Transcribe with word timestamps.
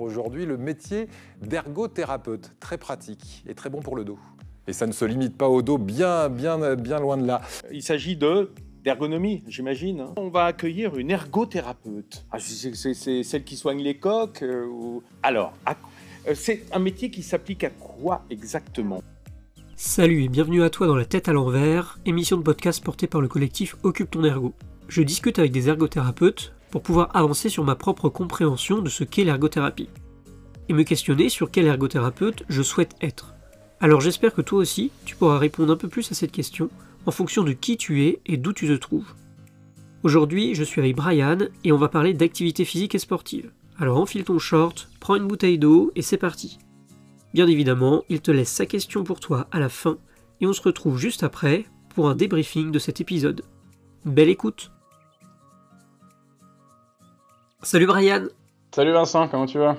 Aujourd'hui, 0.00 0.44
le 0.44 0.58
métier 0.58 1.08
d'ergothérapeute, 1.40 2.52
très 2.60 2.76
pratique 2.76 3.42
et 3.48 3.54
très 3.54 3.70
bon 3.70 3.80
pour 3.80 3.96
le 3.96 4.04
dos. 4.04 4.18
Et 4.68 4.74
ça 4.74 4.86
ne 4.86 4.92
se 4.92 5.06
limite 5.06 5.38
pas 5.38 5.48
au 5.48 5.62
dos, 5.62 5.78
bien, 5.78 6.28
bien, 6.28 6.74
bien 6.76 7.00
loin 7.00 7.16
de 7.16 7.26
là. 7.26 7.40
Il 7.72 7.82
s'agit 7.82 8.14
de 8.16 8.50
d'ergonomie, 8.84 9.42
j'imagine. 9.48 10.00
hein. 10.00 10.12
On 10.18 10.28
va 10.28 10.44
accueillir 10.44 10.96
une 10.96 11.10
ergothérapeute. 11.10 12.24
Ah, 12.30 12.36
c'est 12.38 13.22
celle 13.24 13.42
qui 13.44 13.56
soigne 13.56 13.82
les 13.82 13.96
coques 13.96 14.42
euh, 14.42 14.66
ou... 14.66 15.02
Alors, 15.24 15.54
à- 15.64 15.76
euh, 16.28 16.34
c'est 16.34 16.62
un 16.72 16.78
métier 16.78 17.10
qui 17.10 17.22
s'applique 17.22 17.64
à 17.64 17.70
quoi 17.70 18.22
exactement? 18.30 19.02
Salut 19.76 20.24
et 20.24 20.28
bienvenue 20.28 20.62
à 20.62 20.68
toi 20.70 20.86
dans 20.86 20.94
La 20.94 21.04
tête 21.06 21.28
à 21.28 21.32
l'envers, 21.32 21.98
émission 22.04 22.36
de 22.36 22.42
podcast 22.42 22.84
portée 22.84 23.06
par 23.08 23.20
le 23.22 23.28
collectif 23.28 23.76
Occupe 23.82 24.10
ton 24.10 24.22
ergo. 24.24 24.52
Je 24.88 25.02
discute 25.02 25.38
avec 25.40 25.50
des 25.52 25.68
ergothérapeutes 25.68 26.52
pour 26.70 26.82
pouvoir 26.82 27.10
avancer 27.14 27.48
sur 27.48 27.64
ma 27.64 27.74
propre 27.74 28.08
compréhension 28.08 28.80
de 28.80 28.88
ce 28.88 29.04
qu'est 29.04 29.24
l'ergothérapie. 29.24 29.88
Et 30.68 30.72
me 30.72 30.82
questionner 30.82 31.28
sur 31.28 31.50
quel 31.50 31.66
ergothérapeute 31.66 32.42
je 32.48 32.62
souhaite 32.62 32.96
être. 33.00 33.34
Alors 33.80 34.00
j'espère 34.00 34.34
que 34.34 34.42
toi 34.42 34.58
aussi, 34.58 34.90
tu 35.04 35.16
pourras 35.16 35.38
répondre 35.38 35.72
un 35.72 35.76
peu 35.76 35.88
plus 35.88 36.10
à 36.10 36.14
cette 36.14 36.32
question 36.32 36.70
en 37.04 37.10
fonction 37.10 37.44
de 37.44 37.52
qui 37.52 37.76
tu 37.76 38.04
es 38.04 38.20
et 38.26 38.36
d'où 38.36 38.52
tu 38.52 38.66
te 38.66 38.72
trouves. 38.72 39.14
Aujourd'hui, 40.02 40.54
je 40.54 40.64
suis 40.64 40.80
avec 40.80 40.96
Brian 40.96 41.38
et 41.64 41.72
on 41.72 41.78
va 41.78 41.88
parler 41.88 42.14
d'activité 42.14 42.64
physique 42.64 42.94
et 42.94 42.98
sportive. 42.98 43.50
Alors 43.78 43.98
enfile 43.98 44.24
ton 44.24 44.38
short, 44.38 44.88
prends 45.00 45.16
une 45.16 45.28
bouteille 45.28 45.58
d'eau 45.58 45.92
et 45.94 46.02
c'est 46.02 46.16
parti. 46.16 46.58
Bien 47.34 47.46
évidemment, 47.46 48.02
il 48.08 48.20
te 48.20 48.30
laisse 48.30 48.50
sa 48.50 48.66
question 48.66 49.04
pour 49.04 49.20
toi 49.20 49.46
à 49.52 49.60
la 49.60 49.68
fin 49.68 49.98
et 50.40 50.46
on 50.46 50.52
se 50.52 50.62
retrouve 50.62 50.98
juste 50.98 51.22
après 51.22 51.66
pour 51.94 52.08
un 52.08 52.14
débriefing 52.14 52.70
de 52.70 52.78
cet 52.78 53.00
épisode. 53.00 53.42
Belle 54.04 54.28
écoute 54.28 54.70
Salut 57.66 57.86
Brian 57.86 58.28
Salut 58.72 58.92
Vincent, 58.92 59.26
comment 59.26 59.46
tu 59.46 59.58
vas? 59.58 59.76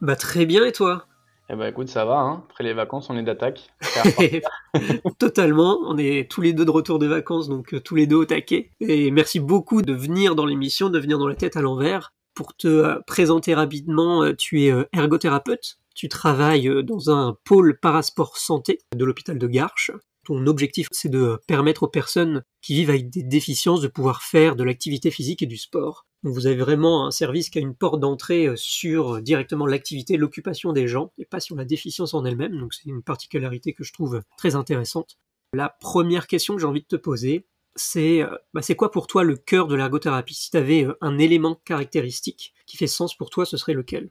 Bah 0.00 0.14
très 0.14 0.46
bien 0.46 0.64
et 0.64 0.70
toi? 0.70 1.04
Eh 1.50 1.56
ben 1.56 1.66
écoute, 1.66 1.88
ça 1.88 2.04
va, 2.04 2.20
hein. 2.20 2.44
après 2.48 2.62
les 2.62 2.74
vacances, 2.74 3.10
on 3.10 3.16
est 3.16 3.24
d'attaque. 3.24 3.70
Totalement, 5.18 5.80
on 5.84 5.98
est 5.98 6.30
tous 6.30 6.42
les 6.42 6.52
deux 6.52 6.64
de 6.64 6.70
retour 6.70 7.00
de 7.00 7.08
vacances, 7.08 7.48
donc 7.48 7.74
euh, 7.74 7.80
tous 7.80 7.96
les 7.96 8.06
deux 8.06 8.14
au 8.14 8.24
taquet. 8.24 8.70
Et 8.78 9.10
merci 9.10 9.40
beaucoup 9.40 9.82
de 9.82 9.92
venir 9.92 10.36
dans 10.36 10.46
l'émission, 10.46 10.90
de 10.90 10.98
venir 11.00 11.18
dans 11.18 11.26
la 11.26 11.34
tête 11.34 11.56
à 11.56 11.60
l'envers. 11.60 12.12
Pour 12.34 12.54
te 12.54 12.68
euh, 12.68 13.00
présenter 13.04 13.52
rapidement, 13.52 14.22
euh, 14.22 14.32
tu 14.36 14.62
es 14.62 14.72
ergothérapeute, 14.92 15.78
tu 15.96 16.08
travailles 16.08 16.84
dans 16.84 17.10
un 17.10 17.36
pôle 17.42 17.80
parasport 17.80 18.36
santé 18.36 18.78
de 18.94 19.04
l'hôpital 19.04 19.38
de 19.38 19.46
Garches. 19.48 19.90
Ton 20.24 20.46
objectif, 20.46 20.88
c'est 20.90 21.08
de 21.08 21.38
permettre 21.46 21.84
aux 21.84 21.88
personnes 21.88 22.42
qui 22.62 22.74
vivent 22.74 22.90
avec 22.90 23.10
des 23.10 23.22
déficiences 23.22 23.80
de 23.80 23.88
pouvoir 23.88 24.22
faire 24.22 24.56
de 24.56 24.64
l'activité 24.64 25.10
physique 25.10 25.42
et 25.42 25.46
du 25.46 25.56
sport. 25.56 26.06
Donc 26.22 26.32
vous 26.32 26.46
avez 26.46 26.56
vraiment 26.56 27.06
un 27.06 27.10
service 27.10 27.50
qui 27.50 27.58
a 27.58 27.60
une 27.60 27.74
porte 27.74 28.00
d'entrée 28.00 28.46
euh, 28.46 28.56
sur 28.56 29.16
euh, 29.16 29.20
directement 29.20 29.66
l'activité, 29.66 30.16
l'occupation 30.16 30.72
des 30.72 30.88
gens, 30.88 31.12
et 31.18 31.26
pas 31.26 31.40
sur 31.40 31.54
la 31.54 31.66
déficience 31.66 32.14
en 32.14 32.24
elle-même. 32.24 32.58
Donc 32.58 32.72
c'est 32.72 32.88
une 32.88 33.02
particularité 33.02 33.74
que 33.74 33.84
je 33.84 33.92
trouve 33.92 34.22
très 34.38 34.54
intéressante. 34.54 35.18
La 35.52 35.68
première 35.68 36.26
question 36.26 36.54
que 36.54 36.60
j'ai 36.60 36.66
envie 36.66 36.80
de 36.80 36.86
te 36.86 36.96
poser, 36.96 37.46
c'est 37.76 38.22
euh, 38.22 38.34
bah, 38.54 38.62
c'est 38.62 38.76
quoi 38.76 38.90
pour 38.90 39.06
toi 39.06 39.22
le 39.22 39.36
cœur 39.36 39.68
de 39.68 39.74
l'ergothérapie? 39.74 40.34
Si 40.34 40.50
tu 40.50 40.56
avais 40.56 40.86
un 41.02 41.18
élément 41.18 41.60
caractéristique 41.66 42.54
qui 42.66 42.78
fait 42.78 42.86
sens 42.86 43.14
pour 43.14 43.28
toi, 43.28 43.44
ce 43.44 43.58
serait 43.58 43.74
lequel? 43.74 44.10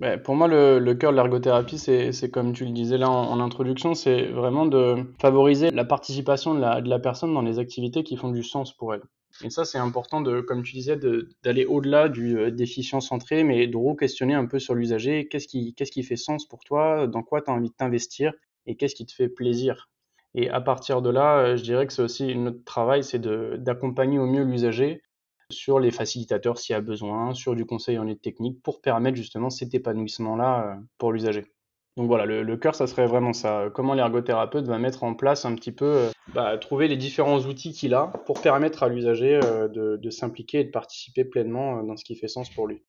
Ben, 0.00 0.18
pour 0.18 0.34
moi, 0.34 0.48
le, 0.48 0.94
cœur 0.94 1.10
de 1.10 1.16
l'ergothérapie, 1.16 1.78
c'est, 1.78 2.30
comme 2.30 2.54
tu 2.54 2.64
le 2.64 2.70
disais 2.70 2.96
là 2.96 3.10
en, 3.10 3.38
introduction, 3.38 3.94
c'est 3.94 4.28
vraiment 4.28 4.64
de 4.64 5.04
favoriser 5.20 5.70
la 5.70 5.84
participation 5.84 6.54
de 6.54 6.60
la, 6.60 6.98
personne 6.98 7.34
dans 7.34 7.42
les 7.42 7.58
activités 7.58 8.02
qui 8.02 8.16
font 8.16 8.30
du 8.30 8.42
sens 8.42 8.74
pour 8.74 8.94
elle. 8.94 9.02
Et 9.44 9.50
ça, 9.50 9.66
c'est 9.66 9.76
important, 9.76 10.22
de, 10.22 10.40
comme 10.40 10.62
tu 10.62 10.72
disais, 10.72 10.98
d'aller 11.44 11.66
au-delà 11.66 12.08
du 12.08 12.38
euh, 12.38 12.50
déficient 12.50 13.00
centré, 13.00 13.44
mais 13.44 13.66
de 13.66 13.76
re-questionner 13.76 14.34
un 14.34 14.46
peu 14.46 14.58
sur 14.58 14.74
l'usager. 14.74 15.28
Qu'est-ce 15.28 15.46
qui, 15.46 15.74
qui 15.74 16.02
fait 16.02 16.16
sens 16.16 16.46
pour 16.48 16.64
toi? 16.64 17.06
Dans 17.06 17.22
quoi 17.22 17.42
tu 17.42 17.50
as 17.50 17.54
envie 17.54 17.68
de 17.68 17.74
t'investir? 17.74 18.32
Et 18.66 18.76
qu'est-ce 18.76 18.94
qui 18.94 19.06
te 19.06 19.12
fait 19.12 19.28
plaisir? 19.28 19.90
Et 20.34 20.48
à 20.48 20.60
partir 20.60 21.02
de 21.02 21.10
là, 21.10 21.38
euh, 21.40 21.56
je 21.56 21.62
dirais 21.62 21.86
que 21.86 21.92
c'est 21.92 22.02
aussi 22.02 22.34
notre 22.34 22.64
travail, 22.64 23.04
c'est 23.04 23.20
d'accompagner 23.20 24.18
au 24.18 24.26
mieux 24.26 24.44
l'usager 24.44 25.02
sur 25.50 25.80
les 25.80 25.90
facilitateurs 25.90 26.58
s'il 26.58 26.74
y 26.74 26.76
a 26.76 26.80
besoin, 26.80 27.34
sur 27.34 27.54
du 27.54 27.66
conseil 27.66 27.98
en 27.98 28.06
aide 28.06 28.20
technique 28.20 28.62
pour 28.62 28.80
permettre 28.80 29.16
justement 29.16 29.50
cet 29.50 29.74
épanouissement-là 29.74 30.64
euh, 30.64 30.80
pour 30.98 31.12
l'usager. 31.12 31.46
Donc 31.96 32.06
voilà, 32.06 32.24
le, 32.24 32.56
cœur, 32.56 32.74
ça 32.74 32.86
serait 32.86 33.06
vraiment 33.06 33.32
ça. 33.32 33.68
Comment 33.74 33.94
l'ergothérapeute 33.94 34.64
va 34.66 34.78
mettre 34.78 35.02
en 35.02 35.14
place 35.14 35.44
un 35.44 35.54
petit 35.54 35.72
peu, 35.72 35.84
euh, 35.84 36.10
bah, 36.32 36.56
trouver 36.56 36.88
les 36.88 36.96
différents 36.96 37.40
outils 37.40 37.72
qu'il 37.72 37.94
a 37.94 38.06
pour 38.26 38.40
permettre 38.40 38.82
à 38.84 38.88
l'usager 38.88 39.40
euh, 39.42 39.68
de, 39.68 40.10
s'impliquer 40.10 40.60
et 40.60 40.64
de 40.64 40.70
participer 40.70 41.24
pleinement 41.24 41.78
euh, 41.78 41.82
dans 41.82 41.96
ce 41.96 42.04
qui 42.04 42.14
fait 42.14 42.28
sens 42.28 42.48
pour 42.48 42.68
lui. 42.68 42.82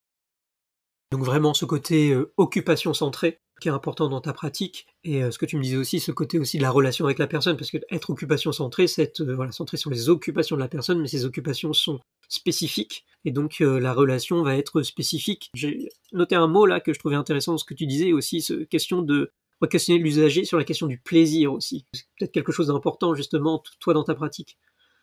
Donc 1.11 1.23
vraiment 1.23 1.53
ce 1.53 1.65
côté 1.65 2.11
euh, 2.11 2.31
occupation 2.37 2.93
centrée 2.93 3.39
qui 3.59 3.67
est 3.67 3.71
important 3.71 4.07
dans 4.07 4.21
ta 4.21 4.33
pratique 4.33 4.87
et 5.03 5.23
euh, 5.23 5.29
ce 5.29 5.37
que 5.37 5.45
tu 5.45 5.57
me 5.57 5.61
disais 5.61 5.75
aussi 5.75 5.99
ce 5.99 6.11
côté 6.11 6.39
aussi 6.39 6.57
de 6.57 6.63
la 6.63 6.71
relation 6.71 7.05
avec 7.05 7.19
la 7.19 7.27
personne 7.27 7.57
parce 7.57 7.69
que 7.69 7.77
être 7.91 8.09
occupation 8.09 8.51
centrée 8.53 8.87
c'est 8.87 9.03
être 9.03 9.21
euh, 9.21 9.35
voilà 9.35 9.51
centré 9.51 9.75
sur 9.75 9.89
les 9.89 10.09
occupations 10.09 10.55
de 10.55 10.61
la 10.61 10.69
personne 10.69 11.01
mais 11.01 11.09
ces 11.09 11.25
occupations 11.25 11.73
sont 11.73 11.99
spécifiques 12.29 13.05
et 13.25 13.31
donc 13.31 13.59
la 13.59 13.93
relation 13.93 14.41
va 14.41 14.55
être 14.55 14.83
spécifique. 14.83 15.49
J'ai 15.53 15.89
noté 16.13 16.35
un 16.35 16.47
mot 16.47 16.65
là 16.65 16.79
que 16.79 16.93
je 16.93 16.97
trouvais 16.97 17.17
intéressant 17.17 17.57
ce 17.57 17.65
que 17.65 17.73
tu 17.73 17.85
disais 17.85 18.13
aussi 18.13 18.41
ce 18.41 18.53
question 18.53 19.01
de 19.01 19.31
questionner 19.69 19.99
l'usager 19.99 20.45
sur 20.45 20.57
la 20.57 20.63
question 20.63 20.87
du 20.87 20.97
plaisir 20.97 21.51
aussi. 21.51 21.85
C'est 21.93 22.05
peut-être 22.17 22.31
quelque 22.31 22.53
chose 22.53 22.67
d'important 22.67 23.13
justement 23.13 23.61
toi 23.81 23.93
dans 23.93 24.05
ta 24.05 24.15
pratique. 24.15 24.57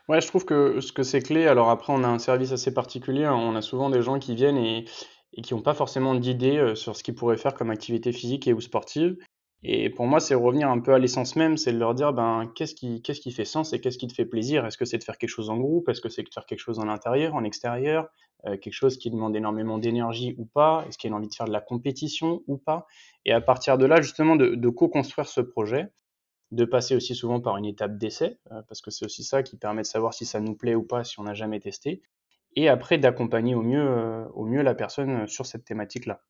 Ouais, 0.08 0.22
je 0.22 0.26
trouve 0.26 0.46
que 0.46 0.80
ce 0.80 0.90
que 0.90 1.02
c'est 1.02 1.20
clé. 1.20 1.46
Alors 1.46 1.68
après, 1.68 1.92
on 1.92 2.02
a 2.02 2.08
un 2.08 2.18
service 2.18 2.52
assez 2.52 2.72
particulier. 2.72 3.24
hein. 3.24 3.34
On 3.34 3.54
a 3.54 3.60
souvent 3.60 3.90
des 3.90 4.00
gens 4.00 4.18
qui 4.18 4.34
viennent 4.34 4.56
et, 4.56 4.86
et 5.34 5.42
qui 5.42 5.54
n'ont 5.54 5.62
pas 5.62 5.74
forcément 5.74 6.14
d'idées 6.14 6.58
euh, 6.58 6.74
sur 6.74 6.96
ce 6.96 7.02
qu'ils 7.02 7.14
pourraient 7.14 7.36
faire 7.36 7.54
comme 7.54 7.70
activité 7.70 8.12
physique 8.12 8.46
et 8.46 8.52
ou 8.52 8.60
sportive. 8.60 9.16
Et 9.64 9.90
pour 9.90 10.06
moi, 10.06 10.20
c'est 10.20 10.36
revenir 10.36 10.70
un 10.70 10.78
peu 10.78 10.94
à 10.94 10.98
l'essence 10.98 11.34
même, 11.34 11.56
c'est 11.56 11.72
de 11.72 11.78
leur 11.78 11.94
dire, 11.94 12.12
ben, 12.12 12.50
qu'est-ce 12.54 12.74
qui, 12.74 13.02
qu'est-ce 13.02 13.20
qui 13.20 13.32
fait 13.32 13.44
sens 13.44 13.72
et 13.72 13.80
qu'est-ce 13.80 13.98
qui 13.98 14.06
te 14.06 14.12
fait 14.12 14.24
plaisir? 14.24 14.64
Est-ce 14.64 14.78
que 14.78 14.84
c'est 14.84 14.98
de 14.98 15.04
faire 15.04 15.18
quelque 15.18 15.30
chose 15.30 15.50
en 15.50 15.56
groupe? 15.56 15.88
Est-ce 15.88 16.00
que 16.00 16.08
c'est 16.08 16.22
de 16.22 16.28
faire 16.32 16.46
quelque 16.46 16.60
chose 16.60 16.78
en 16.78 16.88
intérieur, 16.88 17.34
en 17.34 17.42
extérieur? 17.42 18.08
Euh, 18.46 18.56
quelque 18.56 18.72
chose 18.72 18.98
qui 18.98 19.10
demande 19.10 19.34
énormément 19.34 19.78
d'énergie 19.78 20.36
ou 20.38 20.44
pas? 20.44 20.84
Est-ce 20.88 20.96
qu'il 20.96 21.10
y 21.10 21.12
a 21.12 21.16
envie 21.16 21.28
de 21.28 21.34
faire 21.34 21.46
de 21.46 21.52
la 21.52 21.60
compétition 21.60 22.42
ou 22.46 22.56
pas? 22.56 22.86
Et 23.24 23.32
à 23.32 23.40
partir 23.40 23.78
de 23.78 23.86
là, 23.86 24.00
justement, 24.00 24.36
de, 24.36 24.54
de 24.54 24.68
co-construire 24.68 25.26
ce 25.26 25.40
projet, 25.40 25.88
de 26.52 26.64
passer 26.64 26.94
aussi 26.94 27.16
souvent 27.16 27.40
par 27.40 27.56
une 27.56 27.66
étape 27.66 27.98
d'essai, 27.98 28.38
euh, 28.52 28.62
parce 28.68 28.80
que 28.80 28.92
c'est 28.92 29.04
aussi 29.04 29.24
ça 29.24 29.42
qui 29.42 29.56
permet 29.56 29.82
de 29.82 29.86
savoir 29.86 30.14
si 30.14 30.24
ça 30.24 30.38
nous 30.38 30.54
plaît 30.54 30.76
ou 30.76 30.84
pas, 30.84 31.02
si 31.02 31.18
on 31.18 31.24
n'a 31.24 31.34
jamais 31.34 31.58
testé, 31.58 32.00
et 32.58 32.68
après 32.68 32.98
d'accompagner 32.98 33.54
au 33.54 33.62
mieux, 33.62 33.86
euh, 33.86 34.24
au 34.34 34.44
mieux 34.44 34.62
la 34.62 34.74
personne 34.74 35.26
sur 35.28 35.46
cette 35.46 35.64
thématique-là. 35.64 36.20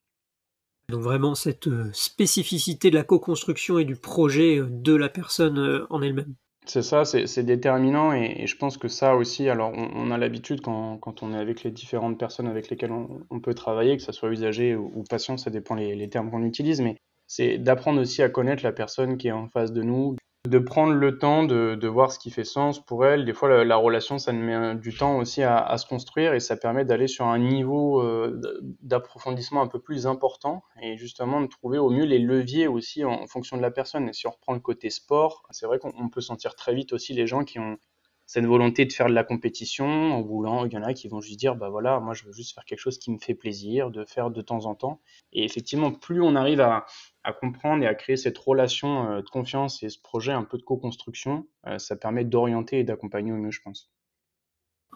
Donc 0.91 1.01
vraiment 1.01 1.35
cette 1.35 1.69
euh, 1.69 1.91
spécificité 1.93 2.91
de 2.91 2.97
la 2.97 3.05
co-construction 3.05 3.79
et 3.79 3.85
du 3.85 3.97
projet 3.97 4.59
euh, 4.59 4.67
de 4.71 4.95
la 4.95 5.09
personne 5.09 5.59
euh, 5.59 5.87
en 5.91 6.03
elle-même. 6.03 6.35
C'est 6.67 6.83
ça, 6.83 7.07
c'est 7.07 7.27
c'est 7.27 7.45
déterminant 7.45 8.13
et, 8.13 8.43
et 8.43 8.47
je 8.47 8.57
pense 8.57 8.77
que 8.77 8.89
ça 8.89 9.17
aussi, 9.17 9.49
alors 9.49 9.73
on, 9.75 9.89
on 9.95 10.11
a 10.11 10.19
l'habitude 10.19 10.61
quand, 10.61 10.99
quand 10.99 11.23
on 11.23 11.33
est 11.33 11.39
avec 11.39 11.63
les 11.63 11.71
différentes 11.71 12.19
personnes 12.19 12.47
avec 12.47 12.69
lesquelles 12.69 12.93
on, 12.93 13.21
on 13.31 13.41
peut 13.41 13.55
travailler, 13.55 13.97
que 13.97 14.03
ce 14.03 14.13
soit 14.13 14.31
usager 14.31 14.77
ou, 14.77 14.93
ou 14.95 15.03
patient, 15.03 15.39
ça 15.39 15.51
dépend 15.51 15.75
les, 15.75 15.95
les 15.95 16.09
termes 16.11 16.31
qu'on 16.31 16.45
utilise, 16.45 16.83
mais 16.83 16.97
c'est 17.27 17.57
d'apprendre 17.57 18.01
aussi 18.01 18.23
à 18.23 18.29
connaître 18.29 18.63
la 18.65 18.73
personne 18.73 19.17
qui 19.17 19.29
est 19.29 19.33
en 19.33 19.49
face 19.49 19.73
de 19.73 19.83
nous, 19.83 20.17
de 20.47 20.59
prendre 20.59 20.93
le 20.93 21.19
temps 21.19 21.43
de, 21.43 21.75
de 21.75 21.89
voir 21.89 22.13
ce 22.13 22.19
qui 22.19 22.31
fait 22.31 22.45
sens 22.45 22.85
pour 22.85 23.05
elle. 23.05 23.25
Des 23.25 23.33
fois, 23.33 23.49
la, 23.49 23.65
la 23.65 23.77
relation, 23.77 24.19
ça 24.19 24.33
met 24.33 24.75
du 24.77 24.95
temps 24.95 25.19
aussi 25.19 25.43
à, 25.43 25.77
se 25.77 25.87
construire 25.87 26.35
et 26.35 26.41
ça 26.41 26.57
permet 26.57 26.85
d'aller 26.85 27.09
sur 27.09 27.27
un 27.27 27.39
niveau 27.39 28.01
euh, 28.01 28.41
d'approfondissement 28.83 29.61
un 29.63 29.67
peu 29.67 29.81
plus 29.81 30.07
important 30.07 30.63
et 30.81 30.97
justement 30.97 31.41
de 31.41 31.47
trouver 31.47 31.79
au 31.79 31.91
mieux 31.91 32.05
les 32.05 32.19
leviers 32.19 32.69
aussi 32.69 33.05
en, 33.05 33.13
en 33.13 33.27
fonction 33.27 33.57
de 33.57 33.63
la 33.63 33.71
personne. 33.71 34.09
Et 34.09 34.13
si 34.13 34.27
on 34.27 34.31
reprend 34.31 34.53
le 34.53 34.61
côté 34.61 34.91
sport, 34.91 35.43
c'est 35.51 35.67
vrai 35.67 35.79
qu'on 35.79 35.93
on 35.99 36.09
peut 36.09 36.21
sentir 36.21 36.55
très 36.55 36.75
vite 36.75 36.93
aussi 36.93 37.15
les 37.15 37.27
gens 37.27 37.45
qui 37.45 37.59
ont 37.59 37.77
cette 38.29 38.45
volonté 38.45 38.85
de 38.85 38.93
faire 38.93 39.07
de 39.07 39.15
la 39.15 39.25
compétition 39.25 39.87
en 39.87 40.21
voulant, 40.21 40.67
il 40.67 40.73
y 40.75 40.77
en 40.77 40.83
a 40.83 40.93
qui 40.93 41.09
vont 41.09 41.23
juste 41.23 41.41
dire, 41.41 41.57
bah 41.57 41.71
voilà, 41.71 41.99
moi 41.99 42.13
je 42.13 42.25
veux 42.27 42.33
juste 42.33 42.55
faire 42.55 42.67
quelque 42.67 42.79
chose 42.79 42.99
qui 42.99 43.11
me 43.11 43.17
fait 43.17 43.35
plaisir, 43.35 43.91
de 43.91 44.05
faire 44.05 44.31
de 44.31 44.43
temps 44.43 44.67
en 44.67 44.75
temps. 44.75 45.01
Et 45.33 45.45
effectivement, 45.47 45.91
plus 45.93 46.21
on 46.21 46.37
arrive 46.37 46.61
à, 46.61 46.85
à 47.29 47.33
comprendre 47.35 47.85
et 47.85 47.87
à 47.87 47.95
créer 47.95 48.17
cette 48.17 48.39
relation 48.39 49.11
euh, 49.11 49.21
de 49.21 49.29
confiance 49.29 49.83
et 49.83 49.91
ce 49.91 50.01
projet 50.01 50.33
un 50.33 50.45
peu 50.45 50.57
de 50.57 50.63
co-construction, 50.63 51.47
euh, 51.67 51.79
ça 51.79 51.95
permet 51.95 52.25
d'orienter 52.25 52.79
et 52.79 52.85
d'accompagner 52.85 53.33
au 53.33 53.37
mieux, 53.37 53.51
je 53.51 53.61
pense. 53.61 53.91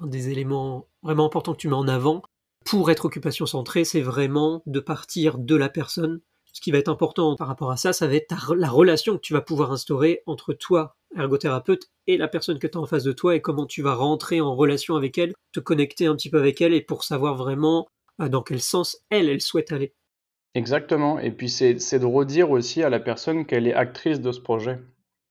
Un 0.00 0.06
des 0.06 0.31
éléments 0.31 0.87
vraiment 1.02 1.26
importants 1.26 1.52
que 1.52 1.58
tu 1.58 1.69
mets 1.69 1.75
en 1.75 1.88
avant 1.88 2.23
pour 2.64 2.90
être 2.90 3.05
occupation 3.05 3.44
centrée, 3.44 3.84
c'est 3.84 4.00
vraiment 4.00 4.62
de 4.64 4.81
partir 4.81 5.37
de 5.37 5.55
la 5.56 5.69
personne. 5.69 6.20
Ce 6.55 6.62
qui 6.62 6.70
va 6.70 6.79
être 6.79 6.88
important 6.88 7.37
par 7.37 7.49
rapport 7.49 7.70
à 7.70 7.76
ça, 7.76 7.93
ça 7.93 8.06
va 8.06 8.14
être 8.14 8.55
la 8.55 8.70
relation 8.70 9.17
que 9.17 9.20
tu 9.20 9.34
vas 9.34 9.43
pouvoir 9.43 9.70
instaurer 9.70 10.23
entre 10.25 10.55
toi, 10.55 10.96
ergothérapeute, 11.14 11.90
et 12.06 12.17
la 12.17 12.29
personne 12.29 12.58
que 12.58 12.67
tu 12.67 12.79
as 12.79 12.81
en 12.81 12.87
face 12.87 13.05
de 13.05 13.12
toi 13.12 13.37
et 13.37 13.43
comment 13.43 13.67
tu 13.67 13.82
vas 13.82 13.94
rentrer 13.94 14.40
en 14.40 14.55
relation 14.55 14.96
avec 14.96 15.19
elle, 15.19 15.34
te 15.52 15.61
connecter 15.61 16.06
un 16.06 16.17
petit 16.17 16.31
peu 16.31 16.38
avec 16.38 16.62
elle 16.62 16.73
et 16.73 16.81
pour 16.81 17.05
savoir 17.05 17.37
vraiment 17.37 17.88
euh, 18.23 18.29
dans 18.31 18.43
quel 18.43 18.61
sens 18.61 18.99
elle, 19.11 19.29
elle 19.29 19.43
souhaite 19.43 19.73
aller. 19.73 19.93
Exactement. 20.55 21.19
Et 21.19 21.31
puis 21.31 21.49
c'est 21.49 21.99
de 21.99 22.05
redire 22.07 22.51
aussi 22.51 22.83
à 22.83 22.91
la 22.91 23.01
personne 23.01 23.47
qu'elle 23.47 23.67
est 23.67 23.75
actrice 23.75 24.21
de 24.21 24.33
ce 24.33 24.41
projet. 24.41 24.79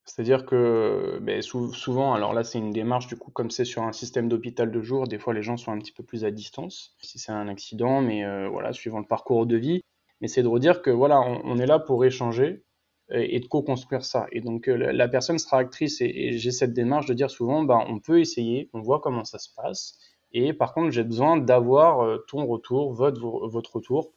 C'est-à-dire 0.06 0.46
que 0.46 1.20
ben, 1.22 1.42
sou- 1.44 1.74
souvent, 1.74 2.14
alors 2.14 2.34
là 2.34 2.44
c'est 2.44 2.58
une 2.58 2.72
démarche 2.72 3.08
du 3.08 3.16
coup, 3.18 3.30
comme 3.32 3.52
c'est 3.52 3.66
sur 3.66 3.84
un 3.84 3.92
système 3.94 4.28
d'hôpital 4.28 4.72
de 4.72 4.82
jour, 4.82 5.08
des 5.08 5.20
fois 5.20 5.34
les 5.34 5.44
gens 5.44 5.58
sont 5.58 5.72
un 5.72 5.78
petit 5.78 5.92
peu 5.92 6.04
plus 6.04 6.26
à 6.26 6.32
distance, 6.32 6.96
si 7.02 7.20
c'est 7.20 7.32
un 7.32 7.48
accident, 7.48 8.02
mais 8.02 8.26
euh, 8.26 8.50
voilà, 8.50 8.74
suivant 8.74 9.00
le 9.00 9.06
parcours 9.06 9.46
de 9.46 9.56
vie. 9.58 9.82
mais 10.22 10.28
c'est 10.28 10.42
de 10.44 10.48
redire 10.48 10.82
que 10.82 10.90
voilà, 10.90 11.22
on, 11.22 11.58
est 11.60 11.68
là 11.68 11.78
pour 11.80 12.04
échanger 12.04 12.64
et, 13.12 13.40
de 13.40 13.46
co-construire 13.48 14.04
ça. 14.04 14.26
Et 14.32 14.42
donc 14.42 14.68
la 14.68 15.08
personne 15.08 15.38
sera 15.38 15.60
actrice 15.60 16.02
et, 16.02 16.32
j'ai 16.38 16.52
cette 16.52 16.74
démarche 16.74 17.06
de 17.06 17.14
dire 17.14 17.30
souvent, 17.30 17.64
ben, 17.64 17.86
on 17.88 18.00
peut 18.00 18.20
essayer, 18.20 18.70
on 18.74 18.82
voit 18.82 19.00
comment 19.02 19.24
ça 19.24 19.38
se 19.40 19.50
passe. 19.56 20.00
Et 20.34 20.54
par 20.54 20.74
contre, 20.74 20.92
j'ai 20.92 21.04
besoin 21.04 21.38
d'avoir 21.38 22.20
ton 22.28 22.46
retour, 22.48 22.94
votre, 22.94 23.48
votre 23.48 23.76
retour, 23.76 24.14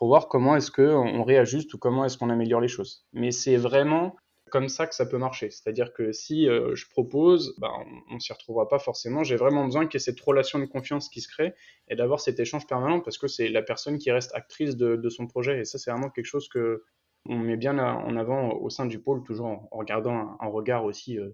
pour 0.00 0.08
voir 0.08 0.28
comment 0.28 0.56
est-ce 0.56 0.70
qu'on 0.70 1.24
réajuste 1.24 1.74
ou 1.74 1.78
comment 1.78 2.06
est-ce 2.06 2.16
qu'on 2.16 2.30
améliore 2.30 2.62
les 2.62 2.68
choses. 2.68 3.04
Mais 3.12 3.32
c'est 3.32 3.58
vraiment 3.58 4.16
comme 4.50 4.70
ça 4.70 4.86
que 4.86 4.94
ça 4.94 5.04
peut 5.04 5.18
marcher. 5.18 5.50
C'est-à-dire 5.50 5.92
que 5.92 6.10
si 6.10 6.48
euh, 6.48 6.74
je 6.74 6.88
propose, 6.88 7.54
ben, 7.58 7.70
on, 8.08 8.14
ne 8.14 8.18
s'y 8.18 8.32
retrouvera 8.32 8.66
pas 8.66 8.78
forcément. 8.78 9.24
J'ai 9.24 9.36
vraiment 9.36 9.66
besoin 9.66 9.86
qu'il 9.86 10.00
y 10.00 10.02
ait 10.02 10.04
cette 10.04 10.18
relation 10.18 10.58
de 10.58 10.64
confiance 10.64 11.10
qui 11.10 11.20
se 11.20 11.28
crée 11.28 11.52
et 11.88 11.96
d'avoir 11.96 12.18
cet 12.18 12.40
échange 12.40 12.66
permanent 12.66 13.00
parce 13.00 13.18
que 13.18 13.28
c'est 13.28 13.48
la 13.48 13.60
personne 13.60 13.98
qui 13.98 14.10
reste 14.10 14.34
actrice 14.34 14.74
de, 14.74 15.08
son 15.10 15.26
projet. 15.26 15.60
Et 15.60 15.64
ça, 15.66 15.76
c'est 15.76 15.90
vraiment 15.90 16.08
quelque 16.08 16.24
chose 16.24 16.48
que 16.48 16.82
on 17.26 17.36
met 17.36 17.58
bien 17.58 17.78
en 17.78 18.16
avant 18.16 18.52
au 18.54 18.70
sein 18.70 18.86
du 18.86 19.02
pôle, 19.02 19.22
toujours 19.22 19.48
en, 19.48 19.68
regardant 19.70 20.38
un, 20.40 20.48
regard 20.48 20.86
aussi 20.86 21.18
euh, 21.18 21.28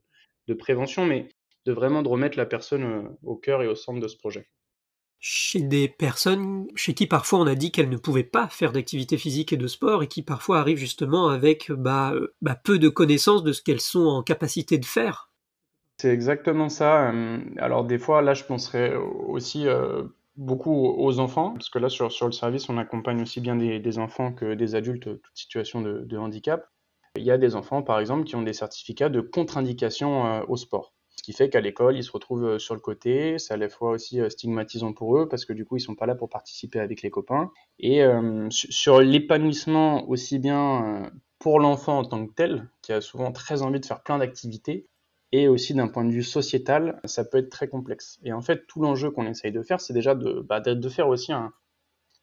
de 0.48 0.54
prévention, 0.54 1.06
mais 1.06 1.28
de 1.66 1.72
vraiment 1.72 2.02
de 2.02 2.08
remettre 2.08 2.36
la 2.36 2.46
personne 2.46 2.82
euh, 2.82 3.08
au 3.22 3.36
cœur 3.36 3.62
et 3.62 3.68
au 3.68 3.76
centre 3.76 4.00
de 4.00 4.08
ce 4.08 4.16
projet 4.16 4.48
chez 5.18 5.60
des 5.60 5.88
personnes 5.88 6.66
chez 6.74 6.94
qui 6.94 7.06
parfois 7.06 7.40
on 7.40 7.46
a 7.46 7.54
dit 7.54 7.72
qu'elles 7.72 7.88
ne 7.88 7.96
pouvaient 7.96 8.22
pas 8.22 8.48
faire 8.48 8.72
d'activité 8.72 9.16
physique 9.18 9.52
et 9.52 9.56
de 9.56 9.66
sport 9.66 10.02
et 10.02 10.08
qui 10.08 10.22
parfois 10.22 10.58
arrivent 10.60 10.78
justement 10.78 11.28
avec 11.28 11.72
bah, 11.72 12.12
euh, 12.14 12.34
bah, 12.42 12.54
peu 12.54 12.78
de 12.78 12.88
connaissances 12.88 13.42
de 13.42 13.52
ce 13.52 13.62
qu'elles 13.62 13.80
sont 13.80 14.06
en 14.06 14.22
capacité 14.22 14.78
de 14.78 14.84
faire. 14.84 15.30
C'est 15.98 16.12
exactement 16.12 16.68
ça. 16.68 17.10
Euh, 17.10 17.38
alors 17.56 17.84
des 17.84 17.98
fois, 17.98 18.20
là, 18.20 18.34
je 18.34 18.44
penserais 18.44 18.94
aussi 18.94 19.66
euh, 19.66 20.02
beaucoup 20.36 20.86
aux 20.86 21.18
enfants, 21.18 21.52
parce 21.52 21.70
que 21.70 21.78
là, 21.78 21.88
sur, 21.88 22.06
le 22.26 22.32
service, 22.32 22.68
on 22.68 22.76
accompagne 22.76 23.22
aussi 23.22 23.40
bien 23.40 23.56
des, 23.56 23.98
enfants 23.98 24.32
que 24.32 24.52
des 24.52 24.74
adultes, 24.74 25.04
toute 25.04 25.36
situation 25.36 25.80
de, 25.80 26.16
handicap. 26.18 26.68
Il 27.16 27.24
y 27.24 27.30
a 27.30 27.38
des 27.38 27.56
enfants, 27.56 27.82
par 27.82 27.98
exemple, 27.98 28.24
qui 28.24 28.36
ont 28.36 28.42
des 28.42 28.52
certificats 28.52 29.08
de 29.08 29.22
contre-indication 29.22 30.44
au 30.50 30.56
sport 30.56 30.92
qui 31.22 31.32
fait 31.32 31.50
qu'à 31.50 31.60
l'école, 31.60 31.96
ils 31.96 32.04
se 32.04 32.12
retrouvent 32.12 32.44
euh, 32.44 32.58
sur 32.58 32.74
le 32.74 32.80
côté. 32.80 33.38
C'est 33.38 33.54
à 33.54 33.56
la 33.56 33.68
fois 33.68 33.90
aussi 33.90 34.20
euh, 34.20 34.28
stigmatisant 34.28 34.92
pour 34.92 35.18
eux 35.18 35.28
parce 35.28 35.44
que 35.44 35.52
du 35.52 35.64
coup, 35.64 35.76
ils 35.76 35.80
sont 35.80 35.94
pas 35.94 36.06
là 36.06 36.14
pour 36.14 36.28
participer 36.28 36.78
avec 36.78 37.02
les 37.02 37.10
copains. 37.10 37.50
Et 37.78 38.02
euh, 38.04 38.48
sur 38.50 39.00
l'épanouissement 39.00 40.08
aussi 40.08 40.38
bien 40.38 41.10
pour 41.38 41.60
l'enfant 41.60 41.98
en 41.98 42.04
tant 42.04 42.26
que 42.26 42.32
tel, 42.32 42.68
qui 42.82 42.92
a 42.92 43.00
souvent 43.00 43.32
très 43.32 43.62
envie 43.62 43.80
de 43.80 43.86
faire 43.86 44.02
plein 44.02 44.18
d'activités, 44.18 44.86
et 45.32 45.48
aussi 45.48 45.74
d'un 45.74 45.88
point 45.88 46.04
de 46.04 46.10
vue 46.10 46.22
sociétal, 46.22 47.00
ça 47.04 47.24
peut 47.24 47.38
être 47.38 47.50
très 47.50 47.68
complexe. 47.68 48.18
Et 48.24 48.32
en 48.32 48.40
fait, 48.40 48.66
tout 48.66 48.80
l'enjeu 48.80 49.10
qu'on 49.10 49.26
essaye 49.26 49.52
de 49.52 49.62
faire, 49.62 49.80
c'est 49.80 49.92
déjà 49.92 50.14
de, 50.14 50.40
bah, 50.48 50.62
faire 50.88 51.08
aussi 51.08 51.32
un, 51.32 51.52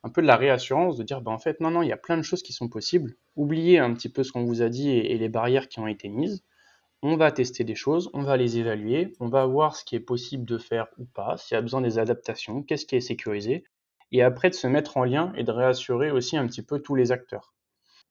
un 0.04 0.10
peu 0.10 0.22
de 0.22 0.28
la 0.28 0.38
réassurance, 0.38 0.98
de 0.98 1.04
dire, 1.04 1.22
bah, 1.22 1.32
en 1.32 1.38
fait, 1.38 1.60
non, 1.60 1.70
non, 1.70 1.82
il 1.82 1.90
y 1.90 1.94
a 1.94 1.98
plein 1.98 2.18
de 2.18 2.24
choses 2.24 2.42
qui 2.42 2.54
sont 2.54 2.70
possibles. 2.70 3.16
Oubliez 3.36 3.80
un 3.80 3.94
petit 3.94 4.10
peu 4.10 4.24
ce 4.24 4.32
qu'on 4.32 4.46
vous 4.46 4.62
a 4.62 4.70
dit 4.70 4.90
et 4.90 5.18
les 5.18 5.30
barrières 5.30 5.68
qui 5.68 5.80
ont 5.80 5.88
été 5.88 6.10
mises 6.10 6.44
on 7.04 7.18
va 7.18 7.34
tester 7.34 7.66
des 7.66 7.76
choses, 7.76 8.10
on 8.14 8.24
va 8.24 8.38
les 8.38 8.58
évaluer, 8.58 9.14
on 9.20 9.28
va 9.28 9.46
voir 9.46 9.76
ce 9.76 9.84
qui 9.84 9.96
est 9.98 10.00
possible 10.00 10.46
de 10.46 10.58
faire 10.58 10.88
ou 10.98 11.06
pas, 11.06 11.36
s'il 11.36 11.54
y 11.54 11.58
a 11.58 11.62
besoin 11.62 11.82
des 11.82 12.00
adaptations, 12.00 12.64
qu'est-ce 12.64 12.86
qui 12.86 12.96
est 12.96 13.02
sécurisé, 13.02 13.66
et 14.14 14.24
après 14.24 14.50
de 14.50 14.56
se 14.56 14.68
mettre 14.68 14.96
en 14.96 15.04
lien 15.04 15.34
et 15.36 15.44
de 15.44 15.52
réassurer 15.52 16.12
aussi 16.12 16.38
un 16.38 16.48
petit 16.48 16.62
peu 16.64 16.80
tous 16.80 16.96
les 16.96 17.12
acteurs. 17.12 17.54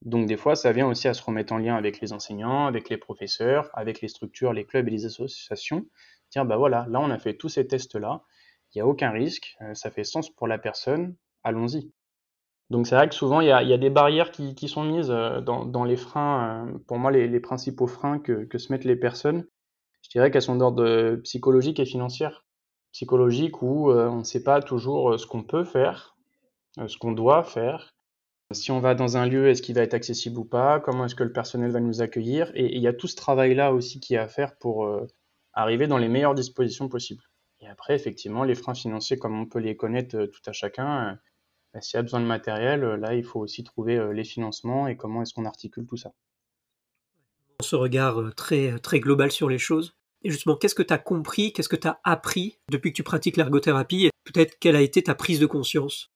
Donc 0.03 0.27
des 0.27 0.37
fois, 0.37 0.57
ça 0.57 0.73
vient 0.73 0.87
aussi 0.89 1.09
à 1.09 1.15
se 1.15 1.23
remettre 1.23 1.55
en 1.55 1.59
lien 1.59 1.75
avec 1.75 2.01
les 2.01 2.13
enseignants, 2.13 2.67
avec 2.67 2.91
les 2.91 2.99
professeurs, 2.99 3.71
avec 3.73 4.03
les 4.03 4.09
structures, 4.09 4.53
les 4.53 4.67
clubs 4.67 4.87
et 4.89 4.91
les 4.91 5.07
associations. 5.07 5.87
Tiens, 6.29 6.45
bah 6.45 6.59
voilà, 6.59 6.87
là 6.91 7.01
on 7.01 7.11
a 7.11 7.19
fait 7.19 7.35
tous 7.35 7.49
ces 7.49 7.67
tests-là, 7.67 8.23
il 8.75 8.79
n'y 8.79 8.83
a 8.83 8.87
aucun 8.87 9.11
risque, 9.11 9.57
euh, 9.63 9.73
ça 9.75 9.91
fait 9.91 10.05
sens 10.05 10.29
pour 10.29 10.49
la 10.49 10.59
personne, 10.59 11.17
allons-y. 11.45 11.91
Donc 12.73 12.87
c'est 12.87 12.95
vrai 12.95 13.07
que 13.07 13.15
souvent 13.15 13.43
il 13.43 13.49
y 13.49 13.53
a, 13.53 13.77
des 13.77 13.91
barrières 13.91 14.31
qui, 14.31 14.67
sont 14.67 14.83
mises 14.83 15.11
euh, 15.11 15.43
dans, 15.43 15.85
les 15.85 15.99
freins. 15.99 16.67
Euh, 16.67 16.79
pour 16.89 16.99
moi, 16.99 17.11
les, 17.11 17.41
principaux 17.41 17.87
freins 17.87 18.19
que, 18.19 18.47
se 18.57 18.73
mettent 18.73 18.87
les 18.87 18.97
personnes, 18.97 19.47
je 20.01 20.09
dirais 20.09 20.31
qu'elles 20.31 20.41
sont 20.41 20.57
d'ordre 20.57 21.17
psychologique 21.17 21.81
et 21.81 21.85
financière. 21.85 22.47
Psychologique 22.93 23.61
où 23.61 23.91
euh, 23.91 24.09
on 24.09 24.21
ne 24.21 24.25
sait 24.25 24.43
pas 24.43 24.63
toujours 24.63 25.21
ce 25.21 25.27
qu'on 25.27 25.43
peut 25.43 25.65
faire, 25.65 26.17
ce 26.87 26.97
qu'on 26.97 27.13
doit 27.13 27.45
faire. 27.45 27.93
Si 28.53 28.71
on 28.71 28.81
va 28.81 28.95
dans 28.95 29.19
un 29.19 29.27
lieu, 29.27 29.49
est-ce 29.49 29.61
qu'il 29.61 29.75
va 29.75 29.83
être 29.83 29.95
accessible 29.95 30.39
ou 30.39 30.45
pas? 30.47 30.81
Comment 30.81 31.05
est-ce 31.05 31.15
que 31.15 31.25
le 31.25 31.33
personnel 31.33 31.73
va 31.73 31.81
nous 31.81 32.01
accueillir? 32.01 32.53
Et 32.55 32.75
il 32.75 32.83
y 32.83 32.89
a 32.89 32.95
tout 32.95 33.07
ce 33.07 33.17
travail-là 33.17 33.75
aussi 33.75 34.01
qui 34.01 34.15
est 34.15 34.19
à 34.19 34.29
faire 34.29 34.57
pour 34.57 34.91
arriver 35.53 35.87
dans 35.87 35.99
les 35.99 36.09
meilleures 36.09 36.35
dispositions 36.35 36.89
possibles. 36.89 37.23
Et 37.61 37.69
après, 37.69 37.95
effectivement, 37.95 38.45
les 38.45 38.55
freins 38.55 38.75
financiers, 38.75 39.19
comme 39.19 39.39
on 39.39 39.47
peut 39.47 39.59
les 39.59 39.77
connaître 39.77 40.27
tout 40.27 40.43
à 40.47 40.53
chacun, 40.53 41.19
bah, 41.73 41.81
s'il 41.81 41.97
y 41.97 42.01
a 42.01 42.03
besoin 42.03 42.21
de 42.21 42.27
matériel, 42.27 42.85
euh, 42.85 42.97
là, 42.97 43.15
il 43.15 43.25
faut 43.25 43.41
aussi 43.41 43.65
trouver 43.65 43.97
euh, 43.97 44.13
les 44.13 44.25
financements 44.25 44.89
et 44.89 44.97
comment 44.97 45.23
est-ce 45.23 45.33
qu'on 45.33 45.47
articule 45.47 45.87
tout 45.87 45.97
ça. 45.97 46.13
Ce 47.63 47.77
regard 47.77 48.21
euh, 48.21 48.31
très, 48.31 48.79
très 48.81 49.01
global 49.01 49.31
sur 49.31 49.49
les 49.49 49.59
choses. 49.59 49.97
Et 50.23 50.31
justement, 50.31 50.57
qu'est-ce 50.57 50.75
que 50.75 50.83
tu 50.83 50.93
as 50.93 50.99
compris, 50.99 51.53
qu'est-ce 51.53 51.71
que 51.71 51.77
tu 51.77 51.89
as 51.89 51.99
appris 52.05 52.59
depuis 52.71 52.93
que 52.93 52.97
tu 52.97 53.03
pratiques 53.03 53.37
l'ergothérapie 53.37 54.07
et 54.07 54.11
peut-être 54.25 54.59
quelle 54.59 54.77
a 54.77 54.83
été 54.83 55.03
ta 55.03 55.15
prise 55.15 55.41
de 55.41 55.47
conscience? 55.47 56.13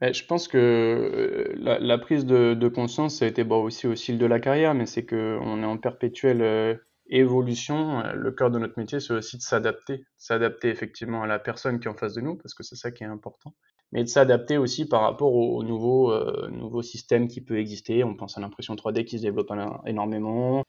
Bah, 0.00 0.10
je 0.10 0.24
pense 0.24 0.48
que 0.48 1.52
la, 1.56 1.98
prise 1.98 2.26
de, 2.26 2.68
conscience, 2.68 3.18
ça 3.18 3.26
a 3.26 3.28
été 3.28 3.44
bon, 3.44 3.62
aussi 3.62 3.86
au 3.86 3.94
fil 3.94 4.18
de 4.18 4.26
la 4.26 4.40
carrière, 4.40 4.74
mais 4.74 4.86
c'est 4.86 5.06
qu'on 5.06 5.62
est 5.62 5.66
en 5.66 5.78
perpétuelle 5.78 6.80
évolution. 7.08 8.02
Le 8.12 8.32
cœur 8.32 8.50
de 8.50 8.58
notre 8.58 8.76
métier, 8.76 8.98
c'est 8.98 9.14
aussi 9.14 9.36
de 9.36 9.42
s'adapter, 9.42 10.04
s'adapter 10.16 10.68
effectivement 10.68 11.22
à 11.22 11.28
la 11.28 11.38
personne 11.38 11.78
qui 11.78 11.86
est 11.86 11.90
en 11.90 11.96
face 11.96 12.14
de 12.14 12.22
nous, 12.22 12.34
parce 12.34 12.54
que 12.54 12.64
c'est 12.64 12.74
ça 12.74 12.90
qui 12.90 13.04
est 13.04 13.06
important 13.06 13.54
mais 13.94 14.02
de 14.02 14.08
s'adapter 14.08 14.58
aussi 14.58 14.86
par 14.86 15.02
rapport 15.02 15.32
au, 15.32 15.62
nouveau, 15.62 16.12
euh, 16.12 16.50
nouveau 16.50 16.82
système 16.82 17.28
qui 17.28 17.40
peut 17.40 17.58
exister. 17.58 18.02
On 18.02 18.14
pense 18.14 18.36
à 18.36 18.40
l'impression 18.40 18.74
3D 18.74 19.04
qui 19.04 19.18
se 19.18 19.22
développe 19.22 19.52
énormément, 19.86 20.64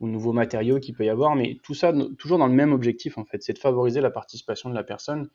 aux 0.00 0.08
nouveaux 0.08 0.32
matériaux 0.32 0.80
qu'il 0.80 0.94
peut 0.94 1.04
y 1.04 1.10
avoir, 1.10 1.36
mais 1.36 1.58
tout 1.62 1.74
ça 1.74 1.92
toujours 2.18 2.38
dans 2.38 2.46
le 2.46 2.54
même 2.54 2.72
objectif 2.72 3.18
en 3.18 3.24
fait, 3.26 3.42
c'est 3.42 3.52
de 3.52 3.58
favoriser 3.58 4.00
la 4.00 4.10
participation 4.10 4.70
de 4.70 4.74
la 4.74 4.82
personne 4.82 5.28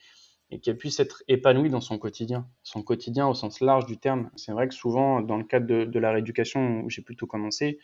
et 0.49 0.59
qu'elle 0.59 0.77
puisse 0.77 0.99
être 0.99 1.23
épanouie 1.27 1.69
dans 1.69 1.81
son 1.81 1.99
quotidien, 1.99 2.47
son 2.63 2.81
quotidien 2.81 3.27
au 3.27 3.35
sens 3.35 3.61
large 3.61 3.85
du 3.85 3.97
terme. 3.97 4.31
C'est 4.35 4.51
vrai 4.51 4.67
que 4.67 4.73
souvent, 4.73 5.21
dans 5.21 5.37
le 5.37 5.43
cadre 5.43 5.67
de, 5.67 5.99
la 5.99 6.11
rééducation 6.11 6.81
où 6.81 6.89
j'ai 6.89 7.03
plutôt 7.03 7.27
commencé, 7.27 7.79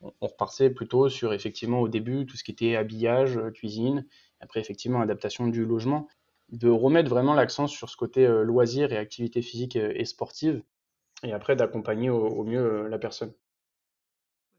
on, 0.00 0.26
repartait 0.26 0.70
plutôt 0.70 1.10
sur 1.10 1.34
effectivement 1.34 1.80
au 1.80 1.88
début 1.88 2.24
tout 2.24 2.36
ce 2.36 2.44
qui 2.44 2.52
était 2.52 2.76
habillage, 2.76 3.38
cuisine, 3.54 4.06
après 4.40 4.60
effectivement 4.60 5.00
adaptation 5.02 5.46
du 5.46 5.64
logement 5.66 6.08
de 6.52 6.68
remettre 6.68 7.08
vraiment 7.08 7.34
l'accent 7.34 7.66
sur 7.66 7.88
ce 7.88 7.96
côté 7.96 8.26
euh, 8.26 8.42
loisir 8.42 8.92
et 8.92 8.98
activité 8.98 9.40
physique 9.40 9.76
euh, 9.76 9.92
et 9.94 10.04
sportive, 10.04 10.62
et 11.24 11.32
après 11.32 11.56
d'accompagner 11.56 12.10
au, 12.10 12.44
mieux 12.44 12.84
euh, 12.84 12.88
la 12.88 12.98
personne. 12.98 13.32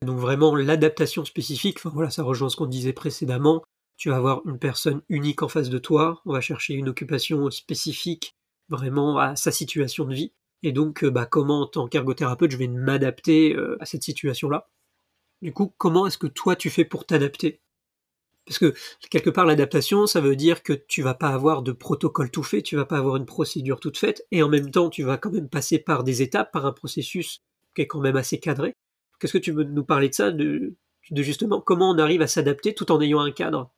Donc 0.02 0.18
vraiment 0.18 0.56
l'adaptation 0.56 1.24
spécifique, 1.24 1.80
voilà, 1.86 2.10
ça 2.10 2.24
rejoint 2.24 2.50
ce 2.50 2.58
qu'on 2.58 2.66
disait 2.66 2.94
précédemment. 2.94 3.64
Tu 3.96 4.10
vas 4.10 4.18
avoir 4.18 4.42
une 4.46 4.58
personne 4.58 5.02
unique 5.08 5.44
en 5.44 5.48
face 5.48 5.70
de 5.70 5.78
toi, 5.78 6.22
on 6.26 6.34
va 6.34 6.42
chercher 6.42 6.74
une 6.74 6.90
occupation 6.90 7.50
spécifique 7.52 8.36
vraiment 8.70 9.20
à 9.20 9.36
sa 9.36 9.52
situation 9.52 10.04
de 10.06 10.16
vie. 10.16 10.34
Et 10.64 10.72
donc, 10.72 11.06
bah, 11.06 11.26
comment 11.26 11.62
en 11.62 11.68
tant 11.68 11.88
qu'ergothérapeute, 11.88 12.52
je 12.52 12.58
vais 12.58 12.68
m'adapter 12.68 13.56
à 13.80 13.86
cette 13.86 14.02
situation-là? 14.02 14.68
Du 15.42 15.54
coup, 15.54 15.74
comment 15.78 16.08
est-ce 16.08 16.18
que 16.18 16.28
toi 16.28 16.56
tu 16.56 16.70
fais 16.70 16.86
pour 16.86 17.06
t'adapter? 17.06 17.63
Parce 18.46 18.60
que 18.60 18.74
quelque 19.10 19.30
part 19.30 19.46
l'adaptation, 19.46 20.06
ça 20.06 20.22
veut 20.22 20.36
dire 20.36 20.64
que 20.64 20.74
tu 20.74 21.02
vas 21.02 21.14
pas 21.14 21.30
avoir 21.30 21.62
de 21.62 21.72
protocole 21.72 22.30
tout 22.30 22.44
fait, 22.44 22.62
tu 22.62 22.76
vas 22.76 22.86
pas 22.86 22.98
avoir 22.98 23.16
une 23.16 23.26
procédure 23.26 23.80
toute 23.80 23.98
faite, 23.98 24.26
et 24.32 24.44
en 24.44 24.50
même 24.50 24.72
temps 24.72 24.90
tu 24.90 25.04
vas 25.04 25.18
quand 25.18 25.32
même 25.32 25.50
passer 25.50 25.80
par 25.80 26.04
des 26.04 26.22
étapes, 26.22 26.52
par 26.52 26.66
un 26.66 26.74
processus 26.74 27.42
qui 27.76 27.84
est 27.84 27.88
quand 27.88 28.02
même 28.02 28.18
assez 28.18 28.40
cadré. 28.40 28.76
Qu'est-ce 29.20 29.34
que 29.34 29.38
tu 29.38 29.52
veux 29.52 29.64
nous 29.64 29.86
parler 29.86 30.10
de 30.10 30.14
ça, 30.14 30.32
de, 30.32 30.76
justement 31.12 31.62
comment 31.62 31.92
on 31.92 31.98
arrive 31.98 32.22
à 32.22 32.28
s'adapter 32.28 32.74
tout 32.74 32.92
en 32.92 33.00
ayant 33.02 33.22
un 33.22 33.32
cadre? 33.32 33.72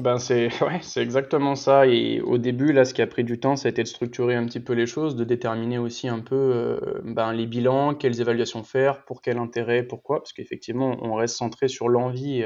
Ben 0.00 0.18
c'est 0.18 0.48
ouais, 0.62 0.80
c'est 0.82 1.00
exactement 1.00 1.54
ça. 1.54 1.86
Et 1.86 2.20
au 2.20 2.36
début, 2.36 2.72
là, 2.72 2.84
ce 2.84 2.92
qui 2.92 3.00
a 3.00 3.06
pris 3.06 3.24
du 3.24 3.38
temps, 3.38 3.56
ça 3.56 3.68
a 3.68 3.70
été 3.70 3.82
de 3.82 3.88
structurer 3.88 4.34
un 4.34 4.44
petit 4.44 4.60
peu 4.60 4.72
les 4.74 4.86
choses, 4.86 5.14
de 5.16 5.24
déterminer 5.24 5.78
aussi 5.78 6.08
un 6.08 6.20
peu 6.20 6.34
euh, 6.34 7.00
ben, 7.04 7.32
les 7.32 7.46
bilans, 7.46 7.94
quelles 7.94 8.20
évaluations 8.20 8.64
faire, 8.64 9.04
pour 9.04 9.22
quel 9.22 9.38
intérêt, 9.38 9.84
pourquoi, 9.84 10.18
parce 10.18 10.32
qu'effectivement, 10.32 10.98
on 11.00 11.14
reste 11.14 11.36
centré 11.36 11.68
sur 11.68 11.88
l'envie 11.88 12.44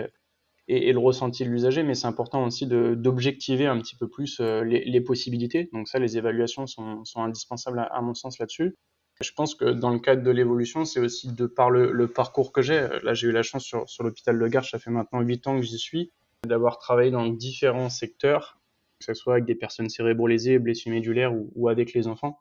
et, 0.69 0.93
le 0.93 0.99
ressenti 0.99 1.45
de 1.45 1.49
l'usager, 1.49 1.83
mais 1.83 1.95
c'est 1.95 2.07
important 2.07 2.45
aussi 2.45 2.67
d'objectiver 2.67 3.67
un 3.67 3.79
petit 3.79 3.97
peu 3.97 4.09
plus 4.09 4.39
euh, 4.41 4.63
les, 4.65 5.01
possibilités. 5.01 5.71
Donc 5.73 5.89
ça, 5.89 5.99
les 5.99 6.19
évaluations 6.19 6.67
sont, 6.67 7.03
indispensables 7.17 7.89
à, 7.91 8.01
mon 8.03 8.15
sens 8.15 8.39
là-dessus. 8.39 8.77
Je 9.21 9.33
pense 9.33 9.55
que 9.55 9.65
dans 9.65 9.91
le 9.91 9.99
cadre 9.99 10.23
de 10.23 10.31
l'évolution, 10.31 10.85
c'est 10.85 11.01
aussi 11.01 11.33
de 11.33 11.47
par 11.47 11.71
le, 11.71 12.07
parcours 12.07 12.53
que 12.53 12.63
j'ai. 12.63 12.87
Là, 13.03 13.15
j'ai 13.15 13.29
eu 13.29 13.33
la 13.33 13.43
chance 13.43 13.65
sur, 13.65 14.03
l'hôpital 14.05 14.39
de 14.39 14.47
Garches, 14.47 14.71
ça 14.71 14.79
fait 14.79 14.91
maintenant 14.91 15.21
8 15.21 15.47
ans 15.47 15.57
que 15.57 15.63
j'y 15.63 15.79
suis, 15.79 16.13
d'avoir 16.47 16.79
travaillé 16.79 17.11
dans 17.11 17.27
différents 17.27 17.89
secteurs, 17.89 18.61
que 19.01 19.07
ce 19.07 19.15
soit 19.15 19.35
avec 19.35 19.47
des 19.47 19.55
personnes 19.55 19.89
cérébro-lésées, 19.89 20.59
blessures 20.59 20.93
médulaires 20.93 21.33
ou, 21.35 21.69
avec 21.69 21.95
les 21.95 22.07
enfants, 22.07 22.39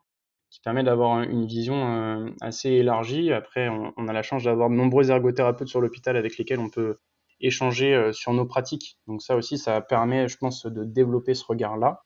qui 0.50 0.60
permet 0.60 0.84
d'avoir 0.84 1.22
une 1.22 1.46
vision 1.46 2.26
euh, 2.26 2.30
assez 2.42 2.70
élargie. 2.70 3.32
Après, 3.32 3.68
on 3.68 4.06
a 4.06 4.12
la 4.12 4.22
chance 4.22 4.44
d'avoir 4.44 4.68
de 4.68 4.74
nombreux 4.74 5.10
ergothérapeutes 5.10 5.68
sur 5.68 5.80
l'hôpital 5.80 6.16
avec 6.16 6.36
lesquels 6.36 6.60
on 6.60 6.70
peut 6.70 6.98
échanger 7.40 7.94
euh, 7.94 8.12
sur 8.12 8.32
nos 8.32 8.46
pratiques. 8.46 8.98
Donc 9.06 9.22
ça 9.22 9.36
aussi, 9.36 9.58
ça 9.58 9.80
permet, 9.80 10.28
je 10.28 10.36
pense, 10.38 10.66
de 10.66 10.84
développer 10.84 11.34
ce 11.34 11.44
regard-là. 11.44 12.04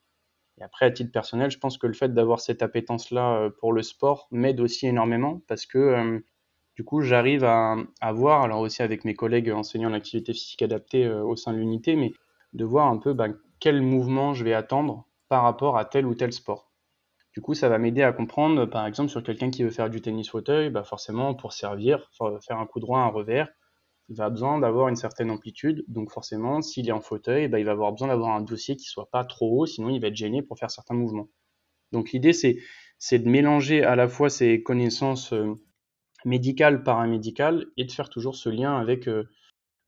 Et 0.59 0.63
après, 0.63 0.85
à 0.85 0.91
titre 0.91 1.11
personnel, 1.11 1.49
je 1.51 1.57
pense 1.57 1.77
que 1.77 1.87
le 1.87 1.93
fait 1.93 2.13
d'avoir 2.13 2.39
cette 2.39 2.61
appétence-là 2.61 3.49
pour 3.59 3.73
le 3.73 3.81
sport 3.81 4.27
m'aide 4.31 4.59
aussi 4.59 4.85
énormément 4.85 5.41
parce 5.47 5.65
que 5.65 6.21
du 6.75 6.83
coup, 6.83 7.01
j'arrive 7.01 7.43
à, 7.43 7.75
voir, 8.13 8.43
alors 8.43 8.59
aussi 8.59 8.83
avec 8.83 9.03
mes 9.03 9.15
collègues 9.15 9.49
enseignants 9.49 9.89
l'activité 9.89 10.31
physique 10.31 10.61
adaptée 10.61 11.09
au 11.09 11.35
sein 11.35 11.53
de 11.53 11.57
l'unité, 11.57 11.95
mais 11.95 12.13
de 12.53 12.65
voir 12.65 12.87
un 12.87 12.97
peu 12.97 13.13
ben, 13.13 13.35
quel 13.59 13.81
mouvement 13.81 14.33
je 14.33 14.43
vais 14.43 14.53
attendre 14.53 15.07
par 15.27 15.43
rapport 15.43 15.77
à 15.77 15.85
tel 15.85 16.05
ou 16.05 16.13
tel 16.15 16.33
sport. 16.33 16.71
Du 17.33 17.41
coup, 17.41 17.55
ça 17.55 17.67
va 17.67 17.79
m'aider 17.79 18.03
à 18.03 18.13
comprendre, 18.13 18.65
par 18.65 18.85
exemple, 18.85 19.09
sur 19.09 19.23
quelqu'un 19.23 19.49
qui 19.49 19.63
veut 19.63 19.71
faire 19.71 19.89
du 19.89 20.01
tennis 20.01 20.29
fauteuil, 20.29 20.69
bah 20.69 20.83
forcément, 20.83 21.33
pour 21.33 21.53
servir, 21.53 22.11
faire 22.41 22.59
un 22.59 22.67
coup 22.67 22.79
droit, 22.79 22.99
un 22.99 23.07
revers, 23.07 23.49
va 24.09 24.29
besoin 24.29 24.59
d'avoir 24.59 24.89
une 24.89 24.95
certaine 24.95 25.31
amplitude. 25.31 25.83
Donc 25.87 26.11
forcément, 26.11 26.61
s'il 26.61 26.87
est 26.87 26.91
en 26.91 27.01
fauteuil, 27.01 27.47
bah, 27.47 27.59
il 27.59 27.65
va 27.65 27.71
avoir 27.71 27.91
besoin 27.91 28.09
d'avoir 28.09 28.35
un 28.35 28.41
dossier 28.41 28.75
qui 28.75 28.85
soit 28.85 29.09
pas 29.09 29.23
trop 29.23 29.61
haut, 29.61 29.65
sinon 29.65 29.89
il 29.89 30.01
va 30.01 30.07
être 30.07 30.15
gêné 30.15 30.41
pour 30.41 30.57
faire 30.57 30.71
certains 30.71 30.95
mouvements. 30.95 31.29
Donc 31.91 32.11
l'idée, 32.11 32.33
c'est, 32.33 32.57
de 33.11 33.29
mélanger 33.29 33.83
à 33.83 33.95
la 33.95 34.07
fois 34.07 34.29
ses 34.29 34.63
connaissances 34.63 35.33
euh, 35.33 35.53
médicales, 36.25 36.83
paramédicales, 36.83 37.67
et 37.77 37.85
de 37.85 37.91
faire 37.91 38.09
toujours 38.09 38.35
ce 38.35 38.49
lien 38.49 38.75
avec, 38.77 39.07
euh, 39.07 39.29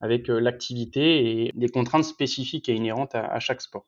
avec 0.02 0.30
euh, 0.30 0.40
l'activité 0.40 1.46
et 1.48 1.52
des 1.56 1.70
contraintes 1.70 2.06
spécifiques 2.06 2.70
et 2.70 2.76
inhérentes 2.76 3.16
à 3.16 3.40
chaque 3.40 3.62
sport. 3.62 3.88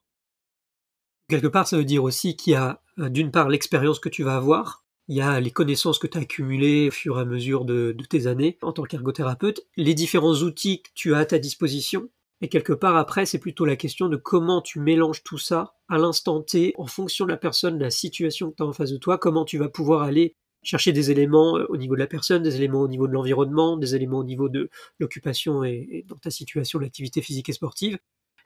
Quelque 1.28 1.46
part, 1.46 1.68
ça 1.68 1.76
veut 1.76 1.84
dire 1.84 2.04
aussi 2.04 2.36
qu'il 2.36 2.54
y 2.54 2.56
a 2.56 2.80
d'une 2.96 3.30
part 3.30 3.50
l'expérience 3.50 4.00
que 4.00 4.08
tu 4.08 4.22
vas 4.22 4.36
avoir, 4.36 4.84
il 5.08 5.16
y 5.16 5.20
a 5.22 5.40
les 5.40 5.50
connaissances 5.50 5.98
que 5.98 6.06
tu 6.06 6.18
as 6.18 6.20
accumulées 6.20 6.88
au 6.88 6.90
fur 6.90 7.18
et 7.18 7.22
à 7.22 7.24
mesure 7.24 7.64
de, 7.64 7.96
tes 8.08 8.26
années 8.26 8.58
en 8.62 8.72
tant 8.72 8.84
qu'ergothérapeute, 8.84 9.66
les 9.76 9.94
différents 9.94 10.34
outils 10.34 10.82
que 10.82 10.90
tu 10.94 11.14
as 11.14 11.18
à 11.18 11.24
ta 11.24 11.38
disposition, 11.38 12.10
et 12.40 12.48
quelque 12.48 12.72
part 12.72 12.96
après, 12.96 13.26
c'est 13.26 13.38
plutôt 13.38 13.64
la 13.64 13.74
question 13.74 14.08
de 14.08 14.16
comment 14.16 14.60
tu 14.60 14.80
mélanges 14.80 15.24
tout 15.24 15.38
ça 15.38 15.74
à 15.88 15.98
l'instant 15.98 16.42
T, 16.42 16.74
en 16.76 16.86
fonction 16.86 17.24
de 17.24 17.30
la 17.30 17.36
personne, 17.36 17.78
de 17.78 17.84
la 17.84 17.90
situation 17.90 18.50
que 18.50 18.56
tu 18.56 18.62
as 18.62 18.66
en 18.66 18.72
face 18.72 18.92
de 18.92 18.98
toi, 18.98 19.18
comment 19.18 19.44
tu 19.44 19.58
vas 19.58 19.68
pouvoir 19.68 20.02
aller 20.02 20.36
chercher 20.62 20.92
des 20.92 21.10
éléments 21.10 21.56
euh, 21.56 21.66
au 21.68 21.76
niveau 21.76 21.94
de 21.94 22.00
la 22.00 22.06
personne, 22.06 22.42
des 22.42 22.56
éléments 22.56 22.80
au 22.80 22.88
niveau 22.88 23.08
de 23.08 23.12
l'environnement, 23.12 23.76
des 23.76 23.94
éléments 23.94 24.18
au 24.18 24.24
niveau 24.24 24.48
de 24.48 24.68
l'occupation 24.98 25.64
et, 25.64 26.04
dans 26.06 26.16
ta 26.16 26.30
situation 26.30 26.78
l'activité 26.78 27.22
physique 27.22 27.48
et 27.48 27.52
sportive, 27.52 27.98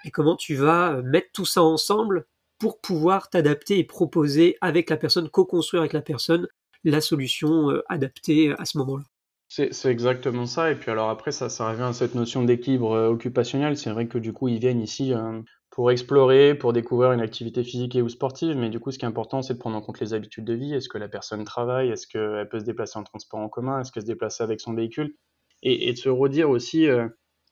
et 0.04 0.10
comment 0.10 0.36
tu 0.36 0.54
vas 0.54 1.02
mettre 1.02 1.28
tout 1.32 1.46
ça 1.46 1.62
ensemble 1.62 2.26
pour 2.62 2.80
pouvoir 2.80 3.28
t'adapter 3.28 3.80
et 3.80 3.82
proposer 3.82 4.56
avec 4.60 4.88
la 4.88 4.96
personne, 4.96 5.28
co-construire 5.28 5.82
avec 5.82 5.92
la 5.92 6.00
personne 6.00 6.46
la 6.84 7.00
solution 7.00 7.70
euh, 7.70 7.82
adaptée 7.88 8.54
à 8.56 8.64
ce 8.64 8.78
moment-là. 8.78 9.02
C'est 9.48 9.86
exactement 9.86 10.46
ça. 10.46 10.70
Et 10.70 10.76
puis 10.76 10.92
alors 10.92 11.10
après, 11.10 11.32
ça, 11.32 11.48
revient 11.68 11.82
à 11.82 11.92
cette 11.92 12.14
notion 12.14 12.44
d'équilibre 12.44 12.92
euh, 12.92 13.08
occupationnel. 13.08 13.76
C'est 13.76 13.90
vrai 13.90 14.06
que 14.06 14.16
du 14.16 14.32
coup, 14.32 14.46
ils 14.46 14.60
viennent 14.60 14.80
ici 14.80 15.12
euh, 15.12 15.40
pour 15.70 15.90
explorer, 15.90 16.54
pour 16.54 16.72
découvrir 16.72 17.10
une 17.10 17.20
activité 17.20 17.64
physique 17.64 17.96
et 17.96 18.02
ou 18.02 18.08
sportive. 18.08 18.56
Mais 18.56 18.70
du 18.70 18.78
coup, 18.78 18.92
ce 18.92 18.98
qui 18.98 19.06
est 19.06 19.08
important, 19.08 19.42
c'est 19.42 19.54
de 19.54 19.58
prendre 19.58 19.76
en 19.76 19.82
compte 19.82 19.98
les 19.98 20.14
habitudes 20.14 20.44
de 20.44 20.54
vie. 20.54 20.72
Est-ce 20.72 20.88
que 20.88 20.98
la 20.98 21.08
personne 21.08 21.42
travaille? 21.42 21.90
Est-ce 21.90 22.06
qu'elle 22.06 22.48
peut 22.48 22.60
se 22.60 22.64
déplacer 22.64 22.96
en 22.96 23.02
transport 23.02 23.40
en 23.40 23.48
commun? 23.48 23.80
Est-ce 23.80 23.90
qu'elle 23.90 24.04
se 24.04 24.08
déplace 24.08 24.40
avec 24.40 24.60
son 24.60 24.72
véhicule? 24.72 25.16
Et, 25.64 25.92
de 25.92 25.98
se 25.98 26.08
redire 26.08 26.48
aussi 26.48 26.86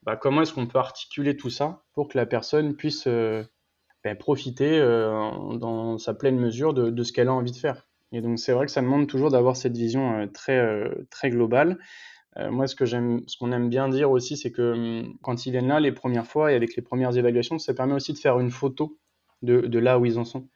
bah, 0.04 0.16
comment 0.16 0.42
est-ce 0.42 0.52
qu'on 0.52 0.68
peut 0.68 0.78
articuler 0.78 1.36
tout 1.36 1.50
ça 1.50 1.82
pour 1.94 2.08
que 2.08 2.16
la 2.16 2.26
personne 2.26 2.76
puisse 2.76 3.08
ben, 4.04 4.16
profiter 4.16 4.78
euh, 4.78 5.56
dans 5.58 5.98
sa 5.98 6.14
pleine 6.14 6.38
mesure 6.38 6.74
de, 6.74 7.02
ce 7.02 7.12
qu'elle 7.12 7.28
a 7.28 7.34
envie 7.34 7.52
de 7.52 7.56
faire. 7.56 7.88
Et 8.12 8.20
donc 8.20 8.38
c'est 8.38 8.52
vrai 8.52 8.66
que 8.66 8.72
ça 8.72 8.80
demande 8.80 9.06
toujours 9.06 9.30
d'avoir 9.30 9.56
cette 9.56 9.76
vision 9.76 10.20
euh, 10.20 10.26
très, 10.26 10.58
euh, 10.58 11.06
très 11.10 11.30
globale. 11.30 11.78
moi, 12.50 12.66
ce 12.66 12.74
que 12.76 12.86
j'aime, 12.86 13.22
ce 13.26 13.36
qu'on 13.36 13.52
aime 13.52 13.68
bien 13.68 13.88
dire 13.88 14.10
aussi, 14.10 14.36
c'est 14.36 14.52
que 14.52 14.72
hum, 14.72 15.14
quand 15.22 15.46
ils 15.46 15.50
viennent 15.52 15.68
là 15.68 15.80
les 15.80 15.92
premières 15.92 16.26
fois 16.26 16.52
et 16.52 16.54
avec 16.56 16.76
les 16.76 16.82
premières 16.82 17.16
évaluations, 17.16 17.58
ça 17.58 17.74
permet 17.74 17.94
aussi 17.94 18.12
de 18.12 18.18
faire 18.18 18.38
une 18.40 18.50
photo 18.50 18.98
de, 19.42 19.60
de 19.60 19.78
là 19.78 19.98
où 19.98 20.06
ils 20.06 20.18
en 20.18 20.24
sont. 20.24 20.48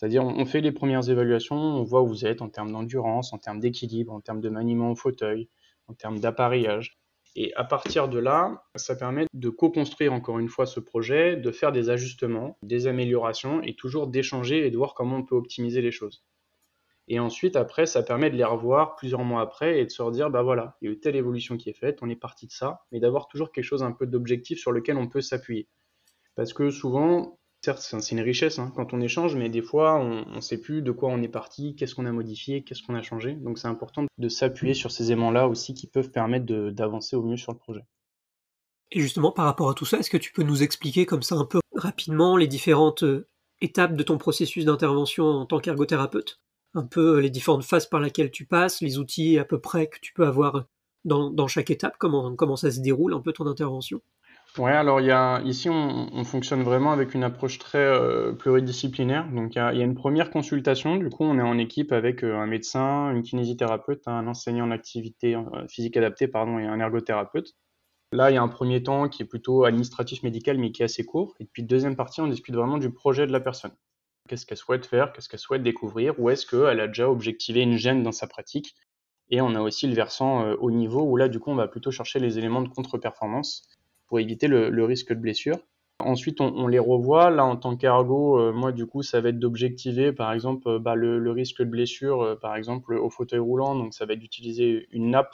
C'est-à-dire, 0.00 0.24
on, 0.24 0.46
fait 0.46 0.62
les 0.62 0.72
premières 0.72 1.10
évaluations, 1.10 1.56
on 1.56 1.82
voit 1.84 2.00
où 2.00 2.06
vous 2.06 2.24
êtes 2.24 2.40
en 2.40 2.48
termes 2.48 2.72
d'endurance, 2.72 3.34
en 3.34 3.38
termes 3.38 3.60
d'équilibre, 3.60 4.14
en 4.14 4.22
termes 4.22 4.40
de 4.40 4.48
maniement 4.48 4.90
au 4.92 4.96
fauteuil, 4.96 5.50
en 5.88 5.92
termes 5.92 6.20
d'appareillage. 6.20 6.98
Et 7.36 7.54
à 7.54 7.64
partir 7.64 8.08
de 8.08 8.18
là, 8.18 8.64
ça 8.74 8.96
permet 8.96 9.26
de 9.32 9.48
co-construire 9.50 10.12
encore 10.12 10.38
une 10.38 10.48
fois 10.48 10.66
ce 10.66 10.80
projet, 10.80 11.36
de 11.36 11.50
faire 11.52 11.72
des 11.72 11.88
ajustements, 11.90 12.58
des 12.62 12.86
améliorations 12.86 13.62
et 13.62 13.74
toujours 13.74 14.08
d'échanger 14.08 14.66
et 14.66 14.70
de 14.70 14.76
voir 14.76 14.94
comment 14.94 15.18
on 15.18 15.24
peut 15.24 15.36
optimiser 15.36 15.80
les 15.80 15.92
choses. 15.92 16.24
Et 17.08 17.18
ensuite, 17.18 17.56
après, 17.56 17.86
ça 17.86 18.04
permet 18.04 18.30
de 18.30 18.36
les 18.36 18.44
revoir 18.44 18.94
plusieurs 18.94 19.24
mois 19.24 19.42
après 19.42 19.80
et 19.80 19.84
de 19.84 19.90
se 19.90 20.00
redire, 20.00 20.30
bah 20.30 20.42
voilà, 20.42 20.76
il 20.80 20.86
y 20.86 20.88
a 20.88 20.92
eu 20.92 21.00
telle 21.00 21.16
évolution 21.16 21.56
qui 21.56 21.68
est 21.68 21.72
faite, 21.72 21.98
on 22.02 22.08
est 22.08 22.14
parti 22.14 22.46
de 22.46 22.52
ça, 22.52 22.82
mais 22.92 23.00
d'avoir 23.00 23.26
toujours 23.26 23.50
quelque 23.50 23.64
chose 23.64 23.82
un 23.82 23.90
peu 23.90 24.06
d'objectif 24.06 24.60
sur 24.60 24.70
lequel 24.70 24.96
on 24.96 25.08
peut 25.08 25.20
s'appuyer. 25.20 25.68
Parce 26.36 26.52
que 26.52 26.70
souvent, 26.70 27.39
certes, 27.62 27.80
c'est 27.80 28.10
une 28.10 28.20
richesse 28.20 28.58
hein, 28.58 28.72
quand 28.74 28.92
on 28.94 29.00
échange, 29.00 29.36
mais 29.36 29.48
des 29.48 29.62
fois, 29.62 29.96
on 29.96 30.36
ne 30.36 30.40
sait 30.40 30.58
plus 30.58 30.82
de 30.82 30.92
quoi 30.92 31.10
on 31.10 31.22
est 31.22 31.28
parti, 31.28 31.74
qu'est-ce 31.74 31.94
qu'on 31.94 32.06
a 32.06 32.12
modifié, 32.12 32.62
qu'est-ce 32.62 32.82
qu'on 32.82 32.94
a 32.94 33.02
changé. 33.02 33.34
Donc, 33.34 33.58
c'est 33.58 33.68
important 33.68 34.06
de 34.18 34.28
s'appuyer 34.28 34.74
sur 34.74 34.90
ces 34.90 35.12
aimants-là 35.12 35.48
aussi 35.48 35.74
qui 35.74 35.86
peuvent 35.86 36.10
permettre 36.10 36.46
d'avancer 36.46 37.16
au 37.16 37.22
mieux 37.22 37.36
sur 37.36 37.52
le 37.52 37.58
projet. 37.58 37.84
Et 38.92 39.00
justement, 39.00 39.30
par 39.30 39.44
rapport 39.44 39.70
à 39.70 39.74
tout 39.74 39.84
ça, 39.84 39.98
est-ce 39.98 40.10
que 40.10 40.16
tu 40.16 40.32
peux 40.32 40.42
nous 40.42 40.62
expliquer 40.62 41.06
comme 41.06 41.22
ça 41.22 41.36
un 41.36 41.44
peu 41.44 41.60
rapidement 41.74 42.36
les 42.36 42.48
différentes 42.48 43.04
euh, 43.04 43.28
étapes 43.60 43.94
de 43.94 44.02
ton 44.02 44.18
processus 44.18 44.64
d'intervention 44.64 45.26
en 45.26 45.46
tant 45.46 45.60
qu'ergothérapeute? 45.60 46.40
Un 46.74 46.84
peu 46.84 47.16
euh, 47.16 47.20
les 47.20 47.30
différentes 47.30 47.64
phases 47.64 47.86
par 47.86 48.00
lesquelles 48.00 48.32
tu 48.32 48.46
passes, 48.46 48.80
les 48.80 48.98
outils 48.98 49.38
à 49.38 49.44
peu 49.44 49.60
près 49.60 49.88
que 49.88 49.98
tu 50.00 50.12
peux 50.12 50.26
avoir 50.26 50.64
dans, 51.04 51.46
chaque 51.46 51.70
étape, 51.70 51.96
comment 51.98 52.56
ça 52.56 52.70
se 52.70 52.80
déroule 52.80 53.14
un 53.14 53.20
peu 53.20 53.32
ton 53.32 53.46
intervention? 53.46 54.02
Ouais, 54.58 54.72
alors 54.72 55.00
il 55.00 55.06
y 55.06 55.12
a, 55.12 55.40
ici 55.42 55.68
on, 55.70 56.08
on, 56.12 56.24
fonctionne 56.24 56.64
vraiment 56.64 56.90
avec 56.90 57.14
une 57.14 57.22
approche 57.22 57.58
très 57.58 57.78
euh, 57.78 58.32
pluridisciplinaire. 58.32 59.28
Donc 59.30 59.54
il 59.54 59.58
y, 59.58 59.60
a, 59.60 59.72
il 59.72 59.78
y, 59.78 59.80
a, 59.80 59.84
une 59.84 59.94
première 59.94 60.30
consultation, 60.30 60.96
du 60.96 61.08
coup 61.08 61.22
on 61.22 61.38
est 61.38 61.42
en 61.42 61.56
équipe 61.56 61.92
avec 61.92 62.24
euh, 62.24 62.36
un 62.36 62.46
médecin, 62.46 63.12
une 63.12 63.22
kinésithérapeute, 63.22 64.08
un 64.08 64.26
enseignant 64.26 64.66
en 64.66 64.72
activité 64.72 65.36
euh, 65.36 65.68
physique 65.68 65.96
adaptée 65.96 66.26
pardon, 66.26 66.58
et 66.58 66.66
un 66.66 66.80
ergothérapeute. 66.80 67.54
Là 68.12 68.32
il 68.32 68.34
y 68.34 68.38
a 68.38 68.42
un 68.42 68.48
premier 68.48 68.82
temps 68.82 69.08
qui 69.08 69.22
est 69.22 69.26
plutôt 69.26 69.64
administratif 69.64 70.24
médical 70.24 70.58
mais 70.58 70.72
qui 70.72 70.82
est 70.82 70.86
assez 70.86 71.04
court. 71.04 71.36
Et 71.38 71.44
puis 71.44 71.62
deuxième 71.62 71.94
partie 71.94 72.20
on 72.20 72.26
discute 72.26 72.56
vraiment 72.56 72.78
du 72.78 72.92
projet 72.92 73.28
de 73.28 73.32
la 73.32 73.40
personne. 73.40 73.72
Qu'est-ce 74.28 74.46
qu'elle 74.46 74.58
souhaite 74.58 74.84
faire, 74.84 75.12
qu'est-ce 75.12 75.28
qu'elle 75.28 75.40
souhaite 75.40 75.62
découvrir, 75.62 76.18
ou 76.18 76.28
est-ce 76.28 76.44
qu'elle 76.44 76.80
a 76.80 76.88
déjà 76.88 77.08
objectivé 77.08 77.60
une 77.62 77.76
gêne 77.76 78.02
dans 78.02 78.12
sa 78.12 78.26
pratique? 78.26 78.74
Et 79.30 79.40
on 79.40 79.54
a 79.54 79.60
aussi 79.60 79.86
le 79.86 79.94
versant 79.94 80.44
au 80.54 80.72
niveau 80.72 81.02
où 81.02 81.16
là 81.16 81.28
du 81.28 81.38
coup 81.38 81.50
on 81.50 81.54
va 81.54 81.68
plutôt 81.68 81.92
chercher 81.92 82.18
les 82.18 82.36
éléments 82.36 82.62
de 82.62 82.68
contre-performance 82.68 83.68
pour 84.10 84.18
éviter 84.18 84.48
le, 84.48 84.84
risque 84.84 85.14
de 85.14 85.20
blessure. 85.20 85.56
Ensuite, 86.00 86.40
on, 86.40 86.66
les 86.66 86.80
revoit. 86.80 87.30
Là, 87.30 87.44
en 87.44 87.56
tant 87.56 87.76
qu'ergo, 87.76 88.40
euh, 88.40 88.52
moi, 88.52 88.72
du 88.72 88.84
coup, 88.84 89.02
ça 89.02 89.20
va 89.20 89.28
être 89.28 89.38
d'objectiver, 89.38 90.12
par 90.12 90.32
exemple, 90.32 90.68
euh, 90.68 90.78
bah, 90.80 90.96
le, 90.96 91.30
risque 91.30 91.60
de 91.60 91.70
blessure, 91.70 92.22
euh, 92.22 92.34
par 92.34 92.56
exemple, 92.56 92.94
au 92.94 93.08
fauteuil 93.08 93.38
roulant. 93.38 93.76
Donc, 93.76 93.94
ça 93.94 94.06
va 94.06 94.14
être 94.14 94.18
d'utiliser 94.18 94.88
une 94.90 95.10
nappe 95.10 95.32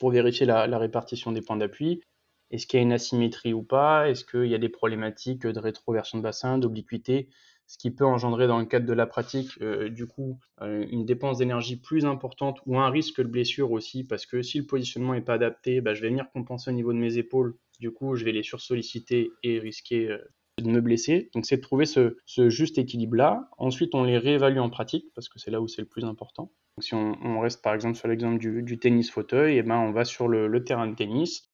pour 0.00 0.10
vérifier 0.10 0.46
la, 0.46 0.78
répartition 0.78 1.30
des 1.30 1.42
points 1.42 1.56
d'appui. 1.56 2.02
Est-ce 2.50 2.66
qu'il 2.66 2.78
y 2.78 2.80
a 2.80 2.82
une 2.82 2.92
asymétrie 2.92 3.52
ou 3.52 3.62
pas? 3.62 4.10
Est-ce 4.10 4.24
qu'il 4.24 4.46
y 4.46 4.54
a 4.54 4.58
des 4.58 4.68
problématiques 4.68 5.46
de 5.46 5.60
rétroversion 5.60 6.18
de 6.18 6.24
bassin, 6.24 6.58
d'obliquité? 6.58 7.28
Ce 7.68 7.78
qui 7.78 7.92
peut 7.92 8.04
engendrer 8.04 8.48
dans 8.48 8.58
le 8.58 8.64
cadre 8.64 8.86
de 8.86 8.92
la 8.92 9.06
pratique, 9.06 9.62
du 9.62 10.06
coup, 10.06 10.40
une 10.60 11.04
dépense 11.04 11.38
d'énergie 11.38 11.76
plus 11.76 12.04
importante 12.04 12.58
ou 12.66 12.78
un 12.78 12.90
risque 12.90 13.20
de 13.20 13.28
blessure 13.28 13.70
aussi, 13.70 14.04
parce 14.04 14.26
que 14.26 14.42
si 14.42 14.58
le 14.58 14.66
positionnement 14.66 15.14
n'est 15.14 15.20
pas 15.20 15.34
adapté, 15.34 15.80
bah, 15.80 15.94
je 15.94 16.02
vais 16.02 16.08
venir 16.08 16.30
compenser 16.32 16.70
au 16.70 16.74
niveau 16.74 16.92
de 16.92 16.98
mes 16.98 17.18
épaules 17.18 17.56
du 17.80 17.92
coup, 17.92 18.16
je 18.16 18.24
vais 18.24 18.32
les 18.32 18.42
sursolliciter 18.42 19.30
et 19.42 19.58
risquer 19.58 20.10
euh, 20.10 20.18
de 20.58 20.68
me 20.68 20.80
blesser. 20.80 21.30
Donc, 21.34 21.46
c'est 21.46 21.58
de 21.58 21.62
trouver 21.62 21.86
ce, 21.86 22.16
juste 22.48 22.78
équilibre-là. 22.78 23.48
Ensuite, 23.58 23.94
on 23.94 24.04
les 24.04 24.18
réévalue 24.18 24.58
en 24.58 24.70
pratique 24.70 25.06
parce 25.14 25.28
que 25.28 25.38
c'est 25.38 25.50
là 25.50 25.60
où 25.60 25.68
c'est 25.68 25.82
le 25.82 25.88
plus 25.88 26.04
important. 26.04 26.52
Donc, 26.76 26.84
si 26.84 26.94
on, 26.94 27.40
reste 27.40 27.62
par 27.62 27.74
exemple 27.74 27.96
sur 27.96 28.08
l'exemple 28.08 28.38
du, 28.38 28.78
tennis 28.78 29.10
fauteuil, 29.10 29.54
et 29.54 29.58
eh 29.58 29.62
ben, 29.62 29.76
on 29.76 29.92
va 29.92 30.04
sur 30.04 30.28
le, 30.28 30.64
terrain 30.64 30.88
de 30.88 30.94
tennis. 30.94 31.47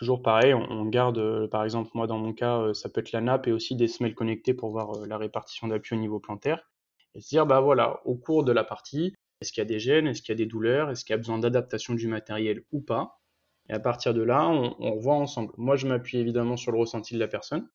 Toujours 0.00 0.22
pareil, 0.22 0.54
on, 0.54 0.86
garde, 0.86 1.18
euh, 1.18 1.46
par 1.46 1.62
exemple, 1.62 1.90
moi 1.92 2.06
dans 2.06 2.16
mon 2.16 2.32
cas, 2.32 2.58
euh, 2.58 2.72
ça 2.72 2.88
peut 2.88 3.02
être 3.02 3.12
la 3.12 3.20
nappe 3.20 3.48
et 3.48 3.52
aussi 3.52 3.76
des 3.76 3.86
semelles 3.86 4.14
connectées 4.14 4.54
pour 4.54 4.70
voir 4.70 5.04
la 5.06 5.18
répartition 5.18 5.68
d'appui 5.68 5.94
au 5.94 5.98
niveau 5.98 6.18
plantaire. 6.18 6.70
Et 7.14 7.20
se 7.20 7.28
dire, 7.28 7.44
bah 7.44 7.60
voilà, 7.60 8.00
au 8.06 8.14
cours 8.14 8.42
de 8.42 8.50
la 8.50 8.64
partie, 8.64 9.14
est-ce 9.42 9.52
qu'il 9.52 9.60
y 9.60 9.66
a 9.66 9.68
des 9.68 9.78
gènes, 9.78 10.06
est-ce 10.06 10.22
qu'il 10.22 10.32
y 10.32 10.36
a 10.36 10.42
des 10.42 10.46
douleurs, 10.46 10.88
est-ce 10.88 11.04
qu'il 11.04 11.12
y 11.12 11.14
a 11.14 11.18
besoin 11.18 11.38
d'adaptation 11.38 11.92
du 11.92 12.08
matériel 12.08 12.64
ou 12.72 12.80
pas 12.80 13.20
et 13.68 13.74
à 13.74 13.78
partir 13.78 14.14
de 14.14 14.22
là, 14.22 14.48
on, 14.48 14.74
on 14.78 14.94
revoit 14.94 15.16
ensemble. 15.16 15.52
Moi, 15.58 15.76
je 15.76 15.86
m'appuie 15.86 16.16
évidemment 16.16 16.56
sur 16.56 16.72
le 16.72 16.78
ressenti 16.78 17.12
de 17.12 17.20
la 17.20 17.28
personne. 17.28 17.68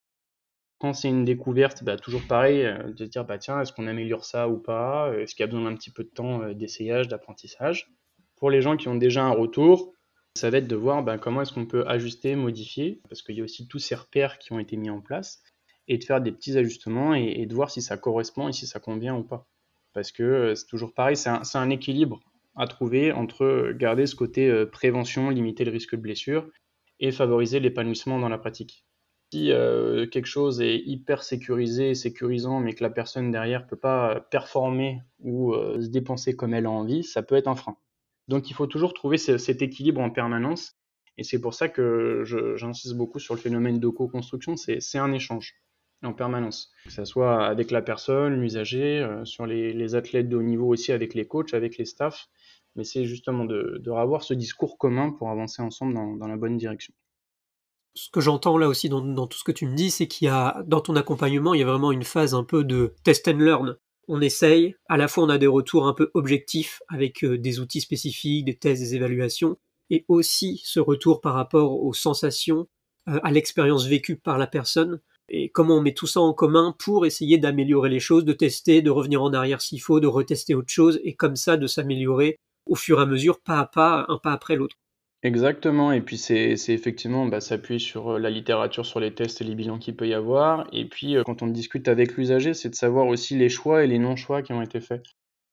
Quand 0.79 0.93
c'est 0.93 1.09
une 1.09 1.25
découverte, 1.25 1.83
bah, 1.83 1.95
toujours 1.95 2.23
pareil, 2.27 2.65
euh, 2.65 2.91
de 2.91 3.05
dire 3.05 3.23
bah, 3.23 3.37
tiens, 3.37 3.61
est-ce 3.61 3.71
qu'on 3.71 3.85
améliore 3.85 4.25
ça 4.25 4.49
ou 4.49 4.57
pas? 4.57 5.13
Est-ce 5.13 5.35
qu'il 5.35 5.43
y 5.43 5.47
a 5.47 5.47
besoin 5.47 5.69
d'un 5.69 5.75
petit 5.77 5.91
peu 5.91 6.03
de 6.03 6.09
temps 6.09 6.41
euh, 6.41 6.55
d'essayage, 6.55 7.07
d'apprentissage? 7.07 7.93
Pour 8.35 8.49
les 8.49 8.63
gens 8.63 8.77
qui 8.77 8.87
ont 8.87 8.95
déjà 8.95 9.23
un 9.23 9.31
retour, 9.31 9.93
ça 10.35 10.49
va 10.49 10.57
être 10.57 10.67
de 10.67 10.75
voir 10.75 11.01
bah, 11.03 11.17
comment 11.17 11.41
est-ce 11.41 11.53
qu'on 11.53 11.65
peut 11.65 11.87
ajuster, 11.87 12.35
modifier, 12.35 13.01
parce 13.09 13.21
qu'il 13.21 13.35
y 13.35 13.41
a 13.41 13.43
aussi 13.43 13.67
tous 13.67 13.79
ces 13.79 13.95
repères 13.95 14.37
qui 14.37 14.51
ont 14.51 14.59
été 14.59 14.75
mis 14.75 14.89
en 14.89 14.99
place, 14.99 15.41
et 15.87 15.97
de 15.97 16.03
faire 16.03 16.21
des 16.21 16.31
petits 16.31 16.57
ajustements 16.57 17.13
et, 17.13 17.45
de 17.45 17.55
voir 17.55 17.71
si 17.71 17.81
ça 17.81 17.95
correspond 17.95 18.49
et 18.49 18.53
si 18.53 18.67
ça 18.67 18.79
convient 18.79 19.15
ou 19.15 19.23
pas. 19.23 19.47
Parce 19.93 20.11
que 20.11 20.23
euh, 20.23 20.55
c'est 20.55 20.65
toujours 20.65 20.93
pareil, 20.93 21.15
c'est 21.15 21.29
un, 21.29 21.69
équilibre 21.69 22.19
à 22.55 22.67
trouver 22.67 23.11
entre 23.11 23.71
garder 23.73 24.07
ce 24.07 24.15
côté 24.15 24.49
euh, 24.49 24.65
prévention, 24.65 25.29
limiter 25.29 25.63
le 25.63 25.71
risque 25.71 25.95
de 25.95 26.01
blessure 26.01 26.49
et 26.99 27.11
favoriser 27.11 27.59
l'épanouissement 27.59 28.19
dans 28.19 28.29
la 28.29 28.37
pratique. 28.37 28.85
Si 29.33 29.47
quelque 30.11 30.27
chose 30.27 30.61
est 30.61 30.77
hyper 30.77 31.23
sécurisé, 31.23 31.93
sécurisant, 31.93 32.61
mais 32.61 32.73
que 32.73 32.83
la 32.83 32.89
personne 32.89 33.31
derrière 33.31 33.67
peut 33.67 33.75
pas 33.75 34.21
performer 34.31 35.01
ou 35.19 35.53
se 35.53 35.87
dépenser 35.87 36.37
comme 36.37 36.53
elle 36.53 36.67
a 36.67 36.71
envie, 36.71 37.03
ça 37.03 37.21
peut 37.21 37.35
être 37.35 37.49
un 37.49 37.55
frein. 37.55 37.75
Donc 38.27 38.49
il 38.49 38.53
faut 38.53 38.67
toujours 38.67 38.93
trouver 38.93 39.17
cet 39.17 39.61
équilibre 39.61 40.01
en 40.01 40.09
permanence. 40.09 40.75
Et 41.17 41.23
c'est 41.23 41.39
pour 41.39 41.53
ça 41.53 41.69
que 41.69 42.23
j'insiste 42.57 42.95
beaucoup 42.95 43.19
sur 43.19 43.35
le 43.35 43.39
phénomène 43.39 43.79
de 43.79 43.87
co-construction, 43.87 44.55
c'est 44.57 44.97
un 44.97 45.13
échange 45.13 45.53
en 46.03 46.13
permanence. 46.13 46.71
Que 46.85 46.91
ce 46.91 47.05
soit 47.05 47.45
avec 47.45 47.71
la 47.71 47.81
personne, 47.81 48.35
l'usager, 48.35 48.99
euh, 48.99 49.25
sur 49.25 49.45
les, 49.45 49.95
athlètes 49.95 50.29
de 50.29 50.35
haut 50.35 50.43
niveau 50.43 50.67
aussi, 50.67 50.91
avec 50.91 51.13
les 51.13 51.25
coachs, 51.25 51.53
avec 51.53 51.77
les 51.77 51.85
staffs. 51.85 52.27
Mais 52.75 52.83
c'est 52.83 53.05
justement 53.05 53.45
de, 53.45 53.79
de 53.81 53.91
avoir 53.91 54.23
ce 54.23 54.33
discours 54.33 54.77
commun 54.77 55.11
pour 55.11 55.29
avancer 55.29 55.61
ensemble 55.61 55.93
dans, 55.93 56.27
la 56.27 56.37
bonne 56.37 56.57
direction. 56.57 56.93
Ce 57.93 58.09
que 58.09 58.19
j'entends 58.19 58.57
là 58.57 58.67
aussi 58.67 58.89
dans, 58.89 59.27
tout 59.27 59.37
ce 59.37 59.45
que 59.45 59.53
tu 59.53 59.65
me 59.65 59.75
dis, 59.75 59.89
c'est 59.89 60.07
qu'il 60.07 60.25
y 60.25 60.29
a, 60.29 60.61
dans 60.67 60.81
ton 60.81 60.95
accompagnement, 60.97 61.53
il 61.53 61.61
y 61.61 61.63
a 61.63 61.65
vraiment 61.65 61.93
une 61.93 62.03
phase 62.03 62.35
un 62.35 62.43
peu 62.43 62.65
de 62.65 62.93
test 63.03 63.27
and 63.29 63.37
learn. 63.37 63.77
On 64.07 64.21
essaye, 64.21 64.75
à 64.87 64.97
la 64.97 65.07
fois 65.07 65.23
on 65.23 65.29
a 65.29 65.37
des 65.37 65.47
retours 65.47 65.87
un 65.87 65.93
peu 65.93 66.11
objectifs 66.13 66.81
avec 66.87 67.23
euh, 67.23 67.37
des 67.37 67.59
outils 67.59 67.81
spécifiques, 67.81 68.45
des 68.45 68.55
tests, 68.55 68.81
des 68.81 68.95
évaluations, 68.95 69.57
et 69.89 70.05
aussi 70.07 70.61
ce 70.63 70.79
retour 70.79 71.21
par 71.21 71.33
rapport 71.33 71.83
aux 71.83 71.93
sensations, 71.93 72.67
euh, 73.07 73.19
à 73.23 73.31
l'expérience 73.31 73.85
vécue 73.85 74.15
par 74.15 74.37
la 74.37 74.47
personne, 74.47 74.99
et 75.29 75.49
comment 75.49 75.77
on 75.77 75.81
met 75.81 75.93
tout 75.93 76.07
ça 76.07 76.19
en 76.19 76.33
commun 76.33 76.75
pour 76.77 77.05
essayer 77.05 77.37
d'améliorer 77.37 77.89
les 77.89 77.99
choses, 77.99 78.25
de 78.25 78.33
tester, 78.33 78.81
de 78.81 78.91
revenir 78.91 79.23
en 79.23 79.33
arrière 79.33 79.61
s'il 79.61 79.81
faut, 79.81 79.99
de 79.99 80.07
retester 80.07 80.53
autre 80.53 80.71
chose, 80.71 80.99
et 81.03 81.15
comme 81.15 81.35
ça 81.35 81.57
de 81.57 81.67
s'améliorer 81.67 82.37
au 82.65 82.75
fur 82.75 82.99
et 82.99 83.03
à 83.03 83.05
mesure, 83.05 83.41
pas 83.41 83.59
à 83.59 83.65
pas, 83.65 84.05
un 84.07 84.17
pas 84.17 84.33
après 84.33 84.55
l'autre. 84.55 84.75
Exactement, 85.25 85.91
et 85.91 86.01
puis 86.01 86.19
c'est 86.19 86.53
effectivement 86.67 87.25
bah, 87.25 87.41
s'appuyer 87.41 87.79
sur 87.79 88.09
euh, 88.09 88.19
la 88.19 88.29
littérature, 88.29 88.85
sur 88.85 88.99
les 88.99 89.11
tests 89.11 89.41
et 89.41 89.43
les 89.43 89.55
bilans 89.55 89.79
qu'il 89.79 89.95
peut 89.95 90.07
y 90.07 90.13
avoir, 90.13 90.67
et 90.71 90.85
puis 90.85 91.17
euh, 91.17 91.23
quand 91.23 91.41
on 91.41 91.47
discute 91.47 91.87
avec 91.87 92.15
l'usager, 92.15 92.53
c'est 92.53 92.69
de 92.69 92.75
savoir 92.75 93.07
aussi 93.07 93.35
les 93.35 93.49
choix 93.49 93.83
et 93.83 93.87
les 93.87 93.97
non-choix 93.97 94.43
qui 94.43 94.53
ont 94.53 94.61
été 94.61 94.79
faits. 94.79 95.01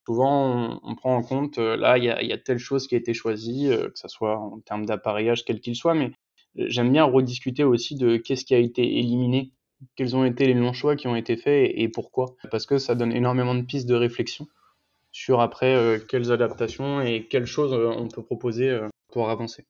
Souvent, 0.06 0.78
on, 0.82 0.94
prend 0.94 1.16
en 1.16 1.22
compte, 1.22 1.56
euh, 1.56 1.78
là, 1.78 1.96
il 1.96 2.04
y 2.04 2.10
a, 2.10 2.36
telle 2.36 2.58
chose 2.58 2.86
qui 2.86 2.96
a 2.96 2.98
été 2.98 3.14
choisie, 3.14 3.70
que 3.70 3.98
ce 3.98 4.08
soit 4.08 4.38
en 4.38 4.60
termes 4.60 4.84
d'appareillage, 4.84 5.46
quel 5.46 5.58
qu'il 5.58 5.74
soit, 5.74 5.94
mais 5.94 6.10
j'aime 6.54 6.92
bien 6.92 7.04
rediscuter 7.04 7.64
aussi 7.64 7.94
de 7.94 8.18
qu'est-ce 8.18 8.44
qui 8.44 8.54
a 8.54 8.58
été 8.58 8.98
éliminé 8.98 9.52
quels 9.96 10.14
ont 10.14 10.24
été 10.24 10.46
les 10.46 10.54
longs 10.54 10.74
choix 10.74 10.96
qui 10.96 11.08
ont 11.08 11.16
été 11.16 11.36
faits 11.36 11.72
et, 11.74 11.88
pourquoi. 11.88 12.36
Parce 12.50 12.66
que 12.66 12.76
ça 12.78 12.94
donne 12.94 13.10
énormément 13.10 13.54
de 13.54 13.62
pistes 13.62 13.88
de 13.88 13.94
réflexion 13.94 14.46
sur 15.10 15.40
après 15.40 15.98
quelles 16.08 16.30
adaptations 16.30 17.00
et 17.00 17.26
quelles 17.26 17.46
choses 17.46 17.72
on 17.72 18.06
peut 18.06 18.22
proposer 18.22 18.78
pour 19.12 19.30
avancer. 19.30 19.66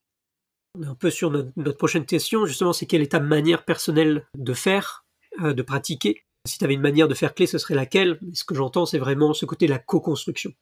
On 0.75 0.83
est 0.83 0.87
un 0.87 0.95
peu 0.95 1.11
sur 1.11 1.31
notre, 1.31 1.77
prochaine 1.77 2.07
question, 2.07 2.47
justement, 2.47 2.73
c'est 2.73 2.87
quelle 2.87 3.03
est 3.03 3.13
ta 3.13 3.21
manière 3.21 3.67
personnelle 3.67 4.27
de 4.35 4.55
faire, 4.55 5.05
de 5.39 5.63
pratiquer? 5.63 6.23
Si 6.47 6.59
tu 6.59 6.65
avais 6.65 6.75
une 6.75 6.81
manière 6.81 7.09
de 7.09 7.15
faire 7.15 7.35
clé, 7.35 7.47
ce 7.47 7.59
serait 7.59 7.75
laquelle? 7.75 8.19
Ce 8.33 8.45
que 8.45 8.55
j'entends, 8.55 8.87
c'est 8.87 8.99
vraiment 8.99 9.35
ce 9.35 9.45
côté 9.45 9.67
de 9.67 9.73
la 9.73 9.79
co-construction. 9.79 10.53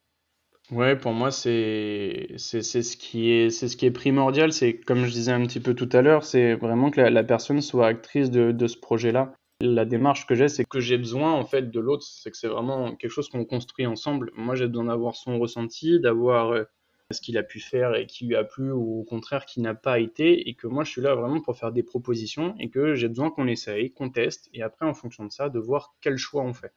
Ouais, 0.71 0.97
pour 0.97 1.13
moi, 1.13 1.33
c'est 1.33 2.29
c'est 2.37 2.63
ce 2.63 2.97
qui 2.97 3.33
est 3.33 3.51
c'est 3.51 3.67
ce 3.67 3.77
qui 3.77 3.87
est 3.87 3.91
primordial. 3.91 4.53
C'est 4.53 4.79
comme 4.79 5.05
je 5.05 5.11
disais 5.11 5.33
un 5.33 5.45
petit 5.45 5.59
peu 5.59 5.75
tout 5.75 5.89
à 5.93 6.01
l'heure, 6.01 6.25
c'est 6.25 6.55
vraiment 6.55 6.91
que 6.91 7.01
la, 7.01 7.25
personne 7.25 7.61
soit 7.61 7.89
actrice 7.89 8.31
de, 8.31 8.53
de 8.53 8.67
ce 8.69 8.79
projet-là. 8.79 9.35
La 9.61 9.85
démarche 9.85 10.27
que 10.27 10.35
j'ai, 10.35 10.49
c'est 10.49 10.65
que 10.65 10.81
j'ai 10.81 10.97
besoin 10.97 11.33
en 11.33 11.45
fait 11.45 11.71
de 11.71 11.81
l'autre, 11.81 12.05
c'est 12.05 12.31
que 12.31 12.37
c'est 12.37 12.49
vraiment 12.49 12.95
quelque 12.95 13.11
chose 13.11 13.29
qu'on 13.29 13.45
construit 13.45 13.87
ensemble. 13.87 14.31
Moi, 14.37 14.55
j'ai 14.55 14.69
besoin 14.69 14.85
d'avoir 14.85 15.17
son 15.17 15.39
ressenti, 15.39 15.99
d'avoir 15.99 16.53
euh, 16.53 16.65
ce 17.12 17.21
qu'il 17.21 17.38
a 17.38 17.43
pu 17.43 17.61
faire 17.61 17.95
et 17.95 18.07
qui 18.07 18.26
lui 18.26 18.37
a 18.37 18.45
plu 18.45 18.71
ou 18.73 19.00
au 19.00 19.05
contraire 19.05 19.45
qui 19.45 19.61
n'a 19.61 19.75
pas 19.75 19.99
été 19.99 20.49
et 20.49 20.55
que 20.55 20.67
moi 20.67 20.85
je 20.85 20.90
suis 20.90 21.00
là 21.00 21.14
vraiment 21.14 21.40
pour 21.40 21.57
faire 21.57 21.73
des 21.73 21.83
propositions 21.83 22.55
et 22.59 22.71
que 22.71 22.95
j'ai 22.95 23.09
besoin 23.09 23.31
qu'on 23.31 23.47
essaye, 23.47 23.93
qu'on 23.93 24.11
teste 24.11 24.49
et 24.55 24.62
après 24.62 24.87
en 24.87 24.95
fonction 24.95 25.25
de 25.25 25.33
ça 25.33 25.49
de 25.49 25.59
voir 25.59 25.95
quel 26.00 26.17
choix 26.19 26.43
on 26.43 26.55
fait. 26.55 26.73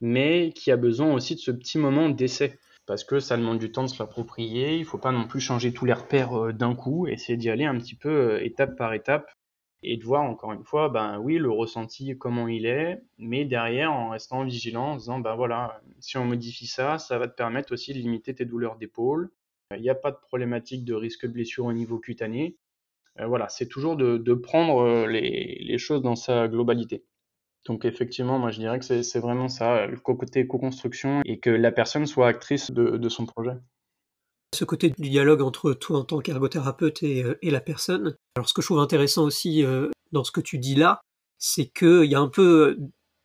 Mais 0.00 0.52
qui 0.54 0.70
a 0.70 0.76
besoin 0.76 1.12
aussi 1.12 1.34
de 1.34 1.40
ce 1.40 1.50
petit 1.50 1.78
moment 1.78 2.08
d'essai 2.08 2.58
parce 2.86 3.04
que 3.04 3.20
ça 3.20 3.36
demande 3.36 3.58
du 3.58 3.70
temps 3.70 3.84
de 3.84 3.88
se 3.88 4.02
l'approprier, 4.02 4.76
il 4.76 4.84
faut 4.84 4.98
pas 4.98 5.12
non 5.12 5.26
plus 5.26 5.40
changer 5.40 5.72
tous 5.72 5.84
les 5.84 5.92
repères 5.92 6.34
euh, 6.34 6.52
d'un 6.52 6.74
coup, 6.74 7.06
essayer 7.06 7.36
d'y 7.36 7.50
aller 7.50 7.64
un 7.64 7.78
petit 7.78 7.94
peu 7.94 8.08
euh, 8.08 8.44
étape 8.44 8.76
par 8.76 8.94
étape 8.94 9.30
et 9.82 9.96
de 9.96 10.04
voir 10.04 10.22
encore 10.22 10.52
une 10.52 10.64
fois, 10.64 10.88
ben 10.88 11.18
oui, 11.18 11.38
le 11.38 11.50
ressenti, 11.50 12.16
comment 12.18 12.48
il 12.48 12.66
est, 12.66 13.00
mais 13.18 13.44
derrière, 13.44 13.92
en 13.92 14.10
restant 14.10 14.44
vigilant, 14.44 14.92
en 14.92 14.96
disant, 14.96 15.20
ben 15.20 15.34
voilà, 15.36 15.80
si 16.00 16.18
on 16.18 16.24
modifie 16.24 16.66
ça, 16.66 16.98
ça 16.98 17.18
va 17.18 17.28
te 17.28 17.34
permettre 17.34 17.72
aussi 17.72 17.94
de 17.94 17.98
limiter 17.98 18.34
tes 18.34 18.44
douleurs 18.44 18.76
d'épaule. 18.76 19.30
Il 19.76 19.82
n'y 19.82 19.90
a 19.90 19.94
pas 19.94 20.10
de 20.10 20.16
problématique 20.16 20.84
de 20.84 20.94
risque 20.94 21.26
de 21.26 21.32
blessure 21.32 21.66
au 21.66 21.72
niveau 21.72 21.98
cutané. 21.98 22.56
Euh, 23.18 23.26
voilà, 23.26 23.48
c'est 23.48 23.66
toujours 23.66 23.96
de, 23.96 24.34
prendre 24.34 24.80
euh, 24.80 25.06
les, 25.06 25.78
choses 25.78 26.02
dans 26.02 26.16
sa 26.16 26.48
globalité. 26.48 27.04
Donc 27.66 27.84
effectivement, 27.84 28.38
moi 28.38 28.50
je 28.50 28.58
dirais 28.58 28.78
que 28.78 29.02
c'est 29.02 29.20
vraiment 29.20 29.48
ça, 29.48 29.86
le 29.86 29.98
côté 29.98 30.46
co-construction 30.46 31.20
et 31.24 31.38
que 31.40 31.50
la 31.50 31.72
personne 31.72 32.06
soit 32.06 32.28
actrice 32.28 32.70
de, 32.70 33.08
son 33.08 33.26
projet 33.26 33.54
ce 34.54 34.64
côté 34.64 34.90
du 34.90 35.10
dialogue 35.10 35.42
entre 35.42 35.72
toi 35.72 36.00
en 36.00 36.04
tant 36.04 36.18
qu'ergothérapeute 36.18 37.02
et, 37.02 37.22
euh, 37.22 37.38
la 37.42 37.60
personne. 37.60 38.16
Alors 38.36 38.48
ce 38.48 38.54
que 38.54 38.62
je 38.62 38.66
trouve 38.66 38.80
intéressant 38.80 39.24
aussi 39.24 39.64
euh, 39.64 39.88
dans 40.12 40.24
ce 40.24 40.32
que 40.32 40.40
tu 40.40 40.58
dis 40.58 40.74
là, 40.74 41.00
c'est 41.38 41.66
qu'il 41.66 42.04
y 42.04 42.14
a 42.14 42.20
un 42.20 42.28
peu 42.28 42.76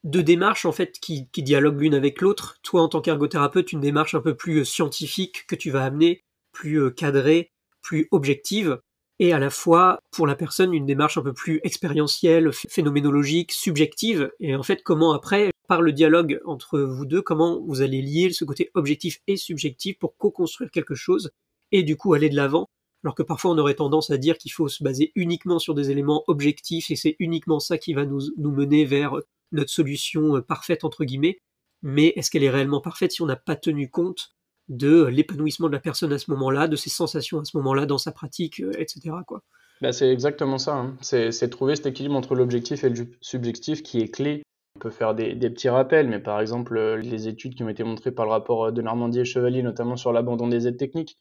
deux 0.04 0.24
démarches 0.24 0.66
en 0.66 0.72
fait 0.72 1.00
qui, 1.00 1.28
dialoguent 1.38 1.82
l'une 1.82 1.96
avec 1.96 2.22
l'autre. 2.22 2.58
Toi 2.62 2.82
en 2.82 2.90
tant 2.90 3.02
qu'ergothérapeute, 3.02 3.72
une 3.72 3.82
démarche 3.82 4.16
un 4.16 4.22
peu 4.22 4.36
plus 4.36 4.60
euh, 4.60 4.64
scientifique 4.64 5.46
que 5.48 5.56
tu 5.56 5.72
vas 5.72 5.84
amener, 5.84 6.24
plus 6.56 6.94
cadrée, 6.94 7.52
plus 7.82 8.08
objective, 8.12 8.80
et 9.20 9.34
à 9.34 9.40
la 9.40 9.50
fois 9.50 10.00
pour 10.12 10.28
la 10.28 10.36
personne 10.36 10.74
une 10.74 10.86
démarche 10.86 11.18
un 11.18 11.22
peu 11.22 11.34
plus 11.34 11.60
expérientielle, 11.64 12.52
phénoménologique, 12.52 13.52
subjective, 13.52 14.32
et 14.40 14.56
en 14.56 14.64
fait 14.64 14.84
comment 14.84 15.14
après 15.14 15.52
par 15.68 15.82
le 15.82 15.92
dialogue 15.92 16.40
entre 16.46 16.80
vous 16.80 17.06
deux, 17.06 17.22
comment 17.22 17.62
vous 17.62 17.82
allez 17.82 18.02
lier 18.02 18.32
ce 18.32 18.46
côté 18.46 18.72
objectif 18.74 19.20
et 19.28 19.38
subjectif 19.38 19.98
pour 19.98 20.16
co-construire 20.18 20.70
quelque 20.72 20.96
chose 20.96 21.32
et 21.72 21.84
du 21.84 21.96
coup 21.96 22.14
aller 22.14 22.30
de 22.30 22.36
l'avant? 22.36 22.68
Alors 23.04 23.16
que 23.16 23.24
parfois 23.24 23.52
on 23.52 23.58
aurait 23.58 23.76
tendance 23.76 24.10
à 24.10 24.18
dire 24.18 24.38
qu'il 24.38 24.52
faut 24.52 24.68
se 24.68 24.84
baser 24.84 25.12
uniquement 25.16 25.60
sur 25.60 25.76
des 25.76 25.92
éléments 25.92 26.24
objectifs 26.28 26.92
et 26.92 26.96
c'est 26.96 27.16
uniquement 27.20 27.60
ça 27.60 27.78
qui 27.78 27.94
va 27.94 28.06
nous, 28.06 28.22
nous 28.38 28.52
mener 28.52 28.86
vers 28.86 29.20
notre 29.52 29.70
solution 29.70 30.38
euh, 30.38 30.42
parfaite 30.42 30.84
entre 30.84 31.06
guillemets. 31.06 31.38
Mais 31.84 32.14
est-ce 32.16 32.32
qu'elle 32.32 32.44
est 32.44 32.50
réellement 32.50 32.82
parfaite 32.82 33.12
si 33.12 33.22
on 33.22 33.28
n'a 33.28 33.36
pas 33.36 33.56
tenu 33.56 33.90
compte 33.90 34.36
de 34.68 35.06
l'épanouissement 35.06 35.68
de 35.68 35.74
la 35.74 35.80
personne 35.80 36.12
à 36.14 36.18
ce 36.18 36.32
moment-là, 36.32 36.68
de 36.68 36.76
ses 36.76 36.90
sensations 36.90 37.40
à 37.40 37.46
ce 37.46 37.56
moment-là 37.58 37.86
dans 37.86 37.98
sa 37.98 38.12
pratique, 38.12 38.62
euh, 38.62 38.72
etc. 38.78 39.16
Quoi. 39.28 39.42
Bah 39.82 39.92
c'est 39.92 40.12
exactement 40.12 40.58
ça. 40.58 40.76
Hein. 40.76 40.98
C'est 41.02 41.50
trouver 41.50 41.76
cet 41.76 41.86
équilibre 41.86 42.16
entre 42.16 42.36
l'objectif 42.36 42.84
et 42.84 42.90
le 42.90 43.08
subjectif 43.22 43.84
qui 43.84 44.00
est 44.00 44.10
clé 44.10 44.44
on 44.78 44.82
peut 44.82 44.90
faire 44.90 45.16
des, 45.16 45.34
petits 45.36 45.70
rappels, 45.70 46.10
mais 46.10 46.20
par 46.20 46.42
exemple, 46.42 46.76
euh, 46.76 46.98
les 46.98 47.30
études 47.30 47.56
qui 47.56 47.64
ont 47.64 47.70
été 47.70 47.86
montrées 47.86 48.12
par 48.12 48.26
le 48.26 48.32
rapport 48.32 48.66
euh, 48.66 48.72
de 48.72 48.82
Normandie 48.82 49.22
et 49.22 49.26
Chevalier, 49.26 49.64
notamment 49.64 49.96
sur 49.96 50.12
l'abandon 50.12 50.50
des 50.50 50.68
aides 50.68 50.76
techniques, 50.76 51.18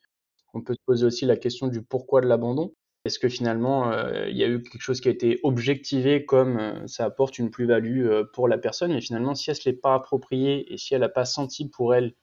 on 0.54 0.60
peut 0.60 0.74
se 0.74 0.80
poser 0.84 1.06
aussi 1.06 1.24
la 1.24 1.36
question 1.36 1.68
du 1.68 1.80
pourquoi 1.80 2.20
de 2.20 2.26
l'abandon. 2.26 2.74
Est-ce 3.04 3.20
que 3.20 3.28
finalement, 3.28 3.92
il 4.28 4.36
y 4.36 4.44
a 4.44 4.48
eu 4.48 4.62
quelque 4.62 4.80
chose 4.80 5.02
qui 5.02 5.08
a 5.08 5.10
été 5.10 5.38
objectivé 5.42 6.24
comme 6.24 6.86
ça 6.86 7.04
apporte 7.04 7.38
une 7.38 7.50
plus-value 7.50 8.22
pour 8.32 8.48
la 8.48 8.56
personne, 8.56 8.94
mais 8.94 9.02
finalement, 9.02 9.34
si 9.34 9.50
elle 9.50 9.56
ne 9.56 9.70
l'est 9.70 9.76
pas 9.76 9.94
approprié 9.94 10.72
et 10.72 10.78
si 10.78 10.94
elle 10.94 11.02
n'a 11.02 11.10
pas 11.10 11.26
senti 11.26 11.68
pour 11.68 11.94
elle 11.94 12.14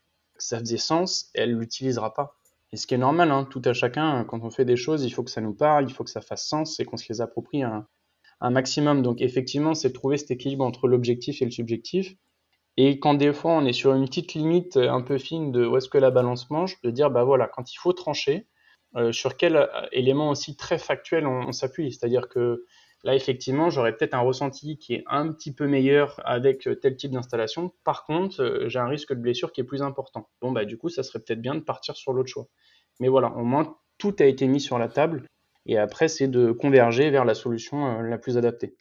ça 0.44 0.60
faisait 0.60 0.78
sens, 0.78 1.30
elle 1.34 1.54
l'utilisera 1.54 2.14
pas. 2.14 2.36
Et 2.74 2.78
ce 2.78 2.88
qui 2.88 2.94
est 2.94 2.98
normal, 2.98 3.32
hein, 3.32 3.46
tout 3.50 3.62
à 3.66 3.74
chacun, 3.74 4.24
quand 4.24 4.44
on 4.44 4.50
fait 4.50 4.66
des 4.66 4.78
choses, 4.78 5.04
il 5.04 5.10
faut 5.12 5.24
que 5.24 5.32
ça 5.32 5.42
nous 5.42 5.54
parle, 5.54 5.90
il 5.90 5.94
faut 5.94 6.04
que 6.04 6.10
ça 6.10 6.22
fasse 6.22 6.48
sens 6.48 6.80
et 6.80 6.86
qu'on 6.86 6.98
se 6.98 7.06
les 7.10 7.22
approprie 7.22 7.64
un, 7.64 7.88
maximum. 8.42 9.04
Donc 9.04 9.22
effectivement, 9.22 9.76
c'est 9.76 9.94
trouver 9.94 10.18
cet 10.18 10.32
équilibre 10.32 10.66
entre 10.66 10.88
l'objectif 10.88 11.42
et 11.42 11.46
le 11.46 11.52
subjectif. 11.52 12.16
Et 12.78 13.00
quand 13.00 13.14
des 13.14 13.34
fois 13.34 13.52
on 13.52 13.66
est 13.66 13.74
sur 13.74 13.94
une 13.94 14.06
petite 14.06 14.34
limite 14.34 14.78
un 14.78 15.02
peu 15.02 15.18
fine 15.18 15.52
de 15.52 15.66
où 15.66 15.78
est-ce 15.78 15.90
que 15.90 15.98
la 15.98 16.10
balance 16.10 16.50
mange, 16.50 16.82
de 16.82 16.90
dire 16.90 17.12
bah 17.12 17.24
voilà, 17.24 17.48
quand 17.48 17.72
il 17.72 17.78
faut 17.78 17.94
trancher, 17.94 18.48
euh, 18.98 19.14
sur 19.14 19.38
quel 19.38 19.56
euh, 19.56 19.68
élément 19.94 20.30
aussi 20.30 20.58
très 20.58 20.78
factuel 20.78 21.26
on, 21.26 21.52
s'appuie. 21.54 21.94
C'est-à-dire 21.94 22.28
que 22.28 22.66
là 23.04 23.16
effectivement 23.16 23.70
j'aurais 23.70 23.96
peut-être 23.96 24.14
un 24.14 24.20
ressenti 24.20 24.78
qui 24.78 24.94
est 24.96 25.04
un 25.08 25.32
petit 25.32 25.54
peu 25.54 25.68
meilleur 25.68 26.20
avec 26.26 26.68
euh, 26.68 26.76
tel 26.76 26.96
type 26.96 27.12
d'installation. 27.12 27.74
Par 27.84 28.06
contre, 28.06 28.66
j'ai 28.68 28.80
un 28.80 28.88
risque 28.88 29.14
de 29.14 29.20
blessure 29.20 29.52
qui 29.52 29.62
est 29.62 29.66
plus 29.66 29.82
important. 29.82 30.30
Bon 30.42 30.52
bah 30.52 30.66
du 30.66 30.78
coup 30.78 30.90
ça 30.90 31.04
serait 31.04 31.20
peut-être 31.20 31.42
bien 31.42 31.56
de 31.56 31.62
partir 31.62 31.96
sur 31.96 32.14
l'autre 32.14 32.30
choix. 32.30 32.48
Mais 33.00 33.08
voilà, 33.08 33.32
au 33.36 33.44
moins 33.44 33.78
tout 33.98 34.16
a 34.20 34.26
été 34.26 34.48
mis 34.48 34.60
sur 34.60 34.80
la 34.80 34.88
table 34.88 35.26
et 35.66 35.78
après, 35.78 36.08
c'est 36.08 36.28
de 36.28 36.52
converger 36.52 37.10
vers 37.10 37.26
la 37.26 37.34
solution 37.34 38.00
euh, 38.00 38.02
la 38.02 38.18
plus 38.18 38.38
adaptée. 38.38 38.76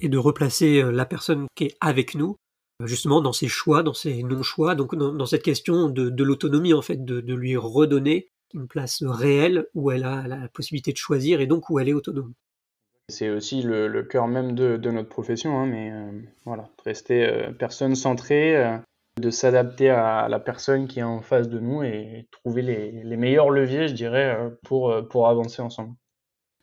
Et 0.00 0.08
de 0.08 0.18
replacer 0.18 0.82
euh, 0.82 0.90
la 0.90 1.06
personne 1.06 1.46
qui 1.54 1.64
est 1.64 1.76
avec 1.80 2.14
nous, 2.14 2.36
euh, 2.80 2.86
justement, 2.86 3.20
dans 3.20 3.32
ses 3.32 3.48
choix, 3.48 3.82
dans 3.82 3.94
ses 3.94 4.22
non-choix, 4.22 4.74
donc 4.74 4.94
dans, 4.96 5.26
cette 5.26 5.42
question 5.42 5.88
de, 5.88 6.22
l'autonomie, 6.22 6.74
en 6.74 6.82
fait, 6.82 7.04
de, 7.04 7.34
lui 7.34 7.56
redonner 7.56 8.30
une 8.54 8.68
place 8.68 9.02
réelle 9.02 9.66
où 9.74 9.90
elle 9.90 10.04
a 10.04 10.26
la 10.28 10.48
possibilité 10.48 10.92
de 10.92 10.98
choisir 10.98 11.40
et 11.40 11.46
donc 11.46 11.70
où 11.70 11.78
elle 11.78 11.88
est 11.88 11.94
autonome. 11.94 12.34
C'est 13.12 13.30
aussi 13.30 13.62
le, 13.62 14.02
cœur 14.02 14.26
même 14.26 14.54
de, 14.54 14.90
notre 14.90 15.08
profession, 15.08 15.58
hein, 15.58 15.66
mais 15.66 15.92
voilà, 16.44 16.68
rester 16.84 17.48
personne 17.58 17.94
centrée, 17.94 18.80
de 19.20 19.30
s'adapter 19.30 19.90
à 19.90 20.28
la 20.28 20.40
personne 20.40 20.88
qui 20.88 21.00
est 21.00 21.04
en 21.04 21.20
face 21.20 21.48
de 21.48 21.58
nous 21.58 21.82
et 21.82 22.26
trouver 22.30 22.62
les, 22.62 23.16
meilleurs 23.16 23.50
leviers, 23.50 23.88
je 23.88 23.94
dirais, 23.94 24.36
euh, 24.36 24.50
pour, 24.64 24.90
euh, 24.90 25.02
pour 25.02 25.28
avancer 25.28 25.60
ensemble. 25.60 25.94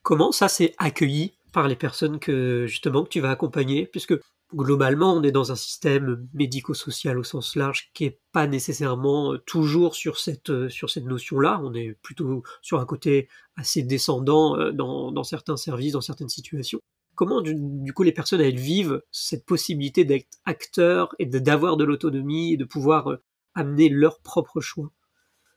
Comment 0.01 0.31
ça 0.31 0.47
s'est 0.47 0.73
accueilli 0.77 1.33
par 1.53 1.67
les 1.67 1.75
personnes 1.75 2.19
que 2.19 2.65
justement 2.67 3.03
que 3.03 3.09
tu 3.09 3.19
vas 3.19 3.31
accompagner, 3.31 3.85
puisque 3.85 4.15
globalement 4.53 5.13
on 5.13 5.23
est 5.23 5.31
dans 5.31 5.51
un 5.51 5.55
système 5.55 6.27
médico-social 6.33 7.17
au 7.19 7.23
sens 7.23 7.55
large 7.55 7.91
qui 7.93 8.05
est 8.05 8.19
pas 8.31 8.47
nécessairement 8.47 9.37
toujours 9.45 9.95
sur 9.95 10.17
cette 10.17 10.69
sur 10.69 10.89
cette 10.89 11.05
notion-là. 11.05 11.59
On 11.63 11.73
est 11.73 11.97
plutôt 12.01 12.43
sur 12.61 12.79
un 12.79 12.85
côté 12.85 13.29
assez 13.55 13.83
descendant 13.83 14.71
dans, 14.71 15.11
dans 15.11 15.23
certains 15.23 15.57
services, 15.57 15.93
dans 15.93 16.01
certaines 16.01 16.29
situations 16.29 16.79
comment 17.19 17.41
du, 17.41 17.93
coup 17.93 18.03
les 18.03 18.13
personnes 18.13 18.39
elles 18.39 18.55
vivent 18.55 19.01
cette 19.11 19.45
possibilité 19.45 20.05
d'être 20.05 20.29
acteurs 20.45 21.13
et 21.19 21.25
d'avoir 21.25 21.75
de, 21.75 21.83
l'autonomie 21.83 22.53
et 22.53 22.57
de 22.57 22.63
pouvoir 22.63 23.11
euh, 23.11 23.21
amener 23.55 23.89
leurs 23.89 24.21
propres 24.21 24.61
choix? 24.61 24.89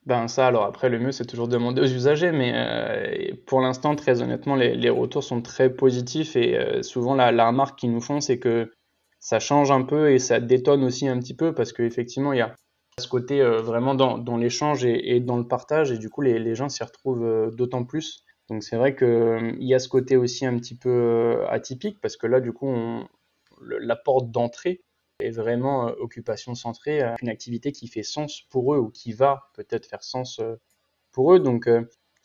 Ben 0.04 0.26
ça, 0.26 0.48
alors 0.48 0.64
après, 0.64 0.88
le 0.88 0.98
mieux, 0.98 1.12
c'est 1.12 1.24
toujours 1.24 1.46
de 1.46 1.52
demander 1.52 1.80
aux 1.80 1.86
usagers, 1.86 2.32
mais 2.32 2.52
euh, 2.52 3.36
pour 3.46 3.60
l'instant, 3.60 3.94
très 3.94 4.22
honnêtement, 4.22 4.56
les, 4.56 4.90
retours 4.90 5.22
sont 5.22 5.40
très 5.40 5.72
positifs 5.72 6.34
et 6.34 6.58
euh, 6.58 6.82
souvent, 6.82 7.14
la, 7.14 7.30
la, 7.30 7.46
remarque 7.46 7.78
qu'ils 7.78 7.92
nous 7.92 8.00
font, 8.00 8.20
c'est 8.20 8.40
que 8.40 8.72
ça 9.22 9.38
change 9.38 9.70
un 9.70 9.82
peu 9.82 10.10
et 10.10 10.18
ça 10.18 10.40
détonne 10.40 10.82
aussi 10.82 11.06
un 11.06 11.18
petit 11.20 11.34
peu 11.34 11.54
parce 11.54 11.72
qu'effectivement, 11.72 12.32
il 12.32 12.40
y 12.40 12.42
a 12.42 12.56
ce 12.98 13.06
côté 13.06 13.40
vraiment 13.40 13.94
dans, 13.94 14.36
l'échange 14.36 14.84
et, 14.84 15.20
dans 15.20 15.38
le 15.38 15.46
partage 15.46 15.92
et 15.92 15.98
du 15.98 16.10
coup, 16.10 16.22
les, 16.22 16.54
gens 16.54 16.68
s'y 16.68 16.82
retrouvent 16.82 17.54
d'autant 17.54 17.84
plus. 17.84 18.24
Donc 18.48 18.62
c'est 18.62 18.76
vrai 18.76 18.94
qu'il 18.94 19.06
euh, 19.06 19.52
y 19.60 19.74
a 19.74 19.78
ce 19.78 19.88
côté 19.88 20.16
aussi 20.16 20.44
un 20.44 20.58
petit 20.58 20.74
peu 20.76 20.90
euh, 20.90 21.48
atypique 21.48 22.00
parce 22.00 22.16
que 22.16 22.26
là, 22.26 22.40
du 22.40 22.52
coup, 22.52 22.70
la 23.62 23.96
porte 23.96 24.30
d'entrée 24.30 24.82
est 25.20 25.30
vraiment 25.30 25.88
euh, 25.88 25.92
occupation 25.98 26.54
centrée, 26.54 27.00
une 27.22 27.28
activité 27.28 27.72
qui 27.72 27.86
fait 27.86 28.02
sens 28.02 28.42
pour 28.50 28.74
eux 28.74 28.78
ou 28.78 28.90
qui 28.90 29.12
va 29.12 29.50
peut-être 29.54 29.86
faire 29.86 30.02
sens 30.02 30.40
pour 31.12 31.32
eux. 31.32 31.38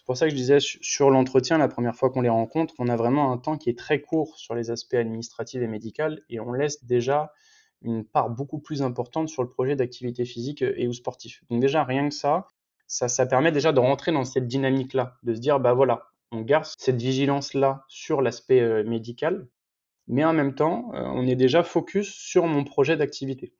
Pour 0.07 0.17
ça 0.17 0.25
que 0.25 0.31
je 0.31 0.35
disais 0.35 0.59
sur 0.59 1.09
l'entretien, 1.09 1.57
la 1.57 1.67
première 1.67 1.93
fois 1.93 2.09
qu'on 2.09 2.21
les 2.21 2.29
rencontre, 2.29 2.73
on 2.79 2.87
a 2.87 2.95
vraiment 2.95 3.33
un 3.33 3.37
temps 3.37 3.57
qui 3.57 3.69
est 3.69 3.77
très 3.77 3.99
court 4.01 4.37
sur 4.37 4.55
les 4.55 4.71
aspects 4.71 4.93
administratifs 4.93 5.61
et 5.61 5.67
médicaux 5.67 6.15
et 6.29 6.39
on 6.39 6.53
laisse 6.53 6.85
déjà 6.85 7.33
une 7.81 8.05
part 8.05 8.29
beaucoup 8.29 8.59
plus 8.59 8.81
importante 8.81 9.27
sur 9.27 9.43
le 9.43 9.49
projet 9.49 9.75
d'activité 9.75 10.23
physique 10.23 10.61
et 10.61 10.87
ou 10.87 10.93
sportif. 10.93 11.43
Donc 11.49 11.59
déjà 11.59 11.83
rien 11.83 12.07
que 12.07 12.15
ça, 12.15 12.47
ça, 12.87 13.09
ça 13.09 13.25
permet 13.25 13.51
déjà 13.51 13.73
de 13.73 13.81
rentrer 13.81 14.13
dans 14.13 14.23
cette 14.23 14.47
dynamique-là, 14.47 15.17
de 15.23 15.35
se 15.35 15.41
dire 15.41 15.59
bah 15.59 15.73
voilà, 15.73 16.07
on 16.31 16.41
garde 16.41 16.65
cette 16.77 17.01
vigilance-là 17.01 17.83
sur 17.89 18.21
l'aspect 18.21 18.61
euh, 18.61 18.85
médical, 18.85 19.49
mais 20.07 20.23
en 20.23 20.31
même 20.31 20.55
temps, 20.55 20.89
euh, 20.93 21.03
on 21.03 21.27
est 21.27 21.35
déjà 21.35 21.63
focus 21.63 22.13
sur 22.13 22.47
mon 22.47 22.63
projet 22.63 22.95
d'activité. 22.95 23.53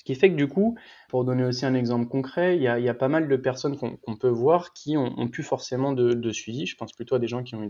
Ce 0.00 0.04
qui 0.04 0.14
fait 0.14 0.30
que 0.30 0.34
du 0.34 0.48
coup, 0.48 0.78
pour 1.10 1.26
donner 1.26 1.44
aussi 1.44 1.66
un 1.66 1.74
exemple 1.74 2.08
concret, 2.08 2.56
il 2.56 2.62
y 2.62 2.68
a, 2.68 2.94
pas 2.94 3.08
mal 3.08 3.28
de 3.28 3.36
personnes 3.36 3.76
qu'on 3.76 4.16
peut 4.16 4.30
voir 4.30 4.72
qui 4.72 4.96
ont, 4.96 5.28
plus 5.28 5.42
forcément 5.42 5.92
de, 5.92 6.32
suivi. 6.32 6.64
Je 6.64 6.74
pense 6.74 6.94
plutôt 6.94 7.16
à 7.16 7.18
des 7.18 7.28
gens 7.28 7.42
qui 7.42 7.54
ont 7.54 7.64
eu 7.64 7.68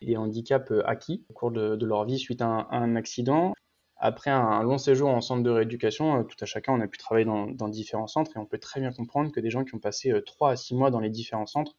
des, 0.00 0.16
handicaps 0.16 0.70
euh, 0.70 0.82
acquis 0.86 1.26
au 1.28 1.34
cours 1.34 1.50
de, 1.50 1.84
leur 1.84 2.06
vie 2.06 2.18
suite 2.18 2.40
à 2.40 2.68
un, 2.70 2.96
accident. 2.96 3.52
Après 3.98 4.30
un, 4.30 4.62
long 4.62 4.78
séjour 4.78 5.10
en 5.10 5.20
centre 5.20 5.42
de 5.42 5.50
rééducation, 5.50 6.24
tout 6.24 6.38
à 6.40 6.46
chacun, 6.46 6.72
on 6.72 6.80
a 6.80 6.88
pu 6.88 6.96
travailler 6.96 7.26
dans, 7.26 7.68
différents 7.68 8.06
centres 8.06 8.34
et 8.34 8.38
on 8.38 8.46
peut 8.46 8.56
très 8.56 8.80
bien 8.80 8.90
comprendre 8.90 9.30
que 9.30 9.40
des 9.40 9.50
gens 9.50 9.62
qui 9.64 9.74
ont 9.74 9.78
passé 9.78 10.10
3 10.24 10.52
à 10.52 10.56
6 10.56 10.74
mois 10.74 10.90
dans 10.90 11.00
les 11.00 11.10
différents 11.10 11.44
centres 11.44 11.76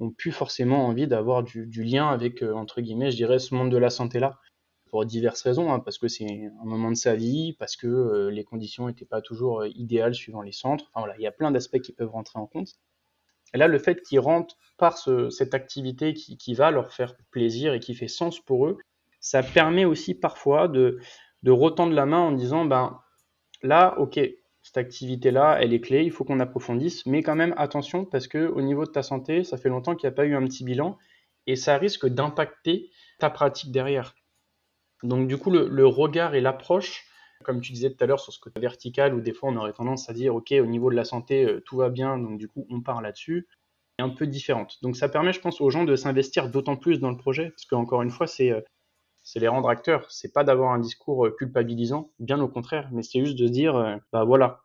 ont 0.00 0.10
plus 0.10 0.32
forcément 0.32 0.84
envie 0.84 1.06
d'avoir 1.06 1.44
du, 1.44 1.84
lien 1.84 2.08
avec, 2.08 2.42
euh, 2.42 2.54
entre 2.54 2.80
guillemets, 2.80 3.12
je 3.12 3.16
dirais, 3.18 3.38
ce 3.38 3.54
monde 3.54 3.70
de 3.70 3.76
la 3.76 3.88
santé-là, 3.88 4.40
pour 4.92 5.06
diverses 5.06 5.40
raisons, 5.40 5.72
hein, 5.72 5.80
parce 5.80 5.96
que 5.96 6.06
c'est 6.06 6.26
un 6.26 6.64
moment 6.66 6.90
de 6.90 6.96
sa 6.96 7.14
vie, 7.14 7.54
parce 7.58 7.76
que 7.76 7.86
euh, 7.86 8.30
les 8.30 8.44
conditions 8.44 8.88
n'étaient 8.88 9.06
pas 9.06 9.22
toujours 9.22 9.62
euh, 9.62 9.68
idéales 9.74 10.14
suivant 10.14 10.42
les 10.42 10.52
centres. 10.52 10.84
Enfin 10.90 11.00
voilà, 11.00 11.14
il 11.18 11.22
y 11.22 11.26
a 11.26 11.32
plein 11.32 11.50
d'aspects 11.50 11.80
qui 11.80 11.92
peuvent 11.92 12.10
rentrer 12.10 12.38
en 12.38 12.46
compte. 12.46 12.74
Et 13.54 13.58
là, 13.58 13.68
le 13.68 13.78
fait 13.78 14.02
qu'ils 14.02 14.20
rentrent 14.20 14.58
par 14.76 14.98
cette 14.98 15.54
activité 15.54 16.12
qui, 16.12 16.36
qui, 16.36 16.52
va 16.52 16.70
leur 16.70 16.92
faire 16.92 17.16
plaisir 17.30 17.72
et 17.72 17.80
qui 17.80 17.94
fait 17.94 18.06
sens 18.06 18.38
pour 18.38 18.66
eux, 18.66 18.76
ça 19.18 19.42
permet 19.42 19.86
aussi 19.86 20.14
parfois 20.14 20.68
de, 20.68 20.98
de 21.42 21.50
retendre 21.50 21.94
la 21.94 22.04
main 22.04 22.20
en 22.20 22.32
disant, 22.32 22.66
ben 22.66 23.00
là, 23.62 23.98
ok, 23.98 24.20
cette 24.62 24.76
activité-là, 24.76 25.56
elle 25.58 25.72
est 25.72 25.80
clé, 25.80 26.02
il 26.02 26.10
faut 26.10 26.24
qu'on 26.24 26.40
approfondisse, 26.40 27.06
mais 27.06 27.22
quand 27.22 27.36
même 27.36 27.54
attention 27.56 28.04
parce 28.04 28.28
que 28.28 28.46
au 28.46 28.60
niveau 28.60 28.84
de 28.84 28.90
ta 28.90 29.02
santé, 29.02 29.42
ça 29.42 29.56
fait 29.56 29.70
longtemps 29.70 29.96
qu'il 29.96 30.06
n'y 30.06 30.12
a 30.12 30.16
pas 30.16 30.26
eu 30.26 30.34
un 30.34 30.44
petit 30.44 30.64
bilan 30.64 30.98
et 31.46 31.56
ça 31.56 31.78
risque 31.78 32.06
d'impacter 32.06 32.90
ta 33.18 33.30
pratique 33.30 33.72
derrière. 33.72 34.14
Donc 35.02 35.26
du 35.28 35.36
coup, 35.36 35.50
le, 35.50 35.86
regard 35.86 36.34
et 36.34 36.40
l'approche, 36.40 37.06
comme 37.44 37.60
tu 37.60 37.72
disais 37.72 37.90
tout 37.90 38.02
à 38.02 38.06
l'heure 38.06 38.20
sur 38.20 38.32
ce 38.32 38.38
côté 38.38 38.60
vertical, 38.60 39.14
où 39.14 39.20
des 39.20 39.32
fois 39.32 39.50
on 39.50 39.56
aurait 39.56 39.72
tendance 39.72 40.08
à 40.08 40.12
dire, 40.12 40.34
ok, 40.34 40.52
au 40.52 40.66
niveau 40.66 40.90
de 40.90 40.96
la 40.96 41.04
santé, 41.04 41.44
euh, 41.44 41.60
tout 41.60 41.76
va 41.76 41.88
bien, 41.90 42.18
donc 42.18 42.38
du 42.38 42.48
coup 42.48 42.66
on 42.70 42.80
part 42.80 43.02
là-dessus, 43.02 43.48
est 43.98 44.02
un 44.02 44.10
peu 44.10 44.26
différente. 44.26 44.78
Donc 44.82 44.96
ça 44.96 45.08
permet, 45.08 45.32
je 45.32 45.40
pense, 45.40 45.60
aux 45.60 45.70
gens 45.70 45.84
de 45.84 45.96
s'investir 45.96 46.50
d'autant 46.50 46.76
plus 46.76 47.00
dans 47.00 47.10
le 47.10 47.16
projet, 47.16 47.50
parce 47.50 47.64
qu'encore 47.64 48.02
une 48.02 48.10
fois, 48.10 48.26
c'est 48.26 48.50
euh, 48.52 48.60
c'est 49.24 49.38
les 49.40 49.48
rendre 49.48 49.68
acteurs. 49.68 50.10
C'est 50.10 50.32
pas 50.32 50.44
d'avoir 50.44 50.72
un 50.72 50.78
discours 50.80 51.26
euh, 51.26 51.30
culpabilisant, 51.30 52.12
bien 52.18 52.40
au 52.40 52.48
contraire, 52.48 52.88
mais 52.92 53.02
c'est 53.02 53.24
juste 53.24 53.38
de 53.38 53.46
se 53.46 53.52
dire, 53.52 54.00
bah 54.12 54.24
voilà, 54.24 54.62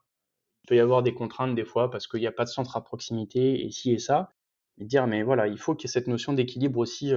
il 0.64 0.68
peut 0.68 0.76
y 0.76 0.80
avoir 0.80 1.04
des 1.04 1.14
contraintes 1.14 1.56
des 1.56 1.66
fois 1.66 1.92
parce 1.92 2.08
qu'il 2.08 2.22
n'y 2.22 2.28
a 2.28 2.32
pas 2.32 2.46
de 2.46 2.50
centre 2.50 2.76
à 2.78 2.84
proximité 2.84 3.66
et 3.66 3.72
ci 3.72 3.92
et 3.94 4.00
ça, 4.00 4.32
et 4.80 4.86
dire, 4.86 5.08
mais 5.08 5.24
voilà, 5.24 5.48
il 5.48 5.58
faut 5.60 5.76
qu'il 5.76 5.88
y 5.88 5.92
ait 5.92 5.94
cette 5.94 6.08
notion 6.08 6.34
d'équilibre 6.34 6.80
aussi 6.80 7.14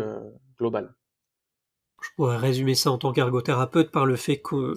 global. 0.59 0.95
Je 2.03 2.09
pourrais 2.17 2.37
résumer 2.37 2.75
ça 2.75 2.91
en 2.91 2.99
tant 2.99 3.13
qu'ergothérapeute 3.13 3.91
par 3.91 4.07
le 4.07 4.17
fait 4.17 4.41
qu'on 4.41 4.75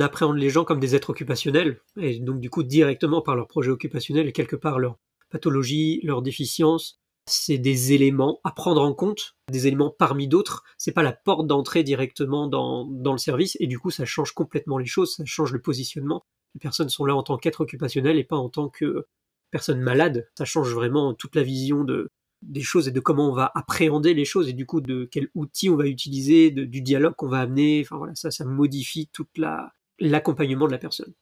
appréhende 0.00 0.38
les 0.38 0.50
gens 0.50 0.64
comme 0.64 0.80
des 0.80 0.94
êtres 0.94 1.10
occupationnels, 1.10 1.80
et 1.96 2.18
donc 2.18 2.40
du 2.40 2.50
coup 2.50 2.62
directement 2.62 3.22
par 3.22 3.36
leur 3.36 3.48
projet 3.48 3.70
occupationnel 3.70 4.26
et 4.26 4.32
quelque 4.32 4.56
part 4.56 4.78
leur 4.78 4.98
pathologie, 5.30 6.00
leur 6.02 6.22
déficience, 6.22 7.00
c'est 7.26 7.58
des 7.58 7.92
éléments 7.92 8.40
à 8.44 8.50
prendre 8.50 8.82
en 8.82 8.94
compte, 8.94 9.36
des 9.50 9.66
éléments 9.66 9.94
parmi 9.96 10.28
d'autres. 10.28 10.64
C'est 10.78 10.92
pas 10.92 11.02
la 11.02 11.12
porte 11.12 11.46
d'entrée 11.46 11.82
directement 11.82 12.46
dans, 12.48 12.86
dans 12.86 13.12
le 13.12 13.18
service 13.18 13.56
et 13.60 13.66
du 13.66 13.78
coup 13.78 13.90
ça 13.90 14.04
change 14.04 14.32
complètement 14.32 14.78
les 14.78 14.86
choses, 14.86 15.14
ça 15.14 15.24
change 15.26 15.52
le 15.52 15.60
positionnement. 15.60 16.24
Les 16.54 16.60
personnes 16.60 16.88
sont 16.88 17.04
là 17.04 17.14
en 17.14 17.22
tant 17.22 17.36
qu'être 17.36 17.60
occupationnel 17.60 18.18
et 18.18 18.24
pas 18.24 18.36
en 18.36 18.48
tant 18.48 18.68
que 18.68 19.06
personne 19.50 19.80
malade. 19.80 20.28
Ça 20.36 20.44
change 20.44 20.72
vraiment 20.74 21.14
toute 21.14 21.36
la 21.36 21.42
vision 21.42 21.84
de, 21.84 22.08
des 22.42 22.62
choses 22.62 22.88
et 22.88 22.92
de 22.92 23.00
comment 23.00 23.30
on 23.30 23.34
va 23.34 23.50
appréhender 23.54 24.14
les 24.14 24.24
choses 24.24 24.48
et 24.48 24.52
du 24.52 24.66
coup 24.66 24.80
de 24.80 25.08
quel 25.10 25.28
outil 25.34 25.70
on 25.70 25.76
va 25.76 25.86
utiliser, 25.86 26.50
du 26.50 26.80
dialogue 26.82 27.14
qu'on 27.14 27.28
va 27.28 27.40
amener. 27.40 27.82
Enfin 27.84 27.96
voilà, 27.96 28.14
ça, 28.14 28.30
ça 28.30 28.44
modifie 28.44 29.08
toute 29.12 29.36
la 29.36 29.72
l'accompagnement 30.00 30.66
de 30.66 30.72
la 30.72 30.78
personne. 30.78 31.12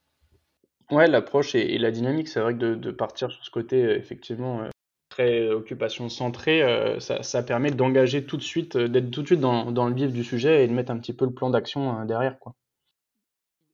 Ouais, 0.90 1.08
l'approche 1.08 1.54
et, 1.54 1.78
la 1.78 1.90
dynamique, 1.90 2.28
c'est 2.28 2.40
vrai 2.40 2.54
que 2.54 2.58
de, 2.58 2.74
de, 2.74 2.90
partir 2.90 3.30
sur 3.30 3.44
ce 3.44 3.50
côté, 3.50 3.84
euh, 3.84 3.96
effectivement, 3.96 4.62
euh, 4.62 4.70
très 5.08 5.50
occupation 5.50 6.08
centrée, 6.08 6.62
euh, 6.62 7.00
ça, 7.00 7.42
permet 7.42 7.70
d'engager 7.70 8.24
tout 8.24 8.36
de 8.36 8.42
suite, 8.42 8.76
d'être 8.76 9.10
tout 9.10 9.22
de 9.22 9.26
suite 9.26 9.40
dans, 9.40 9.88
le 9.88 9.94
vif 9.94 10.12
du 10.12 10.22
sujet 10.22 10.64
et 10.64 10.68
de 10.68 10.72
mettre 10.72 10.92
un 10.92 10.98
petit 10.98 11.12
peu 11.12 11.24
le 11.24 11.32
plan 11.32 11.50
d'action 11.50 12.04
derrière. 12.04 12.38
Quoi. 12.38 12.54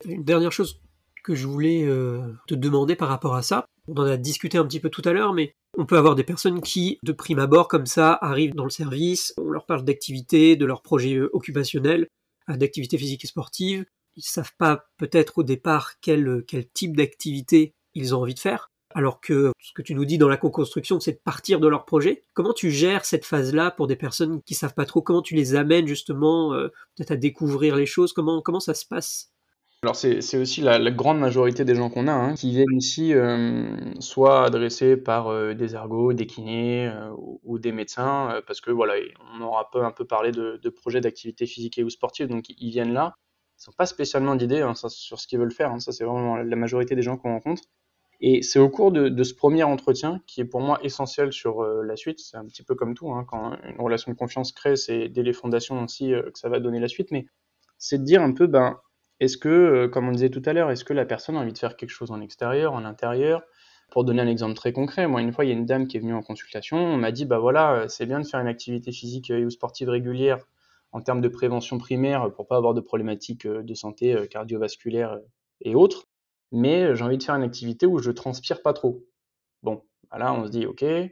Une 0.07 0.25
dernière 0.25 0.53
chose 0.53 0.81
que 1.23 1.35
je 1.35 1.47
voulais 1.47 1.87
te 2.47 2.55
demander 2.55 2.97
par 2.97 3.09
rapport 3.09 3.35
à 3.35 3.43
ça, 3.43 3.67
on 3.89 3.95
en 3.95 4.05
a 4.05 4.17
discuté 4.17 4.59
un 4.59 4.65
petit 4.65 4.81
peu 4.81 4.89
tout 4.89 5.03
à 5.05 5.13
l'heure, 5.13 5.33
mais 5.33 5.55
on 5.77 5.87
peut 5.87 5.97
avoir 5.97 6.15
des 6.15 6.25
personnes 6.25 6.61
qui, 6.61 6.99
de 7.03 7.13
prime 7.13 7.39
abord, 7.39 7.69
comme 7.69 7.87
ça, 7.87 8.19
arrivent 8.21 8.55
dans 8.55 8.65
le 8.65 8.71
service, 8.71 9.35
on 9.39 9.51
leur 9.51 9.67
parle 9.67 9.85
d'activité, 9.85 10.57
de 10.57 10.67
leur 10.67 10.83
projet 10.83 11.21
occupationnel, 11.33 12.09
d'activité 12.49 12.99
physique 12.99 13.25
et 13.25 13.29
sportive, 13.29 13.85
ils 14.17 14.23
savent 14.23 14.53
pas 14.59 14.85
peut-être 14.99 15.39
au 15.39 15.43
départ 15.43 15.93
quel, 16.01 16.45
quel 16.47 16.69
type 16.69 16.97
d'activité 16.97 17.75
ils 17.95 18.15
ont 18.15 18.21
envie 18.21 18.35
de 18.35 18.41
faire. 18.41 18.69
Alors 18.95 19.21
que 19.21 19.53
ce 19.59 19.73
que 19.73 19.81
tu 19.81 19.95
nous 19.95 20.05
dis 20.05 20.19
dans 20.19 20.29
la 20.29 20.37
co-construction, 20.37 21.01
c'est 21.01 21.13
de 21.13 21.21
partir 21.25 21.61
de 21.61 21.69
leur 21.69 21.87
projet. 21.87 22.25
Comment 22.35 22.53
tu 22.53 22.71
gères 22.71 23.07
cette 23.07 23.25
phase-là 23.25 23.71
pour 23.71 23.87
des 23.87 23.97
personnes 23.97 24.43
qui 24.43 24.55
savent 24.55 24.75
pas 24.75 24.85
trop? 24.85 25.01
Comment 25.01 25.23
tu 25.23 25.35
les 25.35 25.55
amènes 25.55 25.87
justement 25.87 26.53
euh, 26.53 26.69
peut-être 26.95 27.13
à 27.13 27.17
découvrir 27.17 27.77
les 27.77 27.87
choses? 27.87 28.13
Comment 28.13 28.61
ça 28.61 28.75
se 28.75 28.85
passe? 28.85 29.32
Alors 29.83 29.97
c'est 29.97 30.37
aussi 30.39 30.61
la, 30.61 30.79
grande 30.91 31.19
majorité 31.19 31.65
des 31.65 31.75
gens 31.75 31.91
qu'on 31.91 32.07
a 32.07 32.13
hein, 32.13 32.35
qui 32.35 32.51
viennent 32.51 32.77
ici 32.77 33.15
euh, 33.15 33.75
soit 34.01 34.45
adressés 34.45 34.97
par 34.97 35.29
euh, 35.29 35.55
des 35.55 35.75
ergots, 35.75 36.13
des 36.13 36.27
kinés 36.27 36.93
ou, 37.43 37.59
des 37.59 37.73
médecins 37.73 38.41
parce 38.47 38.61
que 38.61 38.71
voilà 38.71 38.95
on 39.35 39.41
aura 39.43 39.69
un 39.75 39.91
peu 39.91 40.05
parlé 40.05 40.31
de, 40.31 40.69
projets 40.69 41.01
d'activité 41.01 41.47
physique 41.47 41.81
ou 41.85 41.91
sportive 41.91 42.29
donc 42.29 42.45
ils 42.49 42.71
viennent 42.71 42.93
là 42.93 43.17
ils 43.59 43.69
n'ont 43.69 43.75
pas 43.77 43.87
spécialement 43.87 44.37
d'idées 44.37 44.63
hein, 44.63 44.75
sur 44.75 45.21
ce 45.21 45.27
qu'ils 45.27 45.39
veulent 45.39 45.53
faire 45.53 45.73
hein. 45.73 45.81
ça 45.81 45.93
c'est 45.93 46.05
vraiment 46.05 46.37
la 46.37 46.57
majorité 46.57 46.95
des 46.95 47.03
gens 47.03 47.17
qu'on 47.17 47.33
rencontre 47.33 47.63
et 48.25 48.41
c'est 48.43 48.61
au 48.61 48.71
cours 48.71 48.93
de, 48.93 49.23
ce 49.25 49.35
premier 49.35 49.65
entretien 49.65 50.23
qui 50.29 50.41
est 50.41 50.45
pour 50.45 50.61
moi 50.61 50.79
essentiel 50.85 51.33
sur 51.33 51.61
euh, 51.61 51.83
la 51.83 51.97
suite. 51.97 52.21
C'est 52.21 52.37
un 52.37 52.47
petit 52.47 52.63
peu 52.63 52.77
comme 52.77 52.95
tout, 52.95 53.13
quand 53.27 53.59
une 53.65 53.81
relation 53.81 54.13
de 54.13 54.17
confiance 54.17 54.53
crée, 54.53 54.77
c'est 54.77 55.09
dès 55.09 55.25
les 55.25 55.33
fondations 55.33 55.83
aussi 55.83 56.15
euh, 56.15 56.31
que 56.31 56.39
ça 56.39 56.49
va 56.49 56.61
donner 56.61 56.79
la 56.79 56.87
suite. 56.87 57.11
Mais 57.11 57.27
c'est 57.79 57.99
de 57.99 58.05
dire 58.05 58.23
un 58.23 58.33
peu, 58.33 58.47
ben, 58.47 58.79
est-ce 59.23 59.39
que, 59.39 59.49
euh, 59.49 59.89
comme 59.89 60.09
on 60.09 60.13
disait 60.13 60.31
tout 60.31 60.43
à 60.47 60.53
l'heure, 60.53 60.71
est-ce 60.71 60.85
que 60.85 60.93
la 60.93 61.05
personne 61.07 61.37
a 61.37 61.41
envie 61.41 61.53
de 61.53 61.59
faire 61.59 61.77
quelque 61.77 61.91
chose 61.91 62.11
en 62.11 62.21
extérieur, 62.21 62.75
en 62.75 62.85
intérieur? 62.85 63.43
Pour 63.91 64.05
donner 64.05 64.23
un 64.23 64.27
exemple 64.27 64.55
très 64.55 64.73
concret, 64.73 65.07
moi, 65.07 65.21
une 65.21 65.33
fois, 65.33 65.45
il 65.45 65.49
y 65.49 65.51
a 65.51 65.55
une 65.55 65.67
dame 65.67 65.87
qui 65.87 65.97
est 65.99 66.01
venue 66.01 66.15
en 66.15 66.23
consultation, 66.23 66.79
on 66.79 66.97
m'a 66.97 67.13
dit, 67.13 67.27
bah 67.27 67.39
voilà, 67.39 67.89
c'est 67.89 68.07
bien 68.07 68.21
de 68.21 68.27
faire 68.27 68.41
une 68.41 68.49
activité 68.49 68.91
physique 68.93 69.31
ou 69.35 69.51
sportive 69.51 69.91
régulière 69.91 70.39
en 70.93 71.01
termes 71.03 71.21
de 71.21 71.29
prévention 71.29 71.79
primaire 71.79 72.33
pour 72.35 72.47
pas 72.47 72.57
avoir 72.57 72.75
de 72.75 72.81
problématiques 72.81 73.47
de 73.47 73.75
santé 73.75 74.27
cardiovasculaire 74.31 75.19
et 75.61 75.75
autres 75.75 76.07
mais 76.53 76.95
j'ai 76.95 77.03
envie 77.03 77.19
de 77.19 77.23
faire 77.23 77.35
une 77.35 77.43
activité 77.43 77.87
où 77.87 77.99
je 77.99 78.11
transpire 78.11 78.63
pas 78.63 78.75
trop. 78.75 79.05
Bon, 79.63 79.83
là 80.17 80.33
on 80.35 80.45
se 80.45 80.51
dit 80.51 80.67
ok, 80.67 80.83
euh, 80.83 81.11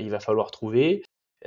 il 0.00 0.10
va 0.10 0.20
falloir 0.20 0.50
trouver. 0.50 1.04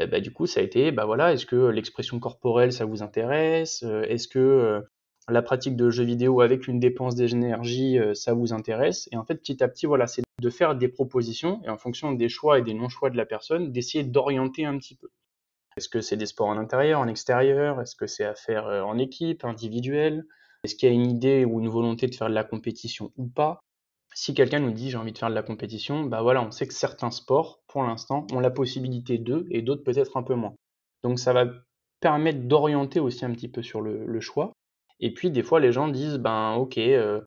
Bah, 0.09 0.19
du 0.19 0.31
coup, 0.33 0.47
ça 0.47 0.59
a 0.59 0.63
été, 0.63 0.91
bah 0.91 1.05
voilà, 1.05 1.33
est-ce 1.33 1.45
que 1.45 1.67
l'expression 1.67 2.19
corporelle, 2.19 2.73
ça 2.73 2.83
vous 2.85 3.03
intéresse? 3.03 3.83
Est-ce 3.83 4.27
que 4.27 4.83
la 5.29 5.41
pratique 5.41 5.75
de 5.75 5.89
jeux 5.89 6.03
vidéo 6.03 6.41
avec 6.41 6.67
une 6.67 6.79
dépense 6.79 7.15
d'énergie, 7.15 7.97
ça 8.13 8.33
vous 8.33 8.53
intéresse 8.53 9.07
Et 9.11 9.17
en 9.17 9.23
fait, 9.23 9.35
petit 9.35 9.63
à 9.63 9.67
petit, 9.67 9.85
voilà, 9.85 10.07
c'est 10.07 10.23
de 10.41 10.49
faire 10.49 10.75
des 10.75 10.89
propositions 10.89 11.61
et 11.63 11.69
en 11.69 11.77
fonction 11.77 12.11
des 12.11 12.29
choix 12.29 12.59
et 12.59 12.61
des 12.61 12.73
non-choix 12.73 13.09
de 13.09 13.17
la 13.17 13.25
personne, 13.25 13.71
d'essayer 13.71 14.03
d'orienter 14.03 14.65
un 14.65 14.77
petit 14.77 14.95
peu. 14.95 15.09
Est-ce 15.77 15.89
que 15.89 16.01
c'est 16.01 16.17
des 16.17 16.25
sports 16.25 16.47
en 16.47 16.57
intérieur, 16.57 16.99
en 16.99 17.07
extérieur? 17.07 17.81
Est-ce 17.81 17.95
que 17.95 18.07
c'est 18.07 18.25
à 18.25 18.35
faire 18.35 18.65
en 18.65 18.97
équipe, 18.97 19.45
individuel? 19.45 20.25
Est-ce 20.63 20.75
qu'il 20.75 20.87
y 20.87 20.91
a 20.91 20.95
une 20.95 21.09
idée 21.09 21.45
ou 21.45 21.59
une 21.59 21.67
volonté 21.67 22.07
de 22.07 22.15
faire 22.15 22.29
de 22.29 22.33
la 22.33 22.43
compétition 22.43 23.11
ou 23.17 23.27
pas? 23.27 23.59
Si 24.15 24.33
quelqu'un 24.33 24.59
nous 24.59 24.71
dit 24.71 24.91
j'ai 24.91 24.97
envie 24.97 25.11
de 25.11 25.17
faire 25.17 25.29
de 25.29 25.35
la 25.35 25.43
compétition, 25.43 26.03
bah 26.03 26.21
voilà, 26.21 26.41
on 26.41 26.51
sait 26.51 26.67
que 26.67 26.73
certains 26.73 27.11
sports, 27.11 27.63
pour 27.67 27.83
l'instant, 27.83 28.27
ont 28.31 28.39
la 28.39 28.51
possibilité 28.51 29.17
d'eux 29.17 29.45
et 29.49 29.61
d'autres 29.61 29.83
peut-être 29.83 30.15
un 30.15 30.23
peu 30.23 30.35
moins. 30.35 30.55
Donc 31.03 31.19
ça 31.19 31.33
va 31.33 31.47
permettre 31.99 32.47
d'orienter 32.47 32.99
aussi 32.99 33.25
un 33.25 33.31
petit 33.31 33.49
peu 33.49 33.63
sur 33.63 33.81
le, 33.81 34.19
choix. 34.21 34.53
Et 34.99 35.13
puis 35.13 35.31
des 35.31 35.43
fois 35.43 35.59
les 35.59 35.71
gens 35.71 35.87
disent 35.87 36.17
ben 36.17 36.53
ok, 36.53 36.77
euh, 36.77 37.21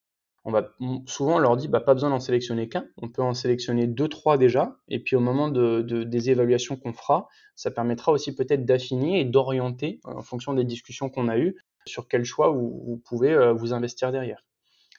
on 0.44 0.52
va 0.52 0.72
souvent 1.06 1.36
on 1.36 1.38
leur 1.38 1.56
dit 1.56 1.68
bah 1.68 1.80
pas 1.80 1.94
besoin 1.94 2.10
d'en 2.10 2.20
sélectionner 2.20 2.68
qu'un, 2.68 2.86
on 2.98 3.08
peut 3.08 3.22
en 3.22 3.34
sélectionner 3.34 3.86
deux 3.86 4.08
trois 4.08 4.38
déjà. 4.38 4.76
Et 4.88 5.00
puis 5.00 5.16
au 5.16 5.20
moment 5.20 5.48
de, 5.48 5.82
des 5.82 6.30
évaluations 6.30 6.76
qu'on 6.76 6.92
fera, 6.92 7.28
ça 7.54 7.70
permettra 7.70 8.12
aussi 8.12 8.34
peut-être 8.34 8.64
d'affiner 8.64 9.20
et 9.20 9.24
d'orienter 9.24 10.00
en 10.04 10.22
fonction 10.22 10.54
des 10.54 10.64
discussions 10.64 11.08
qu'on 11.08 11.28
a 11.28 11.38
eues 11.38 11.56
sur 11.86 12.08
quel 12.08 12.24
choix 12.24 12.50
vous 12.50 13.02
pouvez 13.04 13.32
euh, 13.32 13.52
vous 13.52 13.72
investir 13.72 14.12
derrière. 14.12 14.44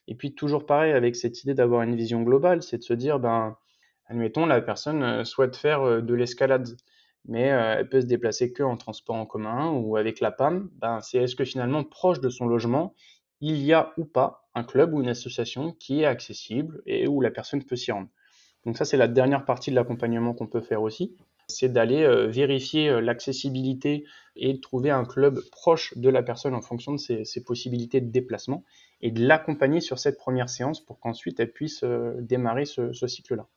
Et 0.07 0.15
puis 0.15 0.33
toujours 0.33 0.65
pareil 0.65 0.93
avec 0.93 1.15
cette 1.15 1.43
idée 1.43 1.53
d'avoir 1.53 1.81
une 1.81 1.95
vision 1.95 2.21
globale, 2.23 2.63
c'est 2.63 2.77
de 2.77 2.83
se 2.83 2.93
dire, 2.93 3.19
ben, 3.19 3.57
admettons, 4.05 4.45
la 4.45 4.61
personne 4.61 5.03
euh, 5.03 5.23
souhaite 5.25 5.57
faire 5.57 6.01
de 6.01 6.13
l'escalade, 6.13 6.77
mais 7.27 7.51
euh, 7.51 7.77
elle 7.79 7.89
peut 7.89 8.01
se 8.01 8.05
déplacer 8.05 8.53
que 8.53 8.63
en 8.63 8.77
transport 8.77 9.15
en 9.15 9.25
commun 9.25 9.71
ou 9.71 9.97
avec 9.97 10.19
la 10.19 10.31
PAM. 10.31 10.69
Ben, 10.75 10.99
c'est 11.01 11.19
est-ce 11.19 11.35
que 11.35 11.45
finalement 11.45 11.83
proche 11.83 12.19
de 12.19 12.29
son 12.29 12.47
logement, 12.47 12.93
il 13.41 13.57
y 13.57 13.73
a 13.73 13.93
ou 13.97 14.05
pas 14.05 14.47
un 14.55 14.63
club 14.63 14.93
ou 14.93 15.01
une 15.01 15.09
association 15.09 15.73
qui 15.73 16.01
est 16.01 16.05
accessible 16.05 16.81
et 16.85 17.07
où 17.07 17.21
la 17.21 17.31
personne 17.31 17.63
peut 17.63 17.75
s'y 17.75 17.91
rendre? 17.91 18.09
Donc 18.65 18.77
ça, 18.77 18.85
c'est 18.85 18.97
la 18.97 19.07
dernière 19.07 19.45
partie 19.45 19.69
de 19.69 19.75
l'accompagnement 19.75 20.33
qu'on 20.33 20.47
peut 20.47 20.61
faire 20.61 20.81
aussi 20.81 21.15
c'est 21.47 21.69
d'aller 21.69 22.03
euh, 22.03 22.27
vérifier 22.27 22.89
euh, 22.89 22.99
l'accessibilité 22.99 24.05
et 24.35 24.53
de 24.53 24.59
trouver 24.59 24.91
un 24.91 25.05
club 25.05 25.39
proche 25.51 25.97
de 25.97 26.09
la 26.09 26.21
personne 26.21 26.53
en 26.53 26.61
fonction 26.61 26.93
de 26.93 26.97
ses, 26.97 27.43
possibilités 27.43 28.01
de 28.01 28.11
déplacement 28.11 28.63
et 29.01 29.11
de 29.11 29.25
l'accompagner 29.25 29.79
sur 29.79 29.97
cette 29.97 30.17
première 30.17 30.49
séance 30.49 30.83
pour 30.83 30.99
qu'ensuite 30.99 31.39
elle 31.39 31.51
puisse 31.51 31.83
démarrer 32.19 32.65
ce, 32.65 32.91
cycle-là. 33.07 33.47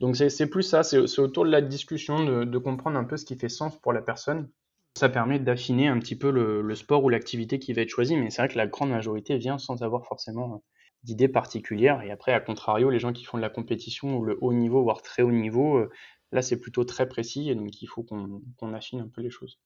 Donc 0.00 0.16
c'est 0.16 0.48
plus 0.48 0.62
ça, 0.62 0.82
c'est 0.82 0.98
autour 0.98 1.44
de 1.44 1.50
la 1.50 1.62
discussion, 1.62 2.44
de, 2.44 2.58
comprendre 2.58 2.98
un 2.98 3.04
peu 3.04 3.16
ce 3.16 3.24
qui 3.24 3.36
fait 3.36 3.48
sens 3.48 3.78
pour 3.80 3.92
la 3.92 4.02
personne. 4.02 4.50
Ça 4.96 5.08
permet 5.08 5.38
d'affiner 5.38 5.88
un 5.88 5.98
petit 5.98 6.16
peu 6.16 6.30
le, 6.30 6.74
sport 6.74 7.04
ou 7.04 7.08
l'activité 7.08 7.58
qui 7.58 7.72
va 7.72 7.82
être 7.82 7.88
choisie, 7.88 8.16
mais 8.16 8.30
c'est 8.30 8.42
vrai 8.42 8.48
que 8.48 8.58
la 8.58 8.66
grande 8.66 8.90
majorité 8.90 9.38
vient 9.38 9.58
sans 9.58 9.82
avoir 9.82 10.06
forcément 10.06 10.62
d'idées 11.04 11.28
particulières. 11.28 12.02
Et 12.02 12.10
après, 12.10 12.32
à 12.32 12.40
contrario, 12.40 12.90
les 12.90 12.98
gens 12.98 13.12
qui 13.12 13.24
font 13.24 13.36
de 13.36 13.42
la 13.42 13.50
compétition 13.50 14.16
ou 14.16 14.24
le 14.24 14.38
haut 14.40 14.52
niveau, 14.52 14.82
voire 14.82 15.02
très 15.02 15.22
haut 15.22 15.32
niveau, 15.32 15.88
Là, 16.34 16.42
c'est 16.42 16.58
plutôt 16.58 16.84
très 16.84 17.08
précis 17.08 17.48
et 17.48 17.54
donc 17.54 17.80
il 17.80 17.86
faut 17.86 18.02
qu'on 18.02 18.74
affine 18.74 19.00
un 19.00 19.08
peu 19.08 19.22
les 19.22 19.30
choses. 19.30 19.60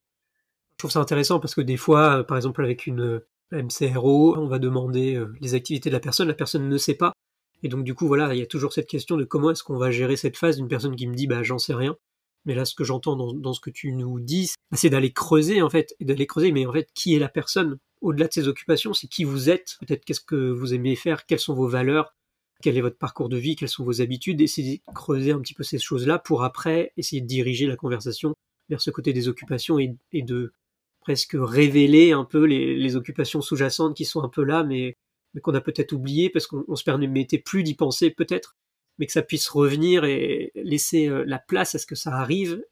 Je 0.72 0.76
trouve 0.76 0.90
ça 0.90 1.00
intéressant 1.00 1.40
parce 1.40 1.54
que 1.54 1.62
des 1.62 1.78
fois, 1.78 2.18
euh, 2.18 2.22
par 2.24 2.36
exemple 2.36 2.62
avec 2.62 2.86
une 2.86 3.00
euh, 3.00 3.26
MCRO, 3.50 4.36
on 4.36 4.46
va 4.48 4.58
demander 4.58 5.14
euh, 5.14 5.32
les 5.40 5.54
activités 5.54 5.88
de 5.88 5.94
la 5.94 6.00
personne, 6.00 6.28
la 6.28 6.34
personne 6.34 6.68
ne 6.68 6.76
sait 6.76 6.94
pas. 6.94 7.14
Et 7.62 7.68
donc 7.68 7.84
du 7.84 7.94
coup, 7.94 8.06
voilà, 8.06 8.34
il 8.34 8.38
y 8.38 8.42
a 8.42 8.46
toujours 8.46 8.72
cette 8.72 8.88
question 8.88 9.16
de 9.16 9.24
comment 9.24 9.50
est-ce 9.50 9.62
qu'on 9.62 9.78
va 9.78 9.90
gérer 9.90 10.16
cette 10.16 10.36
phase 10.36 10.56
d'une 10.56 10.68
personne 10.68 10.96
qui 10.96 11.06
me 11.06 11.14
dit 11.14 11.26
bah 11.26 11.42
j'en 11.42 11.58
sais 11.58 11.74
rien. 11.74 11.96
Mais 12.44 12.54
là, 12.54 12.64
ce 12.64 12.74
que 12.74 12.84
j'entends 12.84 13.16
dans, 13.16 13.52
ce 13.52 13.60
que 13.60 13.70
tu 13.70 13.92
nous 13.92 14.20
dis, 14.20 14.50
c'est 14.72 14.90
d'aller 14.90 15.12
creuser 15.12 15.60
en 15.60 15.68
fait, 15.68 15.94
et 16.00 16.04
d'aller 16.04 16.26
creuser. 16.26 16.52
Mais 16.52 16.66
en 16.66 16.72
fait, 16.72 16.88
qui 16.94 17.14
est 17.14 17.18
la 17.18 17.28
personne 17.28 17.78
au-delà 18.00 18.28
de 18.28 18.32
ses 18.32 18.48
occupations? 18.48 18.94
C'est 18.94 19.08
qui 19.08 19.24
vous 19.24 19.50
êtes? 19.50 19.76
Peut-être 19.80 20.04
qu'est-ce 20.04 20.20
que 20.20 20.50
vous 20.50 20.72
aimez 20.72 20.96
faire? 20.96 21.26
Quelles 21.26 21.40
sont 21.40 21.54
vos 21.54 21.68
valeurs? 21.68 22.14
Quel 22.62 22.76
est 22.76 22.80
votre 22.80 22.98
parcours 22.98 23.28
de 23.28 23.36
vie, 23.36 23.54
quelles 23.54 23.68
sont 23.68 23.84
vos 23.84 24.00
habitudes, 24.00 24.40
essayer 24.40 24.78
de 24.88 24.92
creuser 24.92 25.30
un 25.30 25.40
petit 25.40 25.54
peu 25.54 25.62
ces 25.62 25.78
choses-là 25.78 26.18
pour 26.18 26.42
après 26.42 26.92
essayer 26.96 27.22
de 27.22 27.26
diriger 27.26 27.66
la 27.66 27.76
conversation 27.76 28.34
vers 28.68 28.80
ce 28.80 28.90
côté 28.90 29.12
des 29.12 29.28
occupations 29.28 29.78
et, 29.78 29.96
de 30.12 30.52
presque 31.00 31.36
révéler 31.38 32.10
un 32.10 32.24
peu 32.24 32.44
les, 32.44 32.96
occupations 32.96 33.40
sous-jacentes 33.40 33.96
qui 33.96 34.04
sont 34.04 34.22
un 34.22 34.28
peu 34.28 34.42
là, 34.42 34.64
mais, 34.64 34.96
qu'on 35.42 35.54
a 35.54 35.60
peut-être 35.60 35.92
oublié 35.92 36.30
parce 36.30 36.46
qu'on 36.46 36.76
se 36.76 36.84
permettait 36.84 37.38
plus 37.38 37.62
d'y 37.62 37.74
penser 37.74 38.10
peut-être, 38.10 38.56
mais 38.98 39.06
que 39.06 39.12
ça 39.12 39.22
puisse 39.22 39.48
revenir 39.48 40.04
et 40.04 40.52
laisser 40.54 41.08
euh, 41.08 41.24
la 41.26 41.38
place 41.38 41.74
à 41.74 41.78
ce 41.78 41.86
que 41.86 41.94
ça 41.94 42.14
arrive. 42.14 42.62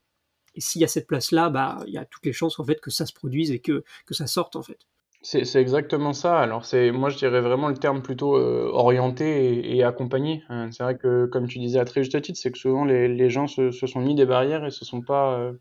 Et 0.55 0.61
s'il 0.61 0.81
y 0.81 0.85
a 0.85 0.89
cette 0.89 1.07
place-là, 1.07 1.51
bah, 1.51 1.79
il 1.87 1.93
y 1.93 1.99
a 1.99 2.05
toutes 2.05 2.25
les 2.25 2.33
chances 2.33 2.59
en 2.59 2.65
fait 2.65 2.81
que 2.81 2.91
ça 2.91 3.07
se 3.07 3.13
produise 3.13 3.51
et 3.51 3.61
que, 3.61 3.85
que 4.07 4.15
ça 4.15 4.27
sorte 4.27 4.57
en 4.57 4.63
fait. 4.63 4.79
C'est 5.23 5.57
exactement 5.57 6.13
ça. 6.13 6.39
Alors 6.39 6.65
c'est 6.65 6.93
moi 6.93 7.09
je 7.09 7.19
dirais 7.19 7.41
vraiment 7.41 7.69
le 7.69 7.77
terme 7.77 8.01
plutôt 8.01 8.37
euh, 8.37 8.71
orienté 8.73 9.77
et, 9.77 9.83
accompagné. 9.83 10.45
Hein. 10.49 10.71
C'est 10.71 10.85
vrai 10.85 10.97
que 10.97 11.27
comme 11.27 11.49
tu 11.49 11.59
disais 11.59 11.81
à 11.81 11.85
très 11.85 12.05
juste 12.05 12.23
titre, 12.23 12.39
c'est 12.41 12.53
que 12.53 12.59
souvent 12.59 12.85
les, 12.85 13.29
gens 13.29 13.49
se, 13.49 13.73
sont 13.73 14.01
mis 14.01 14.15
des 14.15 14.25
barrières 14.25 14.65
et 14.65 14.71
se 14.71 14.85
sont 14.85 15.03
pas 15.03 15.37
euh, 15.39 15.53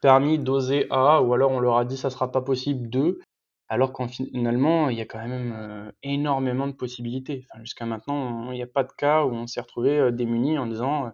permis 0.00 0.38
d'oser 0.38 0.86
A, 0.88 1.20
ou 1.20 1.34
alors 1.34 1.50
on 1.50 1.60
leur 1.60 1.76
a 1.76 1.84
dit 1.84 1.98
ça 1.98 2.08
sera 2.08 2.32
pas 2.32 2.40
possible 2.40 2.88
de, 2.88 3.20
alors 3.68 3.92
qu'en 3.92 4.08
finalement 4.08 4.88
il 4.90 4.98
y 4.98 5.00
a 5.00 5.06
quand 5.06 5.26
même 5.26 5.54
euh, 5.56 5.90
énormément 6.02 6.66
de 6.66 6.72
possibilités. 6.72 7.46
Jusqu'à 7.60 7.86
maintenant 7.86 8.50
il 8.52 8.56
n'y 8.56 8.62
a 8.62 8.66
pas 8.66 8.84
de 8.84 8.92
cas 8.92 9.24
où 9.24 9.32
on 9.32 9.46
s'est 9.46 9.60
retrouvé 9.60 10.12
démuni 10.12 10.58
en 10.58 10.66
disant 10.66 11.12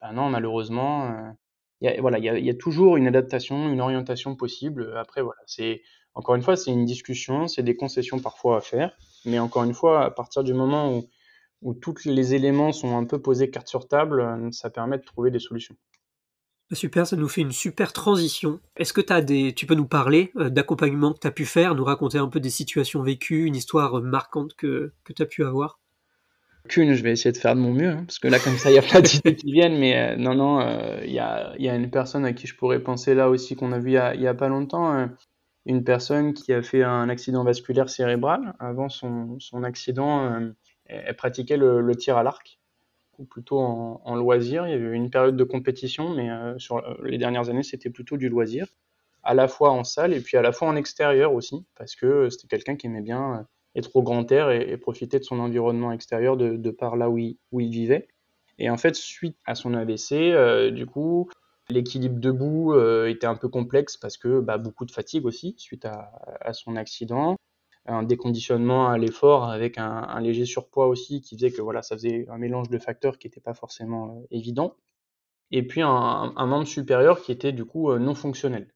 bah 0.00 0.12
non 0.12 0.28
malheureusement 0.30 1.34
il 1.80 1.90
y 1.90 1.92
a, 1.92 2.00
voilà 2.00 2.18
il 2.18 2.44
y 2.44 2.50
a, 2.50 2.54
toujours 2.54 2.96
une 2.96 3.06
adaptation, 3.06 3.70
une 3.70 3.80
orientation 3.80 4.36
possible. 4.36 4.94
Après 4.96 5.22
voilà 5.22 5.40
c'est 5.46 5.82
encore 6.16 6.34
une 6.34 6.42
fois, 6.42 6.56
c'est 6.56 6.72
une 6.72 6.86
discussion, 6.86 7.46
c'est 7.46 7.62
des 7.62 7.76
concessions 7.76 8.18
parfois 8.18 8.56
à 8.56 8.60
faire, 8.62 8.96
mais 9.26 9.38
encore 9.38 9.64
une 9.64 9.74
fois, 9.74 10.02
à 10.06 10.10
partir 10.10 10.42
du 10.42 10.54
moment 10.54 11.02
où, 11.62 11.74
tous 11.74 12.06
les 12.06 12.34
éléments 12.34 12.72
sont 12.72 12.96
un 12.96 13.04
peu 13.04 13.20
posés 13.20 13.50
carte 13.50 13.68
sur 13.68 13.86
table, 13.86 14.20
euh, 14.20 14.50
ça 14.50 14.70
permet 14.70 14.98
de 14.98 15.02
trouver 15.02 15.30
des 15.30 15.40
solutions. 15.40 15.76
Bah, 16.70 16.76
super, 16.76 17.06
ça 17.06 17.16
nous 17.16 17.28
fait 17.28 17.42
une 17.42 17.52
super 17.52 17.92
transition. 17.92 18.60
Est-ce 18.76 18.92
que 18.92 19.12
as 19.12 19.22
des, 19.22 19.52
tu 19.54 19.66
peux 19.66 19.74
nous 19.74 19.86
parler 19.86 20.32
euh, 20.36 20.50
d'accompagnement 20.50 21.12
que 21.12 21.20
tu 21.20 21.26
as 21.26 21.30
pu 21.30 21.44
faire, 21.44 21.74
nous 21.74 21.84
raconter 21.84 22.18
un 22.18 22.28
peu 22.28 22.40
des 22.40 22.50
situations 22.50 23.02
vécues, 23.02 23.44
une 23.44 23.56
histoire 23.56 24.02
marquante 24.02 24.54
que, 24.54 24.92
que 25.04 25.12
tu 25.12 25.22
as 25.22 25.26
pu 25.26 25.44
avoir? 25.44 25.78
Qu'une, 26.68 26.94
je 26.94 27.02
vais 27.04 27.12
essayer 27.12 27.30
de 27.30 27.36
faire 27.36 27.54
de 27.54 27.60
mon 27.60 27.72
mieux, 27.72 27.90
hein, 27.90 28.04
parce 28.04 28.18
que 28.18 28.26
là, 28.26 28.40
comme 28.40 28.56
ça, 28.56 28.72
il 28.72 28.74
y 28.74 28.78
a 28.78 28.82
plein 28.82 29.00
d'idées 29.00 29.36
qui 29.36 29.52
viennent, 29.52 29.78
mais 29.78 29.96
euh, 29.96 30.16
non, 30.16 30.34
non, 30.34 30.60
il 31.04 31.12
y, 31.12 31.20
a, 31.20 31.54
y, 31.58 31.68
a, 31.68 31.76
une 31.76 31.90
personne 31.90 32.24
à 32.24 32.32
qui 32.32 32.48
je 32.48 32.56
pourrais 32.56 32.80
penser 32.80 33.14
là 33.14 33.30
aussi 33.30 33.54
qu'on 33.54 33.70
a 33.70 33.78
vu 33.78 33.92
il 33.92 34.20
n'y 34.20 34.26
a, 34.26 34.34
pas 34.34 34.48
longtemps 34.48 35.08
une 35.66 35.82
personne 35.82 36.32
qui 36.32 36.52
a 36.52 36.62
fait 36.62 36.82
un 36.82 37.08
accident 37.08 37.44
vasculaire 37.44 37.90
cérébral. 37.90 38.54
Avant 38.60 38.88
son, 38.88 39.38
accident, 39.64 40.32
euh, 40.32 40.52
elle 40.86 41.16
pratiquait 41.16 41.56
le, 41.56 41.94
tir 41.96 42.16
à 42.16 42.22
l'arc, 42.22 42.60
plutôt 43.24 43.58
en, 43.58 44.14
loisir. 44.16 44.66
Il 44.66 44.70
y 44.70 44.74
avait 44.74 44.94
une 44.94 45.10
période 45.10 45.36
de 45.36 45.44
compétition, 45.44 46.10
mais 46.10 46.30
euh, 46.30 46.58
sur 46.58 46.78
euh, 46.78 46.94
les 47.04 47.18
dernières 47.18 47.48
années, 47.48 47.62
c'était 47.62 47.90
plutôt 47.90 48.16
du 48.16 48.28
loisir, 48.28 48.66
à 49.22 49.34
la 49.34 49.48
fois 49.48 49.70
en 49.70 49.84
salle 49.84 50.12
et 50.12 50.20
puis 50.20 50.36
à 50.36 50.42
la 50.42 50.52
fois 50.52 50.68
en 50.68 50.76
extérieur 50.76 51.32
aussi, 51.34 51.64
parce 51.76 51.96
que 51.96 52.28
c'était 52.30 52.48
quelqu'un 52.48 52.76
qui 52.76 52.86
aimait 52.86 53.00
bien 53.02 53.46
être 53.74 53.94
au 53.96 54.02
grand 54.02 54.30
air 54.32 54.50
et, 54.50 54.76
profiter 54.76 55.18
de 55.18 55.24
son 55.24 55.38
environnement 55.40 55.92
extérieur 55.92 56.36
de, 56.36 56.70
par 56.70 56.96
là 56.96 57.10
où 57.10 57.18
il, 57.18 57.38
vivait. 57.52 58.08
Et 58.58 58.70
en 58.70 58.78
fait, 58.78 58.94
suite 58.94 59.36
à 59.44 59.54
son 59.54 59.74
AVC, 59.74 60.72
du 60.72 60.86
coup, 60.86 61.28
L'équilibre 61.68 62.20
debout 62.20 62.74
euh, 62.74 63.08
était 63.08 63.26
un 63.26 63.34
peu 63.34 63.48
complexe 63.48 63.96
parce 63.96 64.16
que 64.16 64.40
bah, 64.40 64.56
beaucoup 64.56 64.84
de 64.84 64.92
fatigue 64.92 65.26
aussi 65.26 65.56
suite 65.58 65.84
à, 65.84 66.52
son 66.52 66.76
accident, 66.76 67.36
un 67.86 68.02
déconditionnement 68.02 68.88
à 68.88 68.98
l'effort 68.98 69.44
avec 69.44 69.78
un, 69.78 70.20
léger 70.20 70.44
surpoids 70.44 70.86
aussi 70.86 71.20
qui 71.20 71.36
faisait 71.36 71.52
que 71.52 71.62
voilà, 71.62 71.82
ça 71.82 71.96
faisait 71.96 72.26
un 72.28 72.38
mélange 72.38 72.68
de 72.70 72.78
facteurs 72.78 73.18
qui 73.18 73.26
n'était 73.26 73.40
pas 73.40 73.54
forcément 73.54 74.18
euh, 74.18 74.26
évident. 74.30 74.76
Et 75.50 75.66
puis 75.66 75.82
un, 75.82 76.32
membre 76.46 76.66
supérieur 76.66 77.22
qui 77.22 77.32
était 77.32 77.52
du 77.52 77.64
coup 77.64 77.90
euh, 77.90 77.98
non 77.98 78.14
fonctionnel. 78.14 78.72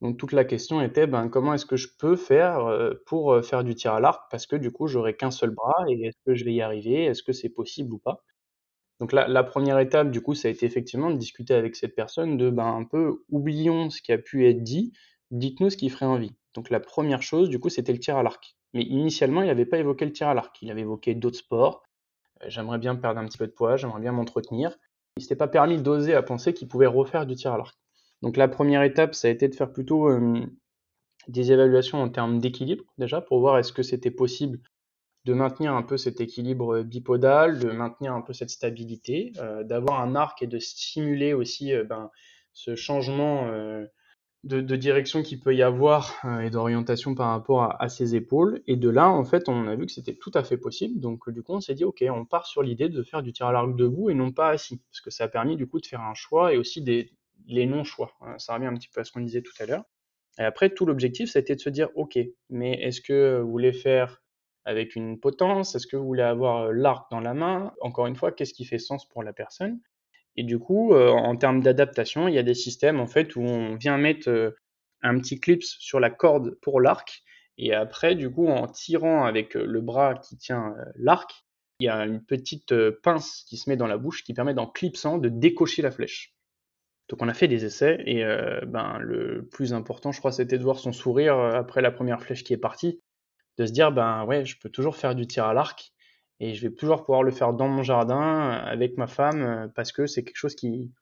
Donc 0.00 0.18
toute 0.18 0.32
la 0.32 0.44
question 0.44 0.80
était 0.82 1.06
ben, 1.06 1.28
comment 1.28 1.54
est-ce 1.54 1.66
que 1.66 1.76
je 1.76 1.88
peux 1.98 2.16
faire 2.16 2.68
pour 3.06 3.40
faire 3.44 3.62
du 3.62 3.76
tir 3.76 3.94
à 3.94 4.00
l'arc 4.00 4.28
parce 4.32 4.46
que 4.46 4.56
du 4.56 4.72
coup 4.72 4.88
j'aurai 4.88 5.16
qu'un 5.16 5.30
seul 5.30 5.50
bras 5.50 5.76
et 5.88 6.06
est-ce 6.06 6.18
que 6.26 6.34
je 6.34 6.44
vais 6.44 6.52
y 6.52 6.60
arriver? 6.60 7.04
Est-ce 7.04 7.22
que 7.22 7.32
c'est 7.32 7.50
possible 7.50 7.92
ou 7.94 7.98
pas? 7.98 8.24
Donc 9.02 9.10
la, 9.12 9.42
première 9.42 9.80
étape, 9.80 10.12
du 10.12 10.20
coup, 10.20 10.36
ça 10.36 10.46
a 10.46 10.52
été 10.52 10.64
effectivement 10.64 11.10
de 11.10 11.16
discuter 11.16 11.54
avec 11.54 11.74
cette 11.74 11.96
personne 11.96 12.36
de, 12.36 12.50
ben, 12.50 12.66
un 12.66 12.84
peu, 12.84 13.24
oublions 13.30 13.90
ce 13.90 14.00
qui 14.00 14.12
a 14.12 14.18
pu 14.18 14.46
être 14.46 14.62
dit, 14.62 14.92
dites-nous 15.32 15.70
ce 15.70 15.76
qui 15.76 15.88
ferait 15.88 16.06
envie. 16.06 16.30
Donc 16.54 16.70
la 16.70 16.80
première 16.80 17.22
chose, 17.22 17.48
du 17.48 17.58
coup, 17.58 17.68
c'était 17.68 17.92
le 17.92 17.98
tir 17.98 18.16
à 18.16 18.22
l'arc. 18.22 18.56
Mais 18.74 18.82
initialement, 18.82 19.42
il 19.42 19.46
n'avait 19.46 19.66
pas 19.66 19.78
évoqué 19.78 20.04
le 20.04 20.12
tir 20.12 20.28
à 20.28 20.34
l'arc. 20.34 20.56
Il 20.62 20.70
avait 20.70 20.82
évoqué 20.82 21.14
d'autres 21.14 21.38
sports. 21.38 21.82
Euh, 22.42 22.46
j'aimerais 22.48 22.78
bien 22.78 22.94
perdre 22.94 23.20
un 23.20 23.26
petit 23.26 23.38
peu 23.38 23.46
de 23.46 23.52
poids, 23.52 23.76
j'aimerais 23.76 24.00
bien 24.00 24.12
m'entretenir. 24.12 24.76
Il 25.16 25.22
s'était 25.22 25.36
pas 25.36 25.48
permis 25.48 25.80
d'oser 25.80 26.14
à 26.14 26.22
penser 26.22 26.54
qu'il 26.54 26.68
pouvait 26.68 26.86
refaire 26.86 27.26
du 27.26 27.34
tir 27.34 27.52
à 27.52 27.58
l'arc. 27.58 27.76
Donc 28.22 28.36
la 28.36 28.48
première 28.48 28.82
étape, 28.82 29.14
ça 29.14 29.28
a 29.28 29.30
été 29.30 29.48
de 29.48 29.54
faire 29.54 29.72
plutôt 29.72 30.08
des 31.28 31.52
évaluations 31.52 32.00
en 32.00 32.08
termes 32.08 32.38
d'équilibre, 32.38 32.84
déjà, 32.96 33.20
pour 33.20 33.40
voir 33.40 33.58
est-ce 33.58 33.72
que 33.72 33.82
c'était 33.82 34.10
possible 34.10 34.60
de 35.24 35.34
maintenir 35.34 35.74
un 35.74 35.82
peu 35.82 35.96
cet 35.96 36.20
équilibre 36.20 36.82
bipodal, 36.82 37.58
de 37.58 37.70
maintenir 37.70 38.12
un 38.12 38.22
peu 38.22 38.32
cette 38.32 38.50
stabilité, 38.50 39.32
euh, 39.38 39.62
d'avoir 39.62 40.00
un 40.00 40.16
arc 40.16 40.42
et 40.42 40.46
de 40.46 40.58
stimuler 40.58 41.32
aussi 41.32 41.72
ben, 41.88 42.10
ce 42.52 42.74
changement 42.74 43.48
de, 44.44 44.76
direction 44.76 45.22
qu'il 45.22 45.38
peut 45.38 45.54
y 45.54 45.62
avoir 45.62 46.20
et 46.42 46.50
d'orientation 46.50 47.14
par 47.14 47.28
rapport 47.28 47.76
à, 47.80 47.88
ses 47.88 48.16
épaules. 48.16 48.62
Et 48.66 48.76
de 48.76 48.88
là, 48.88 49.08
en 49.08 49.24
fait, 49.24 49.48
on 49.48 49.68
a 49.68 49.76
vu 49.76 49.86
que 49.86 49.92
c'était 49.92 50.14
tout 50.14 50.32
à 50.34 50.42
fait 50.42 50.56
possible. 50.56 50.98
Donc, 51.00 51.30
du 51.30 51.42
coup, 51.42 51.52
on 51.52 51.60
s'est 51.60 51.74
dit, 51.74 51.84
OK, 51.84 52.04
on 52.08 52.24
part 52.24 52.46
sur 52.46 52.62
l'idée 52.62 52.88
de 52.88 53.02
faire 53.02 53.22
du 53.22 53.32
tir 53.32 53.46
à 53.46 53.52
l'arc 53.52 53.76
debout 53.76 54.10
et 54.10 54.14
non 54.14 54.32
pas 54.32 54.48
assis. 54.48 54.80
Parce 54.90 55.00
que 55.00 55.10
ça 55.10 55.24
a 55.24 55.28
permis, 55.28 55.56
du 55.56 55.66
coup, 55.66 55.80
de 55.80 55.86
faire 55.86 56.00
un 56.00 56.14
choix 56.14 56.52
et 56.52 56.56
aussi 56.56 56.82
des, 56.82 57.12
les 57.46 57.66
non-choix. 57.66 58.12
Ça 58.38 58.54
revient 58.54 58.66
un 58.66 58.74
petit 58.74 58.88
peu 58.88 59.00
à 59.00 59.04
ce 59.04 59.12
qu'on 59.12 59.20
disait 59.20 59.42
tout 59.42 59.54
à 59.60 59.66
l'heure. 59.66 59.84
Et 60.38 60.42
après, 60.42 60.70
tout 60.70 60.86
l'objectif, 60.86 61.30
ça 61.30 61.38
a 61.38 61.42
été 61.42 61.54
de 61.54 61.60
se 61.60 61.70
dire, 61.70 61.90
OK, 61.94 62.18
mais 62.50 62.80
est-ce 62.82 63.00
que 63.00 63.40
vous 63.40 63.50
voulez 63.50 63.72
faire 63.72 64.22
avec 64.64 64.96
une 64.96 65.20
potence? 65.20 65.74
Est-ce 65.74 65.86
que 65.86 65.96
vous 65.96 66.06
voulez 66.06 66.22
avoir 66.22 66.64
euh, 66.64 66.72
l'arc 66.72 67.10
dans 67.10 67.20
la 67.20 67.34
main? 67.34 67.72
Encore 67.80 68.06
une 68.06 68.16
fois, 68.16 68.32
qu'est-ce 68.32 68.54
qui 68.54 68.64
fait 68.64 68.78
sens 68.78 69.06
pour 69.08 69.22
la 69.22 69.32
personne? 69.32 69.80
Et 70.36 70.44
du 70.44 70.58
coup, 70.58 70.94
euh, 70.94 71.08
en 71.08 71.36
termes 71.36 71.62
d'adaptation, 71.62 72.28
il 72.28 72.34
y 72.34 72.38
a 72.38 72.42
des 72.42 72.54
systèmes 72.54 73.00
en 73.00 73.06
fait 73.06 73.36
où 73.36 73.42
on 73.42 73.76
vient 73.76 73.98
mettre 73.98 74.28
euh, 74.28 74.50
un 75.02 75.18
petit 75.18 75.40
clip 75.40 75.62
sur 75.62 76.00
la 76.00 76.10
corde 76.10 76.58
pour 76.62 76.80
l'arc. 76.80 77.22
Et 77.58 77.74
après, 77.74 78.14
du 78.14 78.30
coup, 78.30 78.48
en 78.48 78.66
tirant 78.66 79.24
avec 79.24 79.54
le 79.54 79.80
bras 79.80 80.14
qui 80.14 80.38
tient 80.38 80.74
l'arc, 80.96 81.44
il 81.80 81.86
y 81.86 81.88
a 81.88 82.06
une 82.06 82.24
petite 82.24 82.74
pince 83.02 83.44
qui 83.46 83.58
se 83.58 83.68
met 83.68 83.76
dans 83.76 83.86
la 83.86 83.98
bouche 83.98 84.24
qui 84.24 84.32
permet, 84.32 84.54
d'en 84.54 84.66
clipsant, 84.66 85.18
de 85.18 85.28
décocher 85.28 85.82
la 85.82 85.90
flèche. 85.90 86.34
Donc 87.08 87.20
on 87.20 87.28
a 87.28 87.34
fait 87.34 87.48
des 87.48 87.64
essais 87.64 88.02
et 88.06 88.24
ben, 88.66 88.98
le 89.00 89.46
plus 89.52 89.74
important, 89.74 90.12
je 90.12 90.18
crois, 90.18 90.32
c'était 90.32 90.56
de 90.56 90.62
voir 90.62 90.78
son 90.78 90.92
sourire 90.92 91.38
après 91.38 91.82
la 91.82 91.90
première 91.90 92.22
flèche 92.22 92.42
qui 92.42 92.54
est 92.54 92.58
partie 92.58 93.02
de 93.58 93.66
se 93.66 93.72
dire 93.72 93.92
ben 93.92 94.24
ouais, 94.24 94.44
je 94.44 94.58
peux 94.58 94.70
toujours 94.70 94.96
faire 94.96 95.14
du 95.14 95.26
tir 95.26 95.44
à 95.44 95.54
l'arc 95.54 95.92
et 96.42 96.54
je 96.54 96.66
vais 96.66 96.74
toujours 96.74 97.04
pouvoir 97.04 97.22
le 97.22 97.30
faire 97.30 97.52
dans 97.52 97.68
mon 97.68 97.84
jardin 97.84 98.50
avec 98.50 98.98
ma 98.98 99.06
femme 99.06 99.42
euh, 99.42 99.68
parce 99.76 99.92
que 99.92 100.06
c'est 100.06 100.24
quelque 100.24 100.36
chose 100.36 100.56
qui, 100.56 100.92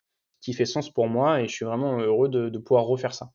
fait 0.53 0.67
sens 0.67 0.91
pour 0.91 1.09
moi 1.09 1.41
et 1.41 1.49
je 1.49 1.55
suis 1.55 1.65
vraiment 1.65 1.99
heureux 1.99 2.29
de, 2.29 2.59
pouvoir 2.59 2.85
refaire 2.85 3.15
ça. 3.15 3.33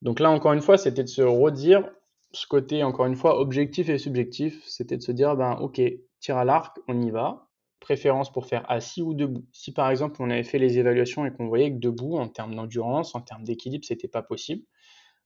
Donc 0.00 0.20
là, 0.20 0.30
encore 0.30 0.54
une 0.54 0.62
fois, 0.62 0.78
c'était 0.78 1.02
de 1.02 1.08
se 1.08 1.20
redire 1.20 1.90
ce 2.32 2.46
côté, 2.46 2.82
encore 2.82 3.04
une 3.04 3.16
fois, 3.16 3.40
objectif 3.40 3.90
et 3.90 3.98
subjectif. 3.98 4.64
C'était 4.66 4.96
de 4.96 5.02
se 5.02 5.12
dire, 5.12 5.36
ben 5.36 5.52
ok, 5.60 5.82
tir 6.20 6.38
à 6.38 6.46
l'arc, 6.46 6.78
on 6.88 6.98
y 7.02 7.10
va. 7.10 7.50
Préférence 7.80 8.32
pour 8.32 8.46
faire 8.46 8.64
assis 8.70 9.02
ou 9.02 9.12
debout. 9.12 9.44
Si 9.52 9.72
par 9.72 9.90
exemple 9.90 10.22
on 10.22 10.30
avait 10.30 10.44
fait 10.44 10.58
les 10.58 10.78
évaluations 10.78 11.26
et 11.26 11.32
qu'on 11.32 11.48
voyait 11.48 11.72
que 11.72 11.78
debout, 11.78 12.16
en 12.16 12.28
termes 12.28 12.54
d'endurance, 12.54 13.14
en 13.14 13.20
termes 13.20 13.44
d'équilibre, 13.44 13.84
c'était 13.84 14.08
pas 14.08 14.22
possible, 14.22 14.64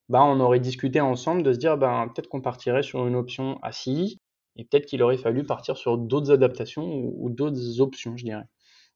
bah, 0.08 0.24
on 0.24 0.40
aurait 0.40 0.60
discuté 0.60 1.00
ensemble 1.00 1.44
de 1.44 1.52
se 1.52 1.58
dire 1.58 1.78
ben, 1.78 2.08
peut-être 2.08 2.28
qu'on 2.28 2.40
partirait 2.40 2.82
sur 2.82 3.06
une 3.06 3.14
option 3.14 3.60
assis 3.62 4.20
et 4.56 4.64
peut-être 4.64 4.86
qu'il 4.86 5.02
aurait 5.02 5.16
fallu 5.16 5.44
partir 5.44 5.76
sur 5.76 5.98
d'autres 5.98 6.30
adaptations 6.30 6.84
ou, 6.84 7.30
d'autres 7.30 7.80
options, 7.80 8.16
je 8.16 8.24
dirais. 8.24 8.44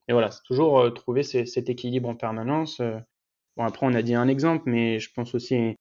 Et 0.08 0.12
voilà, 0.12 0.30
c'est 0.30 0.42
toujours 0.44 0.80
euh, 0.80 0.90
trouver 0.90 1.22
cet 1.22 1.68
équilibre 1.68 2.08
en 2.08 2.14
permanence. 2.14 2.80
Euh. 2.80 2.98
bon, 3.56 3.64
après, 3.64 3.86
on 3.86 3.94
a 3.94 4.02
dit 4.02 4.14
un 4.14 4.28
exemple, 4.28 4.64
mais 4.66 4.98
je 5.00 5.12
pense 5.12 5.34
aussi 5.34 5.74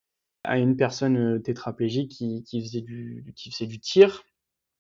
à 0.44 0.58
une 0.58 0.78
personne 0.78 1.18
euh, 1.18 1.40
tétraplégique 1.40 2.12
qui, 2.12 2.44
faisait, 2.62 2.82
du, 2.82 3.80
tir, 3.80 4.24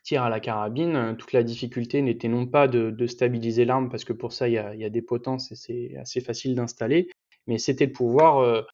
tir 0.03 0.23
à 0.23 0.29
la 0.29 0.39
carabine. 0.39 1.15
Toute 1.17 1.33
la 1.33 1.43
difficulté 1.43 2.01
n'était 2.01 2.29
non 2.29 2.47
pas 2.47 2.67
de, 2.67 3.07
stabiliser 3.07 3.65
l'arme, 3.65 3.89
parce 3.89 4.05
que 4.05 4.13
pour 4.13 4.33
ça, 4.33 4.47
il 4.47 4.53
y 4.53 4.57
a, 4.57 4.89
des 4.89 5.01
potences 5.01 5.51
et 5.51 5.55
c'est 5.55 5.97
assez 5.97 6.21
facile 6.21 6.55
d'installer, 6.55 7.09
mais 7.47 7.57
c'était 7.57 7.87
de 7.87 7.91
pouvoir 7.91 8.65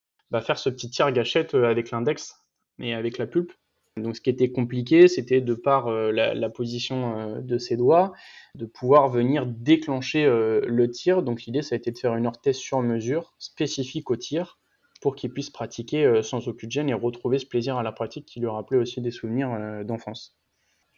faire 0.42 0.60
ce 0.60 0.70
petit 0.70 0.90
tir 0.90 1.12
gâchette 1.12 1.56
avec 1.56 1.92
l'index 1.92 2.46
et 2.80 2.94
avec 2.94 3.18
la 3.18 3.28
pulpe. 3.28 3.52
Donc 3.98 4.16
ce 4.16 4.22
qui 4.22 4.30
était 4.30 4.52
compliqué, 4.52 5.08
c'était 5.08 5.42
de 5.42 5.54
par 5.54 5.88
euh, 5.88 6.12
la, 6.12 6.50
position 6.50 7.18
euh, 7.18 7.42
de 7.42 7.58
ses 7.58 7.76
doigts, 7.76 8.14
de 8.56 8.66
pouvoir 8.66 9.10
venir 9.10 9.46
déclencher 9.46 10.26
le 10.26 10.90
tir. 10.90 11.24
Donc 11.24 11.44
l'idée, 11.44 11.62
ça 11.62 11.76
a 11.76 11.78
été 11.78 11.92
de 11.92 11.98
faire 11.98 12.16
une 12.16 12.28
orthèse 12.28 12.58
sur 12.58 12.82
mesure 12.82 13.34
spécifique 13.38 14.10
au 14.10 14.16
tir 14.16 14.60
pour 15.02 15.16
qu'il 15.16 15.32
puisse 15.34 15.50
pratiquer 15.50 16.22
sans 16.22 16.48
aucune 16.48 16.70
gêne 16.70 16.90
et 16.90 16.94
retrouver 16.94 17.40
ce 17.40 17.46
plaisir 17.46 17.78
à 17.78 17.84
la 17.84 17.92
pratique 17.92 18.26
qui 18.26 18.40
lui 18.40 18.48
rappelait 18.48 18.78
aussi 18.78 19.02
des 19.02 19.10
souvenirs 19.10 19.84
d'enfance. 19.84 20.38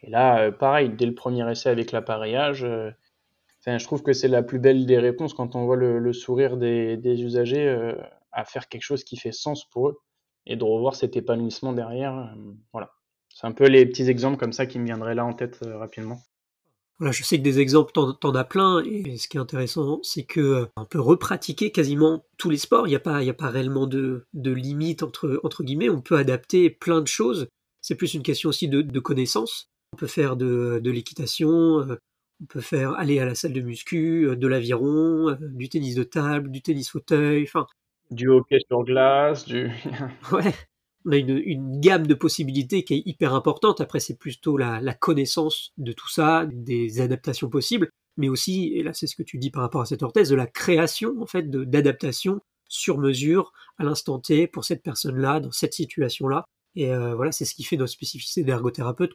Et 0.02 0.10
là, 0.10 0.52
pareil, 0.52 0.90
dès 0.90 1.06
le 1.06 1.14
premier 1.14 1.50
essai 1.50 1.70
avec 1.70 1.90
l'appareillage, 1.90 2.66
je 3.66 3.84
trouve 3.84 4.02
que 4.02 4.12
c'est 4.12 4.28
la 4.28 4.42
plus 4.42 4.58
belle 4.58 4.84
des 4.84 4.98
réponses 4.98 5.32
quand 5.32 5.56
on 5.56 5.64
voit 5.64 5.76
le, 5.76 6.12
sourire 6.12 6.58
des 6.58 7.22
usagers 7.22 7.94
à 8.32 8.44
faire 8.44 8.68
quelque 8.68 8.82
chose 8.82 9.04
qui 9.04 9.16
fait 9.16 9.32
sens 9.32 9.64
pour 9.64 9.88
eux 9.88 10.00
et 10.46 10.56
de 10.56 10.64
revoir 10.64 10.94
cet 10.94 11.16
épanouissement 11.16 11.72
derrière. 11.72 12.16
Euh, 12.16 12.52
voilà. 12.72 12.92
C'est 13.28 13.46
un 13.46 13.52
peu 13.52 13.66
les 13.66 13.86
petits 13.86 14.08
exemples 14.08 14.36
comme 14.36 14.52
ça 14.52 14.66
qui 14.66 14.78
me 14.78 14.84
viendraient 14.84 15.14
là 15.14 15.24
en 15.24 15.32
tête 15.32 15.60
euh, 15.64 15.78
rapidement. 15.78 16.20
Voilà, 17.00 17.10
je 17.10 17.24
sais 17.24 17.38
que 17.38 17.42
des 17.42 17.58
exemples, 17.58 17.90
t'en, 17.92 18.34
as 18.34 18.44
plein, 18.44 18.80
et 18.84 19.16
ce 19.16 19.26
qui 19.26 19.36
est 19.36 19.40
intéressant, 19.40 19.98
c'est 20.04 20.22
que 20.22 20.40
euh, 20.40 20.66
on 20.76 20.84
peut 20.84 21.00
repratiquer 21.00 21.72
quasiment 21.72 22.24
tous 22.38 22.50
les 22.50 22.56
sports. 22.56 22.86
Il 22.86 22.90
n'y 22.90 22.96
a 22.96 23.00
pas, 23.00 23.18
a 23.18 23.32
pas 23.32 23.50
réellement 23.50 23.88
de, 23.88 24.26
de 24.32 24.52
limite 24.52 25.02
entre, 25.02 25.40
entre 25.42 25.64
guillemets. 25.64 25.90
On 25.90 26.00
peut 26.00 26.16
adapter 26.16 26.70
plein 26.70 27.00
de 27.00 27.08
choses. 27.08 27.48
C'est 27.80 27.96
plus 27.96 28.14
une 28.14 28.22
question 28.22 28.48
aussi 28.48 28.68
de, 28.68 28.80
de 28.80 29.00
connaissances. 29.00 29.70
On 29.92 29.96
peut 29.96 30.06
faire 30.06 30.36
de, 30.36 30.80
de 30.82 30.90
l'équitation, 30.90 31.86
on 32.40 32.46
peut 32.48 32.60
faire 32.60 32.92
aller 32.92 33.18
à 33.18 33.24
la 33.24 33.34
salle 33.34 33.52
de 33.52 33.60
muscu, 33.60 34.36
de 34.36 34.46
l'aviron, 34.46 35.36
du 35.40 35.68
tennis 35.68 35.94
de 35.94 36.02
table, 36.02 36.50
du 36.50 36.62
tennis 36.62 36.90
fauteuil. 36.90 37.44
Enfin, 37.44 37.66
du 38.10 38.28
hockey 38.28 38.58
sur 38.68 38.84
glace, 38.84 39.44
du. 39.44 39.70
ouais, 40.32 40.54
on 41.06 41.12
a 41.12 41.16
une, 41.16 41.80
gamme 41.80 42.06
de 42.06 42.14
possibilités 42.14 42.84
qui 42.84 42.94
est 42.94 43.02
hyper 43.04 43.34
importante. 43.34 43.80
Après, 43.80 44.00
c'est 44.00 44.18
plutôt 44.18 44.56
la, 44.56 44.94
connaissance 44.94 45.72
de 45.76 45.92
tout 45.92 46.08
ça, 46.08 46.46
des 46.50 47.00
adaptations 47.00 47.48
possibles, 47.48 47.90
mais 48.16 48.28
aussi, 48.28 48.72
et 48.74 48.82
là 48.82 48.92
c'est 48.94 49.06
ce 49.06 49.16
que 49.16 49.22
tu 49.22 49.38
dis 49.38 49.50
par 49.50 49.62
rapport 49.62 49.80
à 49.80 49.86
cette 49.86 50.02
orthèse, 50.02 50.30
de 50.30 50.36
la 50.36 50.46
création 50.46 51.14
en 51.20 51.26
fait 51.26 51.50
d'adaptation 51.50 52.40
sur 52.68 52.98
mesure 52.98 53.52
à 53.78 53.84
l'instant 53.84 54.18
T 54.18 54.46
pour 54.46 54.64
cette 54.64 54.82
personne-là, 54.82 55.40
dans 55.40 55.52
cette 55.52 55.74
situation-là. 55.74 56.44
Et 56.76 56.92
euh, 56.92 57.14
voilà, 57.14 57.32
c'est 57.32 57.44
ce 57.44 57.54
qui 57.54 57.64
fait 57.64 57.76
notre 57.76 57.92
spécificité 57.92 58.42
d'ergothérapeute. 58.42 59.12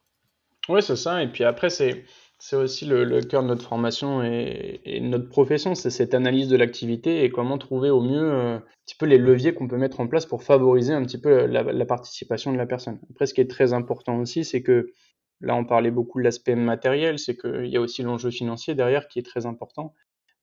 Oui, 0.69 0.81
c'est 0.83 0.95
ça. 0.95 1.23
Et 1.23 1.31
puis 1.31 1.43
après, 1.43 1.69
c'est 1.69 2.05
c'est 2.39 2.55
aussi 2.55 2.85
le, 2.85 3.21
cœur 3.21 3.43
de 3.43 3.49
notre 3.49 3.67
formation 3.67 4.23
et, 4.23 4.79
et 4.85 5.01
notre 5.01 5.27
profession, 5.27 5.75
c'est 5.75 5.89
cette 5.89 6.13
analyse 6.13 6.47
de 6.47 6.55
l'activité 6.55 7.25
et 7.25 7.29
comment 7.29 7.57
trouver 7.57 7.89
au 7.89 8.01
mieux 8.01 8.31
euh, 8.31 8.59
les 9.01 9.17
leviers 9.17 9.53
qu'on 9.53 9.67
peut 9.67 9.77
mettre 9.77 9.99
en 9.99 10.07
place 10.07 10.25
pour 10.25 10.41
favoriser 10.41 10.93
un 10.93 11.03
petit 11.03 11.19
peu 11.19 11.45
la, 11.45 11.85
participation 11.85 12.53
de 12.53 12.57
la 12.57 12.65
personne. 12.65 12.99
Après, 13.11 13.25
ce 13.25 13.33
qui 13.33 13.41
est 13.41 13.49
très 13.49 13.73
important 13.73 14.17
aussi, 14.19 14.45
c'est 14.45 14.63
que 14.63 14.93
là, 15.41 15.53
on 15.55 15.65
parlait 15.65 15.91
beaucoup 15.91 16.19
de 16.19 16.23
l'aspect 16.23 16.55
matériel, 16.55 17.19
c'est 17.19 17.35
qu'il 17.35 17.67
y 17.67 17.75
a 17.75 17.81
aussi 17.81 18.03
l'enjeu 18.03 18.31
financier 18.31 18.73
derrière 18.73 19.09
qui 19.09 19.19
est 19.19 19.23
très 19.23 19.45
important. 19.45 19.93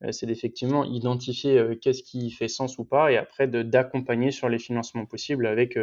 Euh, 0.05 0.13
c'est 0.13 0.27
d'effectivement 0.27 0.85
identifier 0.85 1.59
euh, 1.59 1.77
qu'est-ce 1.81 2.03
qui 2.03 2.31
fait 2.31 2.49
sens 2.49 2.77
ou 2.77 2.85
pas 2.85 3.11
et 3.11 3.17
après 3.17 3.49
d'accompagner 3.49 4.33
sur 4.33 4.51
les 4.51 4.59
financements 4.59 5.07
possibles 5.07 5.47
avec 5.47 5.79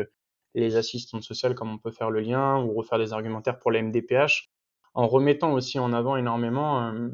les 0.54 0.76
assistantes 0.76 1.24
sociales 1.24 1.56
comme 1.56 1.72
on 1.72 1.80
peut 1.80 1.90
faire 1.90 2.12
le 2.12 2.20
lien 2.20 2.64
ou 2.64 2.74
refaire 2.74 3.00
des 3.00 3.14
argumentaires 3.14 3.58
pour 3.58 3.72
la 3.72 3.82
MDPH 3.82 4.53
en 4.94 5.08
remettant 5.08 5.54
aussi 5.54 5.80
en 5.80 5.94
avant 5.94 6.16
énormément 6.16 6.88
euh, 6.88 7.10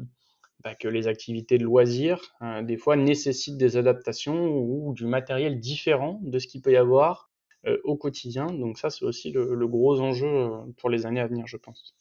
bah, 0.62 0.74
que 0.74 0.88
les 0.88 1.06
activités 1.06 1.58
de 1.58 1.64
loisirs, 1.64 2.20
euh, 2.42 2.62
des 2.62 2.76
fois, 2.76 2.96
nécessitent 2.96 3.56
des 3.56 3.76
adaptations 3.76 4.48
ou, 4.48 4.92
du 4.94 5.06
matériel 5.06 5.60
différent 5.60 6.20
de 6.22 6.38
ce 6.38 6.46
qu'il 6.46 6.60
peut 6.62 6.72
y 6.72 6.76
avoir 6.76 7.30
euh, 7.66 7.78
au 7.84 7.96
quotidien. 7.96 8.46
Donc 8.46 8.78
ça, 8.78 8.90
c'est 8.90 9.04
aussi 9.04 9.32
le, 9.32 9.66
gros 9.66 10.00
enjeu 10.00 10.50
pour 10.76 10.90
les 10.90 11.06
années 11.06 11.20
à 11.20 11.26
venir, 11.26 11.46
je 11.46 11.56
pense. 11.56 11.94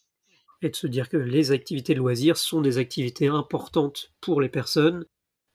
Et 0.61 0.69
de 0.69 0.75
se 0.75 0.87
dire 0.87 1.07
que 1.07 1.17
les 1.17 1.51
activités 1.51 1.93
de 1.93 1.99
loisirs 1.99 2.35
sont 2.35 2.59
des 2.59 2.77
activités 2.77 3.27
importantes 3.27 4.11
pour 4.19 4.41
les 4.41 4.49
personnes 4.49 5.05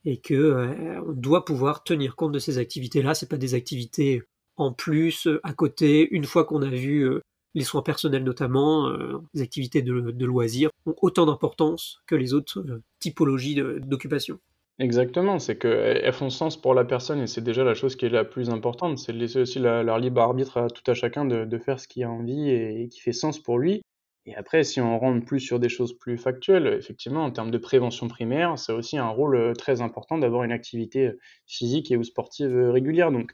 et 0.03 0.17
que 0.17 0.99
on 1.07 1.13
doit 1.13 1.45
pouvoir 1.45 1.83
tenir 1.83 2.15
compte 2.15 2.31
de 2.31 2.39
ces 2.39 2.57
activités-là. 2.57 3.13
C'est 3.13 3.29
pas 3.29 3.37
des 3.37 3.53
activités 3.53 4.23
en 4.55 4.73
plus 4.73 5.27
à 5.43 5.53
côté 5.53 6.07
une 6.09 6.23
fois 6.23 6.43
qu'on 6.45 6.63
a 6.63 6.69
vu 6.69 7.07
les 7.55 7.63
soins 7.63 7.81
personnels 7.81 8.23
notamment, 8.23 8.89
euh, 8.89 9.21
les 9.33 9.41
activités 9.41 9.81
de, 9.81 10.25
loisirs, 10.25 10.69
ont 10.85 10.95
autant 11.01 11.25
d'importance 11.25 12.01
que 12.05 12.13
les 12.13 12.33
autres 12.33 12.59
euh, 12.59 12.83
typologies 12.99 13.55
d'occupation. 13.55 14.39
Exactement, 14.77 15.39
c'est 15.39 15.57
qu'elles 15.57 16.11
font 16.11 16.29
sens 16.29 16.59
pour 16.59 16.73
la 16.73 16.83
personne 16.83 17.21
et 17.21 17.27
c'est 17.27 17.41
déjà 17.41 17.63
la 17.63 17.75
chose 17.75 17.95
qui 17.95 18.07
est 18.07 18.09
la 18.09 18.25
plus 18.25 18.49
importante, 18.49 18.97
c'est 18.97 19.13
de 19.13 19.17
laisser 19.17 19.39
aussi 19.39 19.57
leur 19.59 19.99
libre 19.99 20.19
arbitre 20.19 20.57
à 20.57 20.69
tout 20.69 20.83
à 20.91 20.93
chacun 20.93 21.23
de, 21.23 21.57
faire 21.57 21.79
ce 21.79 21.87
qu'il 21.87 22.03
a 22.03 22.11
envie 22.11 22.49
et, 22.49 22.89
qui 22.89 22.99
fait 22.99 23.13
sens 23.13 23.39
pour 23.39 23.57
lui. 23.57 23.81
Et 24.25 24.35
après, 24.35 24.65
si 24.65 24.81
on 24.81 24.99
rentre 24.99 25.25
plus 25.25 25.39
sur 25.39 25.59
des 25.59 25.69
choses 25.69 25.97
plus 25.97 26.17
factuelles, 26.17 26.67
effectivement, 26.67 27.23
en 27.23 27.31
termes 27.31 27.51
de 27.51 27.57
prévention 27.57 28.09
primaire, 28.09 28.57
c'est 28.57 28.73
aussi 28.73 28.97
un 28.97 29.07
rôle 29.07 29.35
euh, 29.35 29.53
très 29.53 29.81
important 29.81 30.17
d'avoir 30.17 30.43
une 30.43 30.51
activité 30.51 31.11
physique 31.45 31.91
et 31.91 31.95
ou 31.95 32.03
sportive 32.03 32.53
régulière. 32.71 33.11
Donc, 33.11 33.33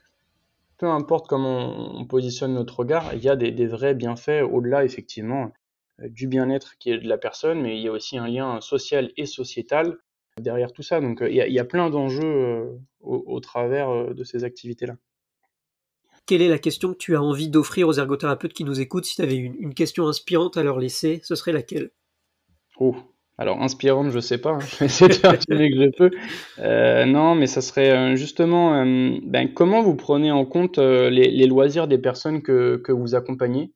peu 0.82 0.88
importe 0.88 1.28
comment 1.28 1.96
on, 1.96 2.04
positionne 2.06 2.54
notre 2.54 2.80
regard, 2.80 3.14
il 3.14 3.22
y 3.22 3.28
a 3.28 3.36
des, 3.36 3.66
vrais 3.68 3.94
bienfaits 3.94 4.42
au-delà, 4.42 4.84
effectivement, 4.84 5.52
euh, 6.00 6.08
du 6.08 6.26
bien-être 6.26 6.76
qui 6.76 6.90
est 6.90 6.98
de 6.98 7.08
la 7.08 7.18
personne, 7.18 7.62
mais 7.62 7.76
il 7.76 7.82
y 7.84 7.86
a 7.86 7.92
aussi 7.92 8.18
un 8.18 8.26
lien 8.26 8.60
social 8.60 9.12
et 9.16 9.24
sociétal 9.24 9.96
derrière 10.40 10.72
tout 10.72 10.82
ça. 10.82 11.00
Donc 11.00 11.22
euh, 11.22 11.30
il 11.30 11.36
y 11.36 11.60
a, 11.60 11.64
plein 11.64 11.88
d'enjeux 11.88 12.24
euh, 12.24 12.78
au, 13.00 13.38
travers 13.38 14.12
de 14.12 14.24
ces 14.24 14.42
activités-là. 14.42 14.96
Quelle 16.26 16.42
est 16.42 16.48
la 16.48 16.58
question 16.58 16.92
que 16.92 16.98
tu 16.98 17.14
as 17.14 17.22
envie 17.22 17.48
d'offrir 17.48 17.86
aux 17.86 17.92
ergothérapeutes 17.92 18.52
qui 18.52 18.64
nous 18.64 18.80
écoutent? 18.80 19.04
Si 19.04 19.14
tu 19.14 19.22
avais 19.22 19.36
une, 19.36 19.74
question 19.74 20.08
inspirante 20.08 20.56
à 20.56 20.64
leur 20.64 20.80
laisser, 20.80 21.20
ce 21.22 21.36
serait 21.36 21.52
laquelle? 21.52 21.92
Oh, 22.80 22.96
Alors, 23.38 23.62
inspirante, 23.62 24.10
je 24.10 24.20
sais 24.20 24.38
pas. 24.38 24.52
Hein. 24.52 24.60
Je 24.60 24.76
vais 24.78 24.86
essayer 24.86 25.08
de 25.08 25.14
que 25.14 25.84
je 25.84 25.96
peux. 25.96 26.10
Euh, 26.58 27.06
non, 27.06 27.34
mais 27.34 27.46
ça 27.46 27.60
serait 27.60 27.90
euh, 27.90 28.16
justement, 28.16 28.74
euh, 28.74 29.18
ben, 29.22 29.52
comment 29.52 29.82
vous 29.82 29.96
prenez 29.96 30.30
en 30.30 30.44
compte 30.44 30.78
les, 30.78 31.46
loisirs 31.46 31.88
des 31.88 31.98
personnes 31.98 32.42
que, 32.42 32.92
vous 32.92 33.14
accompagnez? 33.14 33.72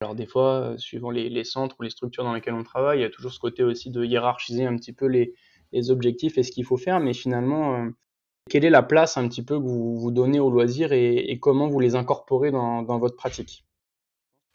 Alors, 0.00 0.14
des 0.14 0.26
fois, 0.26 0.74
suivant 0.78 1.10
les, 1.10 1.44
centres 1.44 1.76
ou 1.80 1.82
les 1.82 1.90
structures 1.90 2.24
dans 2.24 2.34
lesquelles 2.34 2.54
on 2.54 2.62
travaille, 2.62 3.00
il 3.00 3.02
y 3.02 3.06
a 3.06 3.10
toujours 3.10 3.32
ce 3.32 3.40
côté 3.40 3.64
aussi 3.64 3.90
de 3.90 4.04
hiérarchiser 4.04 4.66
un 4.66 4.76
petit 4.76 4.92
peu 4.92 5.06
les, 5.06 5.34
les 5.72 5.90
objectifs 5.90 6.38
et 6.38 6.42
ce 6.42 6.52
qu'il 6.52 6.64
faut 6.64 6.76
faire. 6.76 7.00
Mais 7.00 7.14
finalement, 7.14 7.88
quelle 8.48 8.64
est 8.64 8.70
la 8.70 8.82
place 8.82 9.16
un 9.16 9.26
petit 9.28 9.42
peu 9.42 9.58
que 9.58 9.64
vous, 9.64 9.98
vous 9.98 10.10
donnez 10.12 10.38
aux 10.38 10.50
loisirs 10.50 10.92
et, 10.92 11.38
comment 11.40 11.66
vous 11.66 11.80
les 11.80 11.96
incorporez 11.96 12.50
dans 12.52 12.98
votre 12.98 13.16
pratique? 13.16 13.65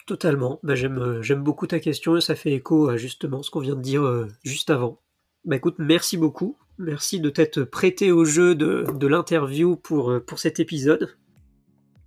Totalement. 0.06 0.58
Bah, 0.62 0.74
j'aime, 0.74 1.22
j'aime 1.22 1.42
beaucoup 1.42 1.66
ta 1.66 1.78
question 1.78 2.16
et 2.16 2.20
ça 2.20 2.34
fait 2.34 2.52
écho 2.52 2.88
à 2.88 2.96
justement 2.96 3.42
ce 3.42 3.50
qu'on 3.50 3.60
vient 3.60 3.76
de 3.76 3.82
dire 3.82 4.02
euh, 4.02 4.28
juste 4.42 4.70
avant. 4.70 5.00
Bah 5.44 5.56
écoute, 5.56 5.76
merci 5.78 6.16
beaucoup. 6.16 6.56
Merci 6.78 7.20
de 7.20 7.30
t'être 7.30 7.62
prêté 7.62 8.12
au 8.12 8.24
jeu 8.24 8.54
de, 8.54 8.84
de 8.94 9.06
l'interview 9.06 9.76
pour, 9.76 10.10
euh, 10.10 10.20
pour 10.20 10.38
cet 10.38 10.60
épisode. 10.60 11.16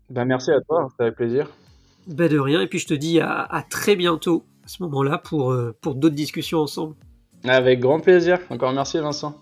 Bah 0.10 0.26
merci 0.26 0.52
à 0.52 0.62
toi, 0.62 0.88
ça 0.98 1.06
fait 1.06 1.12
plaisir. 1.12 1.50
Bah 2.08 2.28
de 2.28 2.38
rien, 2.38 2.62
et 2.62 2.68
puis 2.68 2.80
je 2.80 2.88
te 2.88 2.94
dis 2.94 3.20
à, 3.20 3.42
à 3.42 3.62
très 3.64 3.96
bientôt 3.96 4.46
à 4.64 4.68
ce 4.68 4.84
moment-là 4.84 5.18
pour, 5.18 5.52
euh, 5.52 5.76
pour 5.82 5.96
d'autres 5.96 6.16
discussions 6.16 6.60
ensemble. 6.60 6.96
Avec 7.44 7.80
grand 7.80 8.00
plaisir. 8.00 8.40
Encore 8.50 8.74
merci 8.74 9.00
Vincent. 9.00 9.42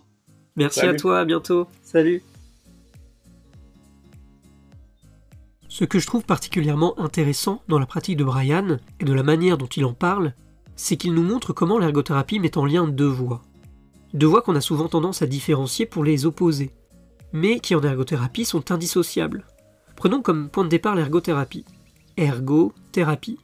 Merci 0.55 0.81
à 0.81 0.93
toi, 0.93 1.19
à 1.19 1.25
bientôt. 1.25 1.67
Salut. 1.81 2.21
Ce 5.73 5.85
que 5.85 5.97
je 5.97 6.05
trouve 6.05 6.23
particulièrement 6.23 6.99
intéressant 6.99 7.63
dans 7.67 7.79
la 7.79 7.87
pratique 7.87 8.17
de 8.17 8.23
Brian 8.23 8.77
et 8.99 9.05
de 9.05 9.11
la 9.11 9.23
manière 9.23 9.57
dont 9.57 9.65
il 9.65 9.85
en 9.85 9.93
parle, 9.93 10.35
c'est 10.75 10.97
qu'il 10.97 11.15
nous 11.15 11.23
montre 11.23 11.51
comment 11.51 11.79
l'ergothérapie 11.79 12.37
met 12.37 12.59
en 12.59 12.65
lien 12.67 12.87
deux 12.87 13.07
voies. 13.07 13.41
Deux 14.13 14.27
voies 14.27 14.43
qu'on 14.43 14.55
a 14.55 14.61
souvent 14.61 14.87
tendance 14.87 15.23
à 15.23 15.25
différencier 15.25 15.87
pour 15.87 16.03
les 16.03 16.27
opposer, 16.27 16.69
mais 17.31 17.59
qui 17.59 17.73
en 17.73 17.81
ergothérapie 17.81 18.45
sont 18.45 18.71
indissociables. 18.71 19.47
Prenons 19.95 20.21
comme 20.21 20.47
point 20.47 20.63
de 20.63 20.69
départ 20.69 20.93
l'ergothérapie. 20.93 21.65
Ergothérapie. 22.17 23.39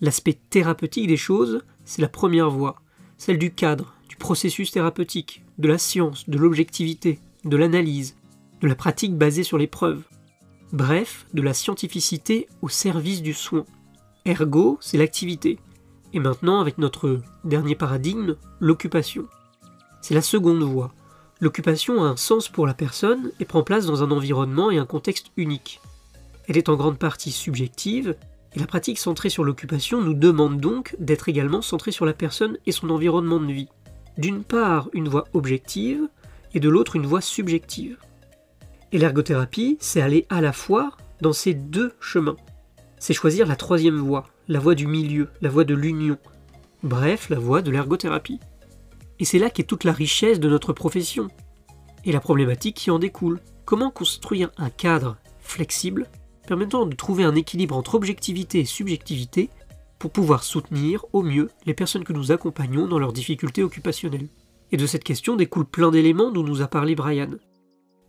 L'aspect 0.00 0.40
thérapeutique 0.50 1.06
des 1.06 1.16
choses, 1.16 1.62
c'est 1.84 2.02
la 2.02 2.08
première 2.08 2.50
voie, 2.50 2.82
celle 3.16 3.38
du 3.38 3.54
cadre, 3.54 3.94
du 4.08 4.16
processus 4.16 4.72
thérapeutique, 4.72 5.44
de 5.58 5.68
la 5.68 5.78
science, 5.78 6.28
de 6.28 6.36
l'objectivité, 6.36 7.20
de 7.44 7.56
l'analyse, 7.56 8.16
de 8.60 8.66
la 8.66 8.74
pratique 8.74 9.16
basée 9.16 9.44
sur 9.44 9.56
les 9.56 9.68
preuves. 9.68 10.02
Bref, 10.72 11.26
de 11.34 11.42
la 11.42 11.52
scientificité 11.52 12.48
au 12.62 12.68
service 12.68 13.22
du 13.22 13.34
soin. 13.34 13.64
Ergo, 14.24 14.78
c'est 14.80 14.98
l'activité. 14.98 15.58
Et 16.12 16.20
maintenant, 16.20 16.60
avec 16.60 16.78
notre 16.78 17.20
dernier 17.42 17.74
paradigme, 17.74 18.36
l'occupation. 18.60 19.26
C'est 20.00 20.14
la 20.14 20.22
seconde 20.22 20.62
voie. 20.62 20.94
L'occupation 21.40 22.04
a 22.04 22.06
un 22.06 22.16
sens 22.16 22.48
pour 22.48 22.68
la 22.68 22.74
personne 22.74 23.32
et 23.40 23.44
prend 23.44 23.64
place 23.64 23.86
dans 23.86 24.04
un 24.04 24.12
environnement 24.12 24.70
et 24.70 24.78
un 24.78 24.86
contexte 24.86 25.32
unique. 25.36 25.80
Elle 26.46 26.56
est 26.56 26.68
en 26.68 26.76
grande 26.76 26.98
partie 26.98 27.32
subjective, 27.32 28.14
et 28.54 28.60
la 28.60 28.66
pratique 28.66 28.98
centrée 28.98 29.28
sur 29.28 29.42
l'occupation 29.42 30.00
nous 30.00 30.14
demande 30.14 30.60
donc 30.60 30.94
d'être 31.00 31.28
également 31.28 31.62
centrée 31.62 31.92
sur 31.92 32.06
la 32.06 32.12
personne 32.12 32.58
et 32.66 32.72
son 32.72 32.90
environnement 32.90 33.40
de 33.40 33.52
vie. 33.52 33.68
D'une 34.18 34.44
part, 34.44 34.88
une 34.92 35.08
voie 35.08 35.26
objective, 35.32 36.08
et 36.54 36.60
de 36.60 36.68
l'autre, 36.68 36.94
une 36.94 37.06
voie 37.06 37.20
subjective. 37.20 37.96
Et 38.92 38.98
l'ergothérapie, 38.98 39.76
c'est 39.80 40.00
aller 40.00 40.26
à 40.30 40.40
la 40.40 40.52
fois 40.52 40.96
dans 41.20 41.32
ces 41.32 41.54
deux 41.54 41.92
chemins. 42.00 42.36
C'est 42.98 43.14
choisir 43.14 43.46
la 43.46 43.56
troisième 43.56 43.98
voie, 43.98 44.26
la 44.48 44.58
voie 44.58 44.74
du 44.74 44.86
milieu, 44.86 45.28
la 45.40 45.48
voie 45.48 45.64
de 45.64 45.74
l'union. 45.74 46.18
Bref, 46.82 47.30
la 47.30 47.38
voie 47.38 47.62
de 47.62 47.70
l'ergothérapie. 47.70 48.40
Et 49.20 49.24
c'est 49.24 49.38
là 49.38 49.48
qu'est 49.48 49.62
toute 49.62 49.84
la 49.84 49.92
richesse 49.92 50.40
de 50.40 50.48
notre 50.48 50.72
profession. 50.72 51.28
Et 52.04 52.12
la 52.12 52.20
problématique 52.20 52.76
qui 52.76 52.90
en 52.90 52.98
découle. 52.98 53.40
Comment 53.64 53.90
construire 53.90 54.50
un 54.56 54.70
cadre 54.70 55.18
flexible 55.38 56.08
permettant 56.48 56.84
de 56.84 56.96
trouver 56.96 57.22
un 57.22 57.36
équilibre 57.36 57.76
entre 57.76 57.94
objectivité 57.94 58.60
et 58.60 58.64
subjectivité 58.64 59.50
pour 60.00 60.10
pouvoir 60.10 60.42
soutenir 60.42 61.04
au 61.12 61.22
mieux 61.22 61.50
les 61.64 61.74
personnes 61.74 62.02
que 62.02 62.12
nous 62.12 62.32
accompagnons 62.32 62.88
dans 62.88 62.98
leurs 62.98 63.12
difficultés 63.12 63.62
occupationnelles? 63.62 64.28
Et 64.72 64.76
de 64.76 64.86
cette 64.86 65.04
question 65.04 65.36
découle 65.36 65.66
plein 65.66 65.90
d'éléments 65.90 66.32
dont 66.32 66.42
nous 66.42 66.62
a 66.62 66.66
parlé 66.66 66.96
Brian 66.96 67.30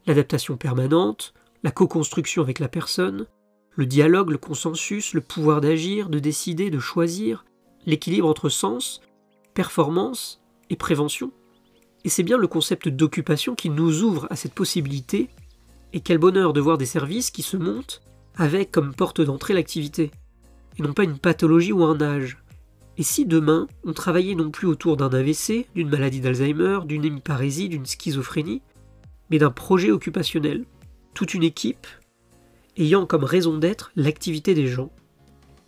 l'adaptation 0.06 0.58
permanente, 0.58 1.34
la 1.64 1.72
co-construction 1.72 2.42
avec 2.42 2.60
la 2.60 2.68
personne, 2.68 3.28
le 3.76 3.86
dialogue, 3.86 4.32
le 4.32 4.38
consensus, 4.38 5.14
le 5.14 5.22
pouvoir 5.22 5.62
d'agir, 5.62 6.10
de 6.10 6.20
décider, 6.20 6.70
de 6.70 6.80
choisir, 6.80 7.46
l'équilibre 7.86 8.28
entre 8.28 8.50
sens, 8.50 9.02
performance 9.54 10.42
et 10.70 10.76
prévention. 10.76 11.32
Et 12.04 12.10
c'est 12.10 12.24
bien 12.24 12.38
le 12.38 12.48
concept 12.48 12.88
d'occupation 12.90 13.56
qui 13.56 13.70
nous 13.70 14.04
ouvre 14.04 14.28
à 14.30 14.36
cette 14.36 14.54
possibilité, 14.54 15.30
et 15.94 16.00
quel 16.00 16.18
bonheur 16.18 16.54
de 16.54 16.62
voir 16.62 16.78
des 16.78 16.86
services 16.86 17.32
qui 17.32 17.42
se 17.42 17.58
montent 17.58 18.02
avec 18.36 18.72
comme 18.72 18.94
porte 18.94 19.22
d'entrée 19.22 19.54
l'activité, 19.54 20.12
et 20.78 20.82
non 20.82 20.94
pas 20.94 21.04
une 21.04 21.18
pathologie 21.18 21.74
ou 21.74 21.84
un 21.84 22.02
âge. 22.02 22.38
Et 22.98 23.04
si 23.04 23.26
demain 23.26 23.68
on 23.84 23.94
travaillait 23.94 24.36
non 24.36 24.52
plus 24.52 24.68
autour 24.68 24.98
d'un 24.98 25.10
AVC, 25.10 25.68
d'une 25.76 25.90
maladie 25.90 26.22
d'Alzheimer, 26.22 26.80
d'une 26.86 27.06
hémiparésie, 27.06 27.70
d'une 27.70 27.86
schizophrénie, 27.86 28.62
mais 29.32 29.40
d'un 29.40 29.50
projet 29.50 29.90
occupationnel. 29.90 30.66
Toute 31.14 31.34
une 31.34 31.44
équipe 31.44 31.88
ayant 32.78 33.06
comme 33.06 33.24
raison 33.24 33.58
d'être 33.58 33.92
l'activité 33.96 34.54
des 34.54 34.68
gens. 34.68 34.92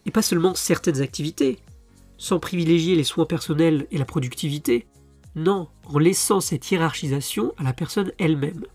Et 0.05 0.11
pas 0.11 0.21
seulement 0.21 0.55
certaines 0.55 1.01
activités, 1.01 1.59
sans 2.17 2.39
privilégier 2.39 2.95
les 2.95 3.03
soins 3.03 3.25
personnels 3.25 3.87
et 3.91 3.97
la 3.97 4.05
productivité, 4.05 4.85
non, 5.35 5.67
en 5.85 5.97
laissant 5.97 6.41
cette 6.41 6.69
hiérarchisation 6.69 7.53
à 7.57 7.63
la 7.63 7.73
personne 7.73 8.11
elle-même. 8.19 8.65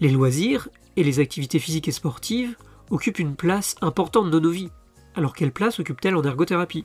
Les 0.00 0.10
loisirs 0.10 0.68
et 0.96 1.04
les 1.04 1.18
activités 1.18 1.58
physiques 1.58 1.88
et 1.88 1.92
sportives 1.92 2.56
occupent 2.90 3.18
une 3.18 3.36
place 3.36 3.76
importante 3.80 4.30
dans 4.30 4.40
nos 4.40 4.50
vies. 4.50 4.70
Alors 5.14 5.34
quelle 5.34 5.52
place 5.52 5.80
occupent-elles 5.80 6.16
en 6.16 6.22
ergothérapie? 6.22 6.84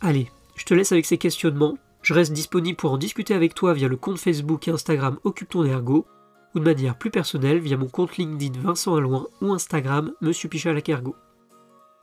Allez, 0.00 0.30
je 0.56 0.64
te 0.64 0.74
laisse 0.74 0.92
avec 0.92 1.06
ces 1.06 1.18
questionnements. 1.18 1.78
Je 2.02 2.14
reste 2.14 2.32
disponible 2.32 2.76
pour 2.76 2.92
en 2.92 2.98
discuter 2.98 3.34
avec 3.34 3.54
toi 3.54 3.74
via 3.74 3.88
le 3.88 3.96
compte 3.96 4.18
Facebook 4.18 4.66
et 4.66 4.72
Instagram 4.72 5.18
Occupe 5.24 5.50
ton 5.50 5.64
ergo 5.64 6.06
ou 6.54 6.58
de 6.58 6.64
manière 6.64 6.96
plus 6.96 7.10
personnelle 7.10 7.58
via 7.58 7.76
mon 7.76 7.88
compte 7.88 8.16
LinkedIn 8.16 8.60
Vincent 8.60 8.94
Alouin 8.94 9.26
ou 9.40 9.52
Instagram 9.52 10.12
Monsieur 10.20 10.48
Pichal 10.48 10.80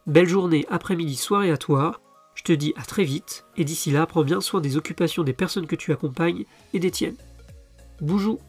Belle 0.08 0.28
journée, 0.28 0.66
après-midi, 0.70 1.16
soirée 1.16 1.52
à 1.52 1.58
toi. 1.58 2.00
Je 2.36 2.44
te 2.44 2.54
dis 2.54 2.74
à 2.78 2.84
très 2.84 3.04
vite 3.04 3.46
et 3.58 3.64
d'ici 3.64 3.92
là, 3.92 4.06
prends 4.06 4.24
bien 4.24 4.42
soin 4.42 4.62
des 4.62 4.78
occupations 4.78 5.24
des 5.24 5.34
personnes 5.34 5.68
que 5.68 5.76
tu 5.76 5.92
accompagnes 5.92 6.46
et 6.74 6.80
des 6.80 6.92
tiennes. 6.92 7.18
Boujou 8.02 8.40